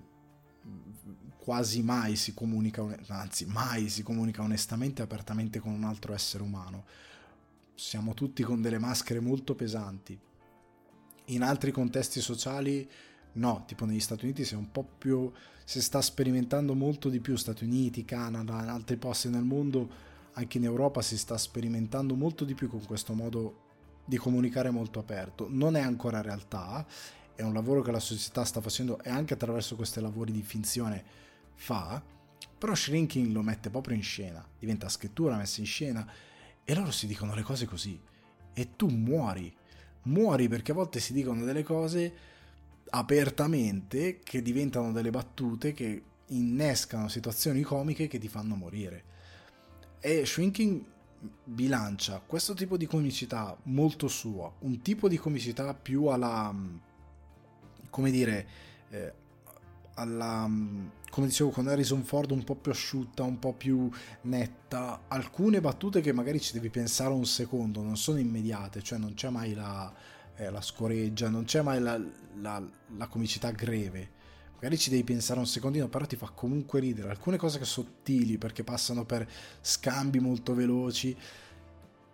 [0.66, 0.92] mm,
[1.38, 6.42] quasi mai si comunica, anzi mai si comunica onestamente e apertamente con un altro essere
[6.42, 6.86] umano.
[7.76, 10.20] Siamo tutti con delle maschere molto pesanti.
[11.26, 12.90] In altri contesti sociali
[13.34, 15.32] no, tipo negli Stati Uniti si è un po' più
[15.70, 19.88] si sta sperimentando molto di più Stati Uniti, Canada, in altri posti nel mondo,
[20.34, 23.68] anche in Europa si sta sperimentando molto di più con questo modo
[24.04, 25.46] di comunicare molto aperto.
[25.48, 26.84] Non è ancora realtà,
[27.36, 31.04] è un lavoro che la società sta facendo e anche attraverso questi lavori di finzione
[31.54, 32.02] fa,
[32.58, 36.12] però Shrinking lo mette proprio in scena, diventa scrittura messa in scena
[36.64, 38.02] e loro si dicono le cose così
[38.54, 39.56] e tu muori,
[40.06, 42.29] muori perché a volte si dicono delle cose
[42.90, 49.04] apertamente che diventano delle battute che innescano situazioni comiche che ti fanno morire.
[50.00, 50.84] E Shrinking
[51.44, 56.54] bilancia questo tipo di comicità molto sua, un tipo di comicità più alla
[57.90, 58.48] come dire
[58.90, 59.14] eh,
[59.96, 60.50] alla
[61.10, 63.90] come dicevo con Harrison Ford un po' più asciutta, un po' più
[64.22, 69.16] netta, alcune battute che magari ci devi pensare un secondo, non sono immediate, cioè non
[69.16, 69.92] c'è mai la
[70.40, 72.00] eh, la scoreggia, non c'è mai la,
[72.40, 72.64] la,
[72.96, 74.18] la, comicità greve.
[74.56, 77.10] Magari ci devi pensare un secondino, però ti fa comunque ridere.
[77.10, 79.30] Alcune cose che sottili perché passano per
[79.62, 81.16] scambi molto veloci,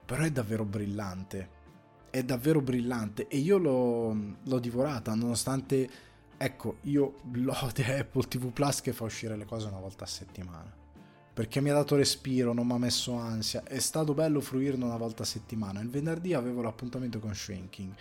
[0.05, 1.53] però è davvero brillante.
[2.09, 5.89] È davvero brillante e io l'ho, l'ho divorata nonostante,
[6.37, 10.83] ecco, io lode Apple TV Plus che fa uscire le cose una volta a settimana
[11.35, 13.61] perché mi ha dato respiro, non mi ha messo ansia.
[13.63, 15.81] È stato bello fruirne una volta a settimana.
[15.81, 17.93] Il venerdì avevo l'appuntamento con Shrinking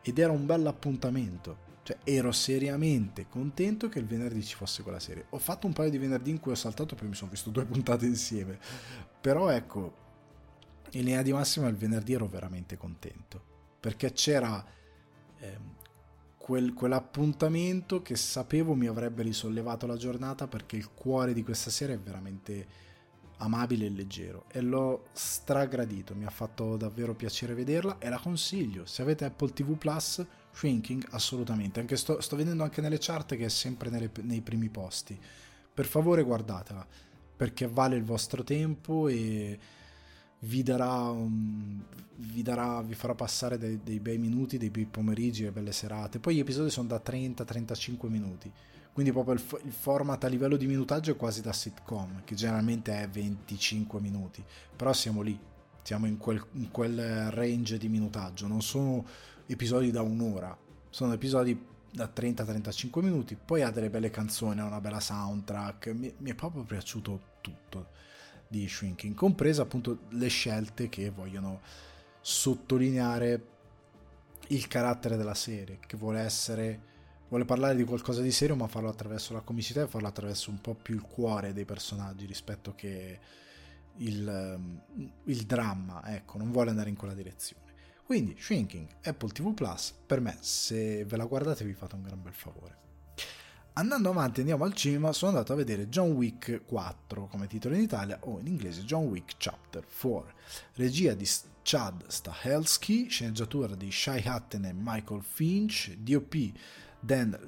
[0.00, 1.68] ed era un bel appuntamento.
[1.82, 5.26] Cioè, ero seriamente contento che il venerdì ci fosse quella serie.
[5.28, 7.66] Ho fatto un paio di venerdì in cui ho saltato, poi mi sono visto due
[7.68, 8.58] puntate insieme.
[9.20, 9.94] Però ecco,
[10.92, 13.42] in linea di massima il venerdì ero veramente contento.
[13.78, 14.64] Perché c'era
[15.38, 15.58] eh,
[16.50, 21.94] quel, quell'appuntamento che sapevo mi avrebbe risollevato la giornata perché il cuore di questa serie
[21.94, 22.66] è veramente
[23.36, 28.84] amabile e leggero e l'ho stragradito, mi ha fatto davvero piacere vederla e la consiglio.
[28.84, 33.44] Se avete Apple TV Plus, Shrinking assolutamente, anche sto, sto vedendo anche nelle chart che
[33.44, 35.16] è sempre nelle, nei primi posti.
[35.72, 36.84] Per favore guardatela
[37.36, 39.56] perché vale il vostro tempo e
[40.40, 41.82] vi darà, um,
[42.16, 46.18] vi, darà vi farà passare dei, dei, bei minuti, dei bei pomeriggi e belle serate.
[46.18, 48.50] Poi gli episodi sono da 30-35 minuti,
[48.92, 53.02] quindi proprio il, il, format a livello di minutaggio è quasi da sitcom, che generalmente
[53.02, 54.42] è 25 minuti,
[54.74, 55.38] però siamo lì,
[55.82, 59.04] siamo in quel, in quel range di minutaggio, non sono
[59.46, 60.56] episodi da un'ora,
[60.88, 66.12] sono episodi da 30-35 minuti, poi ha delle belle canzoni, ha una bella soundtrack, mi,
[66.18, 67.99] mi, è proprio piaciuto tutto
[68.50, 71.60] di Shrinking, compresa appunto le scelte che vogliono
[72.20, 73.46] sottolineare
[74.48, 76.88] il carattere della serie, che vuole essere
[77.28, 80.60] vuole parlare di qualcosa di serio ma farlo attraverso la comicità e farlo attraverso un
[80.60, 83.20] po' più il cuore dei personaggi rispetto che
[83.98, 84.80] il,
[85.24, 87.72] il dramma, ecco, non vuole andare in quella direzione.
[88.04, 92.20] Quindi Shrinking, Apple TV Plus, per me se ve la guardate vi fate un gran
[92.20, 92.78] bel favore.
[93.74, 97.82] Andando avanti andiamo al cinema, sono andato a vedere John Wick 4 come titolo in
[97.82, 100.32] Italia o in inglese John Wick Chapter 4,
[100.74, 101.26] regia di
[101.62, 106.52] Chad Stahelski, sceneggiatura di Shai Hatten e Michael Finch, DOP
[106.98, 107.38] Dan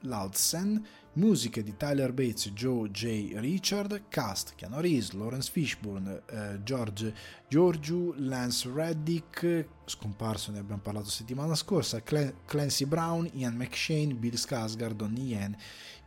[0.00, 0.84] Laudsen,
[1.14, 3.32] musiche di Tyler Bates Joe J.
[3.36, 7.12] Richard, cast Keanu Reeves, Lawrence Fishburne, eh, George
[7.48, 14.92] Giorgio, Lance Reddick, scomparso ne abbiamo parlato settimana scorsa, Clancy Brown, Ian McShane, Bill Skarsgård,
[14.92, 15.56] Donnie Yen,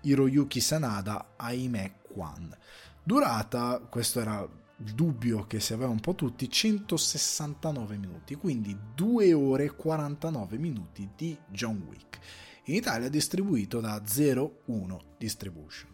[0.02, 2.56] Hiroyuki Sanada, Aime Kwan.
[3.04, 4.48] Durata, questo era
[4.78, 10.58] il dubbio che si aveva un po' tutti, 169 minuti, quindi 2 ore e 49
[10.58, 12.20] minuti di John Wick.
[12.68, 15.92] In Italia distribuito da 01 Distribution.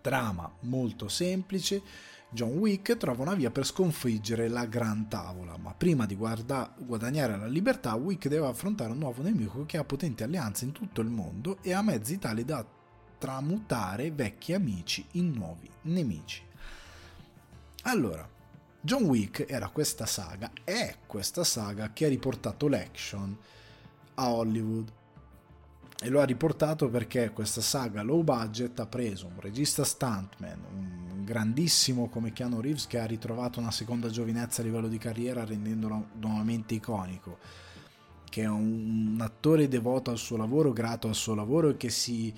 [0.00, 1.82] Trama molto semplice,
[2.30, 7.36] John Wick trova una via per sconfiggere la Gran Tavola, ma prima di guarda- guadagnare
[7.36, 11.08] la libertà, Wick deve affrontare un nuovo nemico che ha potenti alleanze in tutto il
[11.08, 12.64] mondo e ha mezzi tali da
[13.18, 16.42] tramutare vecchi amici in nuovi nemici.
[17.82, 18.28] Allora,
[18.80, 23.36] John Wick era questa saga, è questa saga che ha riportato l'action
[24.14, 24.92] a Hollywood.
[26.02, 31.24] E lo ha riportato perché questa saga low budget ha preso un regista stuntman, un
[31.24, 36.08] grandissimo come Keanu Reeves che ha ritrovato una seconda giovinezza a livello di carriera rendendolo
[36.14, 37.38] nuovamente iconico,
[38.30, 42.34] che è un, attore devoto al suo lavoro, grato al suo lavoro e che si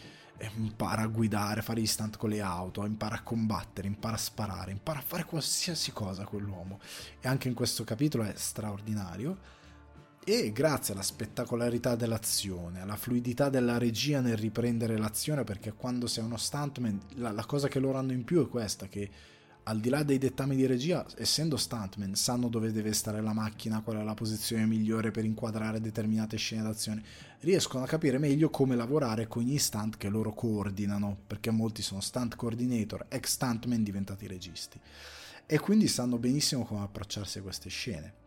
[0.57, 4.19] impara a guidare, a fare gli stunt con le auto, impara a combattere, impara a
[4.19, 6.81] sparare, impara a fare qualsiasi cosa quell'uomo.
[7.21, 9.61] E anche in questo capitolo è straordinario.
[10.25, 16.23] E grazie alla spettacolarità dell'azione, alla fluidità della regia nel riprendere l'azione, perché quando sei
[16.23, 19.11] uno stuntman, la, la cosa che loro hanno in più è questa, che
[19.65, 23.81] al di là dei dettami di regia, essendo stuntman, sanno dove deve stare la macchina,
[23.81, 27.03] qual è la posizione migliore per inquadrare determinate scene d'azione,
[27.41, 32.01] riescono a capire meglio come lavorare con gli stunt che loro coordinano, perché molti sono
[32.01, 34.79] stunt coordinator, ex stuntman diventati registi,
[35.47, 38.22] e quindi sanno benissimo come approcciarsi a queste scene.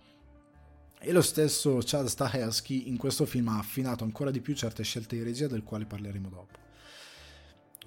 [1.07, 5.15] E lo stesso Chad Stahelski in questo film ha affinato ancora di più certe scelte
[5.15, 6.57] di regia del quale parleremo dopo.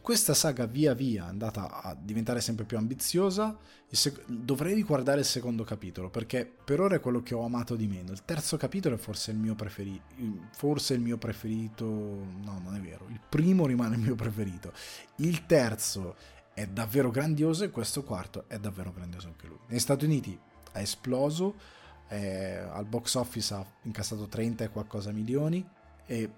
[0.00, 3.58] Questa saga via via è andata a diventare sempre più ambiziosa.
[3.90, 7.88] Sec- dovrei riguardare il secondo capitolo perché per ora è quello che ho amato di
[7.88, 8.12] meno.
[8.12, 10.04] Il terzo capitolo è forse il mio preferito.
[10.52, 11.84] Forse il mio preferito.
[11.86, 13.04] No, non è vero.
[13.08, 14.72] Il primo rimane il mio preferito.
[15.16, 16.14] Il terzo
[16.54, 19.58] è davvero grandioso e questo quarto è davvero grandioso anche lui.
[19.66, 20.38] Negli Stati Uniti
[20.70, 21.77] ha esploso.
[22.08, 25.66] Eh, al box office ha incassato 30 e qualcosa milioni
[26.06, 26.30] e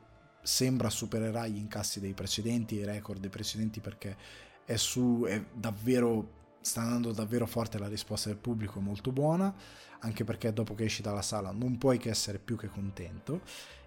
[0.42, 4.16] sembra supererà gli incassi dei precedenti i record dei precedenti perché
[4.64, 9.55] è su è davvero sta andando davvero forte la risposta del pubblico è molto buona
[10.01, 13.42] anche perché dopo che esci dalla sala non puoi che essere più che contento.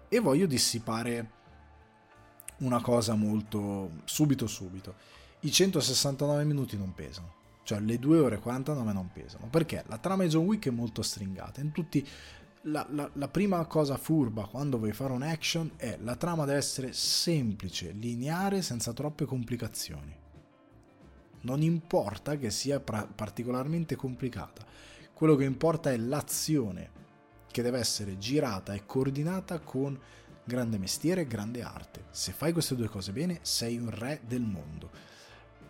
[0.08, 1.42] E voglio dissipare
[2.58, 4.94] una cosa molto subito subito.
[5.40, 9.98] I 169 minuti non pesano cioè le 2 ore e 49 non pesano perché la
[9.98, 12.06] trama di John Wick è molto stringata in tutti
[12.66, 16.58] la, la, la, prima cosa furba quando vuoi fare un action è la trama deve
[16.58, 20.16] essere semplice, lineare, senza troppe complicazioni.
[21.42, 24.64] Non importa che sia pra- particolarmente complicata,
[25.12, 27.02] quello che importa è l'azione
[27.50, 29.98] che deve essere girata e coordinata con
[30.42, 32.04] grande mestiere e grande arte.
[32.10, 34.90] Se fai queste due cose bene, sei un re del mondo.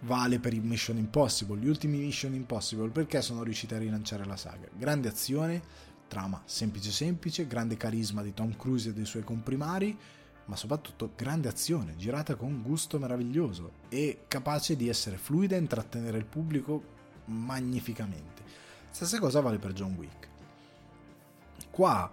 [0.05, 4.36] Vale per i Mission Impossible, gli ultimi Mission Impossible, perché sono riusciti a rilanciare la
[4.36, 4.68] saga.
[4.76, 5.62] Grande azione,
[6.06, 9.98] Trama semplice semplice, grande carisma di Tom Cruise e dei suoi comprimari,
[10.44, 16.18] ma soprattutto grande azione, girata con gusto meraviglioso e capace di essere fluida e intrattenere
[16.18, 16.82] il pubblico
[17.26, 18.43] magnificamente.
[18.90, 20.28] Stessa cosa vale per John Wick.
[21.70, 22.09] Qua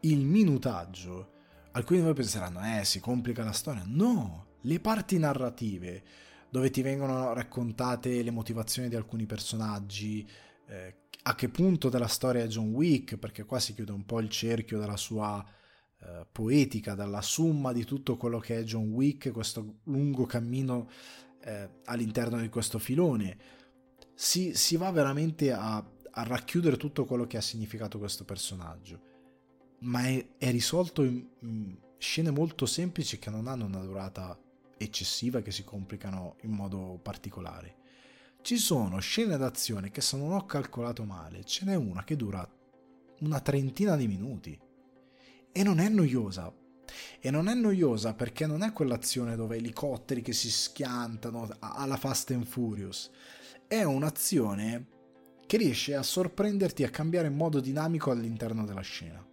[0.00, 1.32] il minutaggio,
[1.72, 3.82] alcuni di voi penseranno, eh, si complica la storia.
[3.84, 6.02] No, le parti narrative
[6.52, 10.28] dove ti vengono raccontate le motivazioni di alcuni personaggi,
[10.66, 14.20] eh, a che punto della storia è John Wick, perché qua si chiude un po'
[14.20, 15.42] il cerchio della sua
[15.98, 20.90] eh, poetica, dalla somma di tutto quello che è John Wick, questo lungo cammino
[21.40, 23.38] eh, all'interno di questo filone.
[24.12, 29.00] Si, si va veramente a, a, racchiudere tutto quello che ha significato questo personaggio,
[29.78, 34.38] ma è, è risolto in, scene molto semplici che non hanno una durata
[34.82, 37.76] eccessiva che si complicano in modo particolare.
[38.42, 42.46] Ci sono scene d'azione che se non ho calcolato male, ce n'è una che dura
[43.20, 44.58] una trentina di minuti
[45.52, 46.52] e non è noiosa.
[47.20, 52.32] E non è noiosa perché non è quell'azione dove elicotteri che si schiantano alla Fast
[52.32, 53.10] and Furious.
[53.66, 54.86] È un'azione
[55.46, 59.24] che riesce a sorprenderti e a cambiare in modo dinamico all'interno della scena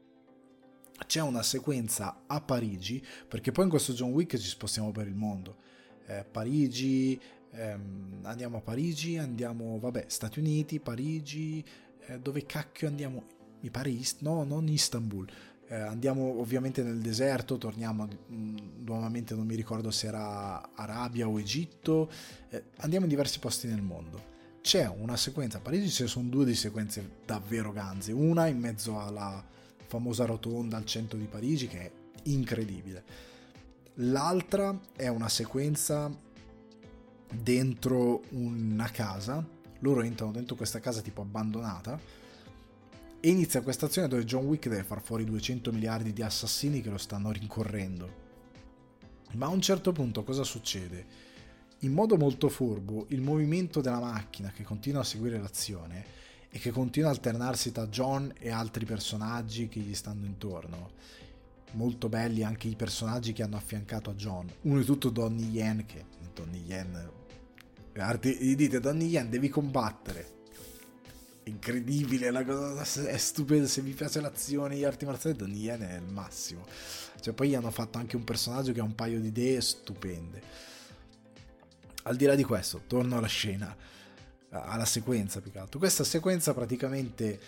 [1.05, 5.15] c'è una sequenza a Parigi, perché poi in questo John Wick ci spostiamo per il
[5.15, 5.57] mondo.
[6.05, 7.19] Eh, Parigi,
[7.51, 11.63] ehm, andiamo a Parigi, andiamo, vabbè, Stati Uniti, Parigi,
[12.07, 13.23] eh, dove cacchio andiamo?
[13.61, 15.27] Mi pare, Ist- no, non Istanbul.
[15.67, 21.27] Eh, andiamo ovviamente nel deserto, torniamo mh, mm, nuovamente, non mi ricordo se era Arabia
[21.27, 22.09] o Egitto,
[22.49, 24.37] eh, andiamo in diversi posti nel mondo.
[24.61, 28.99] C'è una sequenza a Parigi, ne sono due di sequenze davvero ganze, una in mezzo
[28.99, 29.57] alla
[29.89, 31.91] famosa rotonda al centro di Parigi che è
[32.25, 33.03] incredibile.
[33.95, 36.15] L'altra è una sequenza
[37.31, 39.45] dentro una casa,
[39.79, 41.99] loro entrano dentro questa casa tipo abbandonata
[43.19, 46.91] e inizia questa azione dove John Wick deve far fuori 200 miliardi di assassini che
[46.91, 48.27] lo stanno rincorrendo.
[49.33, 51.27] Ma a un certo punto cosa succede?
[51.79, 56.18] In modo molto furbo, il movimento della macchina che continua a seguire l'azione
[56.51, 60.91] e che continua a alternarsi tra John e altri personaggi che gli stanno intorno.
[61.73, 64.51] Molto belli anche i personaggi che hanno affiancato a John.
[64.61, 67.11] Uno di tutto Donnie Yen, che Donnie Yen...
[68.21, 70.37] Gli dite Donnie Yen devi combattere.
[71.43, 73.67] Incredibile, la cosa è stupenda.
[73.67, 76.65] Se vi piace l'azione gli arti marziali, Donnie Yen è il massimo.
[77.19, 80.41] Cioè, poi gli hanno fatto anche un personaggio che ha un paio di idee stupende.
[82.03, 83.75] Al di là di questo, torno alla scena
[84.49, 85.79] alla sequenza più che altro.
[85.79, 87.39] Questa sequenza praticamente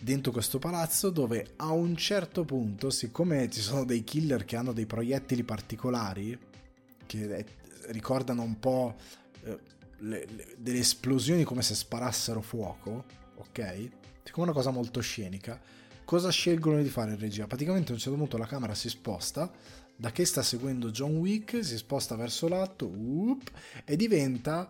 [0.00, 4.72] dentro questo palazzo dove a un certo punto, siccome ci sono dei killer che hanno
[4.72, 6.38] dei proiettili particolari
[7.06, 7.44] che
[7.88, 8.96] ricordano un po'
[9.42, 9.58] eh,
[9.98, 13.04] le, le, delle esplosioni come se sparassero fuoco,
[13.36, 13.88] ok?
[14.22, 15.60] Siccome è una cosa molto scenica,
[16.04, 17.46] cosa scelgono di fare in regia?
[17.46, 19.50] Praticamente a un certo punto la camera si sposta
[19.96, 23.50] da che sta seguendo John Wick, si sposta verso l'alto up,
[23.84, 24.66] e diventa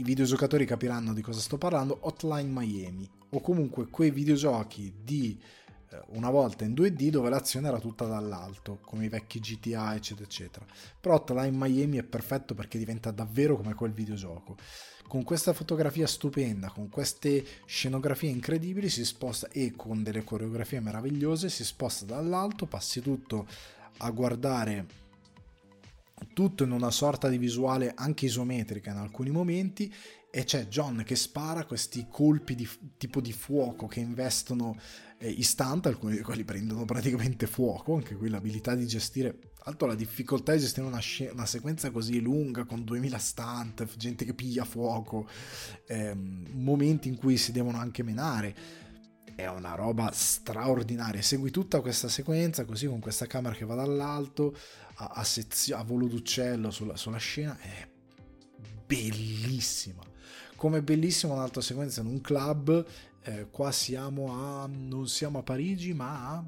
[0.00, 5.38] i videogiocatori capiranno di cosa sto parlando, Hotline Miami o comunque quei videogiochi di
[5.90, 10.24] eh, una volta in 2D dove l'azione era tutta dall'alto, come i vecchi GTA eccetera
[10.24, 10.64] eccetera.
[10.98, 14.56] Però Hotline Miami è perfetto perché diventa davvero come quel videogioco.
[15.06, 21.50] Con questa fotografia stupenda, con queste scenografie incredibili si sposta e con delle coreografie meravigliose
[21.50, 23.46] si sposta dall'alto, passi tutto
[23.98, 24.99] a guardare
[26.32, 29.92] tutto in una sorta di visuale anche isometrica in alcuni momenti
[30.30, 34.78] e c'è John che spara questi colpi di tipo di fuoco che investono
[35.18, 39.96] eh, istante, alcuni di quelli prendono praticamente fuoco, anche qui l'abilità di gestire, alto la
[39.96, 44.64] difficoltà di gestire una, sc- una sequenza così lunga con 2000 stunt, gente che piglia
[44.64, 45.28] fuoco,
[45.88, 48.54] ehm, momenti in cui si devono anche menare
[49.34, 51.22] è una roba straordinaria.
[51.22, 54.54] Segui tutta questa sequenza così con questa camera che va dall'alto
[55.00, 57.58] a, a, sezio, a volo d'uccello sulla, sulla scena.
[57.58, 57.88] È
[58.86, 60.02] bellissima.
[60.56, 62.84] Come bellissima un'altra sequenza in un club.
[63.22, 64.66] Eh, qua siamo a.
[64.66, 66.44] non siamo a Parigi, ma a.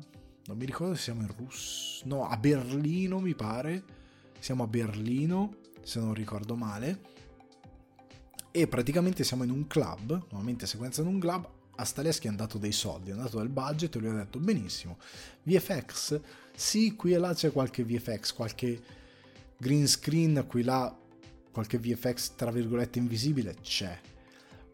[0.47, 2.07] non mi ricordo se siamo in Russia.
[2.07, 4.01] No, a Berlino mi pare.
[4.39, 7.11] Siamo a Berlino, se non ricordo male.
[8.51, 12.59] E praticamente siamo in un club, nuovamente sequenza in un club, a Staleschi hanno dato
[12.59, 14.99] dei soldi, hanno dato del budget e lui ha detto benissimo,
[15.45, 16.21] VFX,
[16.55, 18.83] sì, qui e là c'è qualche VFX, qualche
[19.57, 20.99] green screen, qui e là
[21.51, 23.99] qualche VFX tra virgolette invisibile c'è,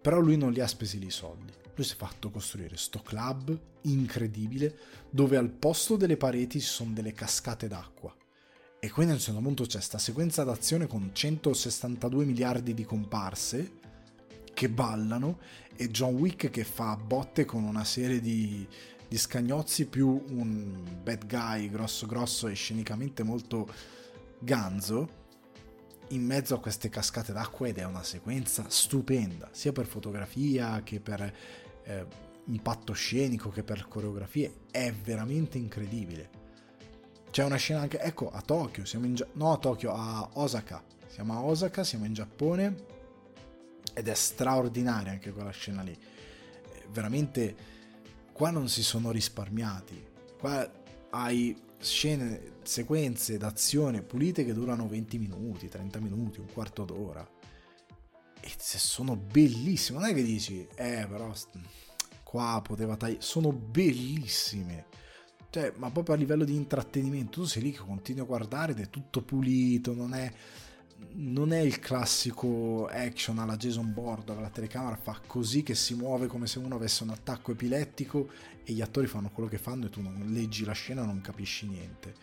[0.00, 1.52] però lui non li ha spesi lì i soldi.
[1.74, 4.76] Lui si è fatto costruire sto club incredibile
[5.10, 8.14] dove al posto delle pareti ci sono delle cascate d'acqua.
[8.80, 13.72] E quindi a un certo punto c'è questa sequenza d'azione con 162 miliardi di comparse
[14.54, 15.38] che ballano
[15.76, 18.66] e John Wick che fa botte con una serie di,
[19.08, 23.68] di scagnozzi più un bad guy grosso grosso e scenicamente molto
[24.38, 25.16] ganzo
[26.08, 31.00] in mezzo a queste cascate d'acqua ed è una sequenza stupenda sia per fotografia che
[31.00, 31.34] per
[31.84, 32.06] eh,
[32.44, 36.30] impatto scenico che per coreografie è veramente incredibile
[37.30, 41.34] c'è una scena anche ecco a Tokyo siamo in no a Tokyo a Osaka siamo
[41.34, 42.96] a Osaka siamo in Giappone
[43.98, 45.96] ed è straordinaria anche quella scena lì.
[46.92, 47.56] Veramente
[48.38, 50.00] qua non si sono risparmiati.
[50.38, 50.70] Qua
[51.10, 57.28] hai scene, sequenze d'azione pulite che durano 20 minuti, 30 minuti, un quarto d'ora.
[58.40, 59.98] E sono bellissime.
[59.98, 61.34] Non è che dici, eh, però
[62.22, 63.22] qua poteva tagliare.
[63.22, 64.86] Sono bellissime.
[65.50, 68.78] cioè, ma proprio a livello di intrattenimento, tu sei lì che continui a guardare ed
[68.78, 70.32] è tutto pulito, non è,
[71.12, 75.94] non è il classico action alla Jason Bourne dove la telecamera fa così che si
[75.94, 78.30] muove come se uno avesse un attacco epilettico
[78.64, 81.20] e gli attori fanno quello che fanno e tu non leggi la scena e non
[81.20, 82.14] capisci niente.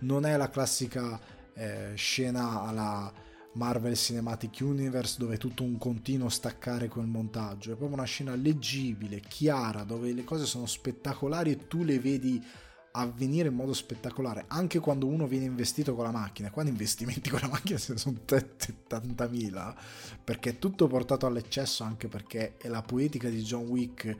[0.00, 1.20] Non è la classica
[1.54, 3.12] eh, scena alla
[3.54, 8.34] Marvel Cinematic Universe dove è tutto un continuo staccare quel montaggio, è proprio una scena
[8.34, 12.42] leggibile, chiara, dove le cose sono spettacolari e tu le vedi
[12.92, 17.40] avvenire in modo spettacolare, anche quando uno viene investito con la macchina, quando investimenti con
[17.40, 19.74] la macchina se ne sono 70.000,
[20.22, 24.16] perché è tutto portato all'eccesso, anche perché è la poetica di John Wick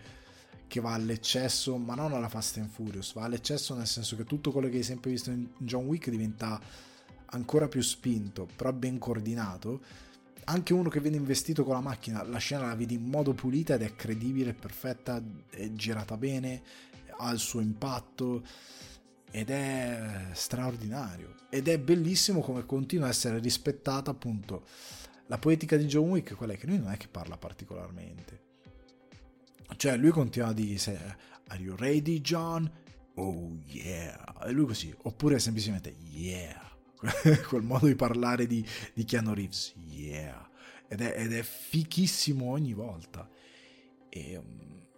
[0.66, 4.50] che va all'eccesso, ma non alla Fast and Furious, va all'eccesso nel senso che tutto
[4.52, 6.58] quello che hai sempre visto in John Wick diventa
[7.26, 9.80] ancora più spinto, però ben coordinato.
[10.44, 13.74] Anche uno che viene investito con la macchina, la scena la vedi in modo pulita
[13.74, 16.62] ed è credibile, perfetta, è girata bene,
[17.22, 18.44] ha il suo impatto
[19.30, 21.34] ed è straordinario.
[21.48, 24.64] Ed è bellissimo come continua a essere rispettata appunto
[25.26, 28.40] la poetica di John Wick, quella che lui non è che parla particolarmente.
[29.76, 31.18] Cioè lui continua a dire
[31.48, 32.70] Are you ready John?
[33.14, 34.44] Oh yeah.
[34.44, 34.94] E lui così.
[35.02, 36.70] Oppure semplicemente yeah
[37.48, 40.48] quel modo di parlare di, di Keanu Reeves, yeah,
[40.88, 43.28] ed è, ed è fichissimo ogni volta.
[44.08, 44.40] E,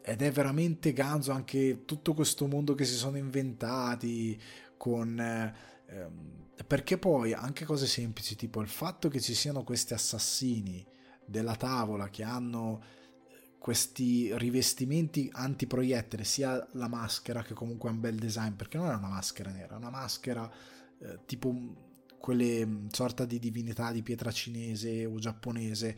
[0.07, 4.39] ed è veramente ganzo anche tutto questo mondo che si sono inventati
[4.77, 5.19] con...
[5.19, 10.87] Ehm, perché poi anche cose semplici, tipo il fatto che ci siano questi assassini
[11.25, 18.01] della tavola che hanno eh, questi rivestimenti antiproiettile, sia la maschera che comunque è un
[18.01, 20.53] bel design, perché non è una maschera nera, è una maschera
[21.01, 21.53] eh, tipo
[22.19, 25.97] quelle mm, sorta di divinità di pietra cinese o giapponese,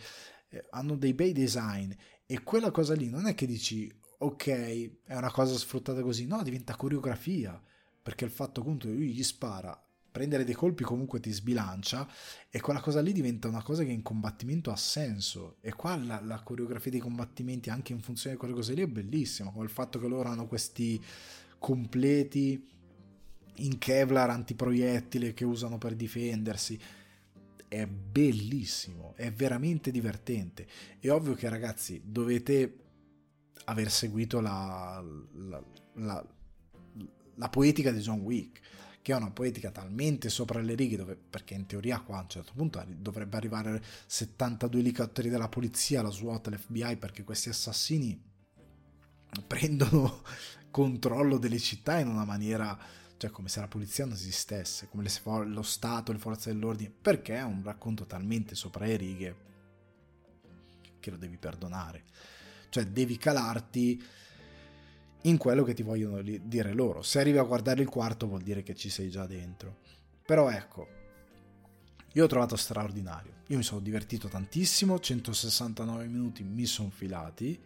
[0.49, 1.93] eh, hanno dei bei design
[2.27, 6.43] e quella cosa lì non è che dici ok, è una cosa sfruttata così, no,
[6.43, 7.61] diventa coreografia,
[8.03, 9.81] perché il fatto appunto che lui gli spara,
[10.11, 12.09] prendere dei colpi comunque ti sbilancia
[12.49, 16.23] e quella cosa lì diventa una cosa che in combattimento ha senso e qua la,
[16.23, 19.71] la coreografia dei combattimenti anche in funzione di quelle cose lì è bellissima, come il
[19.71, 21.03] fatto che loro hanno questi
[21.59, 22.67] completi
[23.57, 26.81] in Kevlar antiproiettile che usano per difendersi.
[27.69, 30.67] È bellissimo, è veramente divertente.
[30.99, 32.85] È ovvio che ragazzi dovete
[33.65, 35.03] aver seguito la,
[35.33, 35.63] la,
[35.95, 36.27] la,
[37.35, 38.61] la poetica di John Wick,
[39.03, 42.29] che è una poetica talmente sopra le righe, dove, perché in teoria qua a un
[42.29, 48.21] certo punto dovrebbe arrivare 72 elicotteri della polizia, la SWAT, l'FBI, perché questi assassini
[49.47, 50.23] prendono
[50.71, 52.79] controllo delle città in una maniera
[53.17, 57.37] cioè come se la polizia non esistesse, come se lo Stato, le forze dell'ordine, perché
[57.37, 59.37] è un racconto talmente sopra le righe
[61.01, 62.05] che lo devi perdonare.
[62.69, 64.03] Cioè devi calarti
[65.23, 67.03] in quello che ti vogliono dire loro.
[67.03, 69.79] Se arrivi a guardare il quarto vuol dire che ci sei già dentro.
[70.25, 70.89] Però ecco,
[72.13, 73.35] io ho trovato straordinario.
[73.49, 77.61] Io mi sono divertito tantissimo, 169 minuti mi sono filati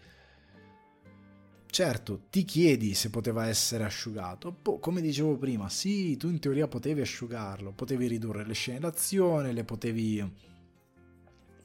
[1.70, 4.50] Certo, ti chiedi se poteva essere asciugato.
[4.50, 9.52] Boh, come dicevo prima, sì, tu in teoria potevi asciugarlo, potevi ridurre le scene d'azione,
[9.52, 10.32] le potevi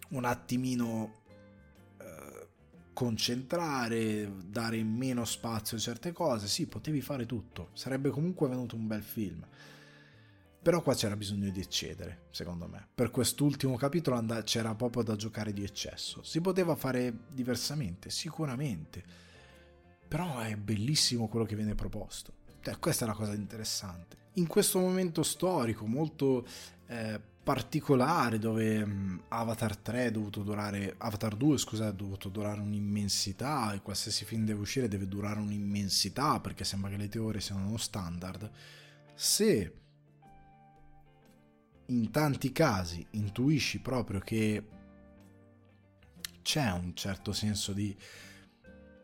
[0.09, 1.21] un attimino
[1.97, 2.47] eh,
[2.93, 6.47] concentrare, dare meno spazio a certe cose.
[6.47, 7.69] Sì, potevi fare tutto.
[7.73, 9.43] Sarebbe comunque venuto un bel film.
[10.61, 12.87] Però qua c'era bisogno di eccedere, secondo me.
[12.93, 16.21] Per quest'ultimo capitolo c'era proprio da giocare di eccesso.
[16.23, 19.24] Si poteva fare diversamente, sicuramente
[20.15, 22.31] però è bellissimo quello che viene proposto.
[22.61, 24.29] Cioè, questa è la cosa interessante.
[24.35, 26.47] In questo momento storico molto
[26.87, 32.61] eh, particolare dove um, Avatar 3 è dovuto durare Avatar 2 scusate è dovuto durare
[32.61, 37.67] un'immensità e qualsiasi film deve uscire deve durare un'immensità perché sembra che le teorie siano
[37.67, 38.49] uno standard
[39.13, 39.73] se
[41.87, 44.67] in tanti casi intuisci proprio che
[46.41, 47.95] c'è un certo senso di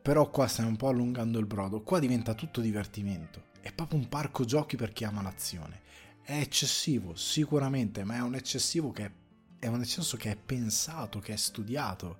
[0.01, 4.09] però qua stai un po' allungando il brodo, qua diventa tutto divertimento, è proprio un
[4.09, 5.81] parco giochi per chi ama l'azione.
[6.23, 9.11] È eccessivo, sicuramente, ma è un eccessivo che è,
[9.59, 12.19] è un eccesso che è pensato, che è studiato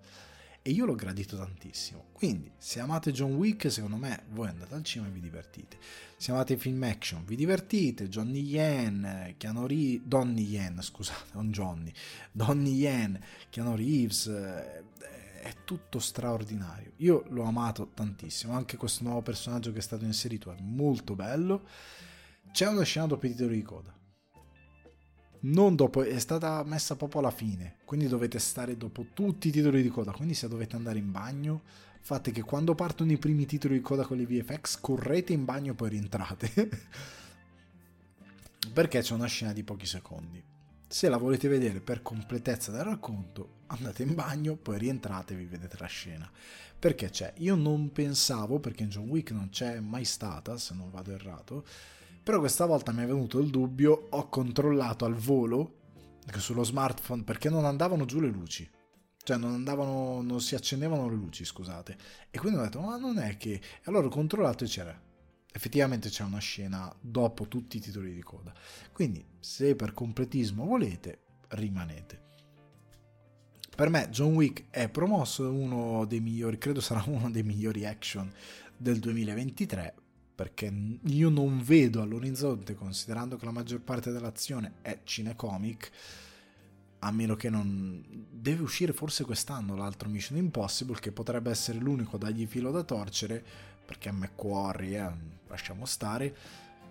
[0.64, 2.06] e io l'ho gradito tantissimo.
[2.12, 5.78] Quindi, se amate John Wick, secondo me voi andate al cinema e vi divertite.
[6.18, 8.10] Se amate film action, vi divertite.
[8.10, 11.92] Johnny Yen, Keanu Reeves, Donny Yen, scusate, non Johnny,
[12.32, 14.84] Donny Yen, Keanu Reeves, eh,
[15.42, 16.94] è tutto straordinario.
[16.98, 21.68] Io l'ho amato tantissimo, anche questo nuovo personaggio che è stato inserito è molto bello.
[22.52, 23.94] C'è una scena dopo i titoli di coda.
[25.44, 29.82] non dopo, è stata messa proprio alla fine, quindi dovete stare dopo tutti i titoli
[29.82, 31.62] di coda, quindi se dovete andare in bagno,
[32.02, 35.72] fate che quando partono i primi titoli di coda con le VFX, correte in bagno
[35.72, 36.70] e poi rientrate,
[38.72, 40.51] perché c'è una scena di pochi secondi.
[40.92, 45.46] Se la volete vedere per completezza del racconto, andate in bagno, poi rientrate e vi
[45.46, 46.30] vedete la scena.
[46.78, 47.32] Perché c'è?
[47.38, 51.66] Io non pensavo, perché in John Wick non c'è mai stata, se non vado errato,
[52.22, 55.78] però questa volta mi è venuto il dubbio, ho controllato al volo
[56.36, 58.70] sullo smartphone perché non andavano giù le luci.
[59.24, 61.98] Cioè non andavano, non si accendevano le luci, scusate.
[62.30, 63.54] E quindi ho detto, ma non è che...
[63.54, 65.02] E allora ho controllato e c'era.
[65.52, 68.54] Effettivamente c'è una scena dopo tutti i titoli di coda.
[68.92, 71.20] Quindi se per completismo volete,
[71.50, 72.30] rimanete.
[73.76, 78.32] Per me John Wick è promosso, uno dei migliori, credo sarà uno dei migliori action
[78.78, 79.96] del 2023
[80.42, 80.74] perché
[81.04, 85.92] io non vedo all'orizzonte, considerando che la maggior parte dell'azione è cinecomic,
[87.00, 88.04] a meno che non...
[88.32, 92.82] deve uscire forse quest'anno l'altro Mission Impossible, che potrebbe essere l'unico a dargli filo da
[92.82, 93.44] torcere,
[93.86, 95.12] perché a McQuarrie, eh,
[95.52, 96.36] lasciamo stare,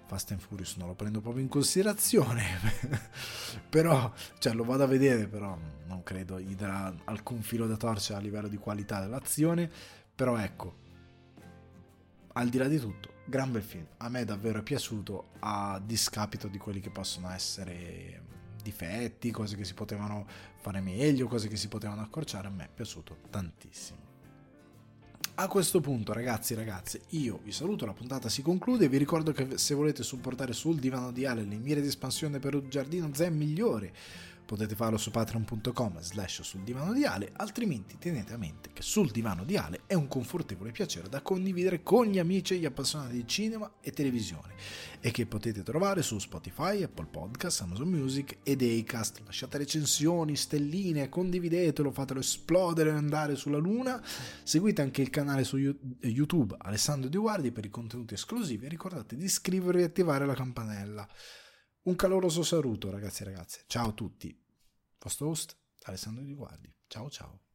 [0.06, 2.44] Fast and Furious non lo prendo proprio in considerazione,
[3.68, 5.56] però, cioè lo vado a vedere, però
[5.86, 9.70] non credo gli darà alcun filo da torcere a livello di qualità dell'azione,
[10.14, 10.74] però ecco,
[12.32, 13.86] al di là di tutto, gran bel film.
[13.98, 18.22] A me davvero è piaciuto a discapito di quelli che possono essere
[18.62, 20.26] difetti, cose che si potevano
[20.56, 22.48] fare meglio, cose che si potevano accorciare.
[22.48, 23.99] A me è piaciuto tantissimo.
[25.36, 28.88] A questo punto, ragazzi e ragazze, io vi saluto, la puntata si conclude.
[28.88, 32.54] Vi ricordo che se volete supportare sul divano di Ale le mire di espansione per
[32.54, 33.92] un giardino zen migliore
[34.50, 39.12] potete farlo su patreon.com slash sul divano di Ale, altrimenti tenete a mente che sul
[39.12, 43.12] divano di Ale è un confortevole piacere da condividere con gli amici e gli appassionati
[43.12, 44.54] di cinema e televisione
[44.98, 49.22] e che potete trovare su Spotify, Apple Podcast, Amazon Music ed Acast.
[49.24, 54.02] Lasciate recensioni, stelline, condividetelo, fatelo esplodere e andare sulla luna.
[54.42, 59.14] Seguite anche il canale su YouTube Alessandro Di Guardi per i contenuti esclusivi e ricordate
[59.14, 61.08] di iscrivervi e attivare la campanella.
[61.82, 63.62] Un caloroso saluto ragazzi e ragazze.
[63.68, 64.39] Ciao a tutti.
[65.00, 66.72] Vostro host Alessandro Di Guardi.
[66.86, 67.49] Ciao ciao.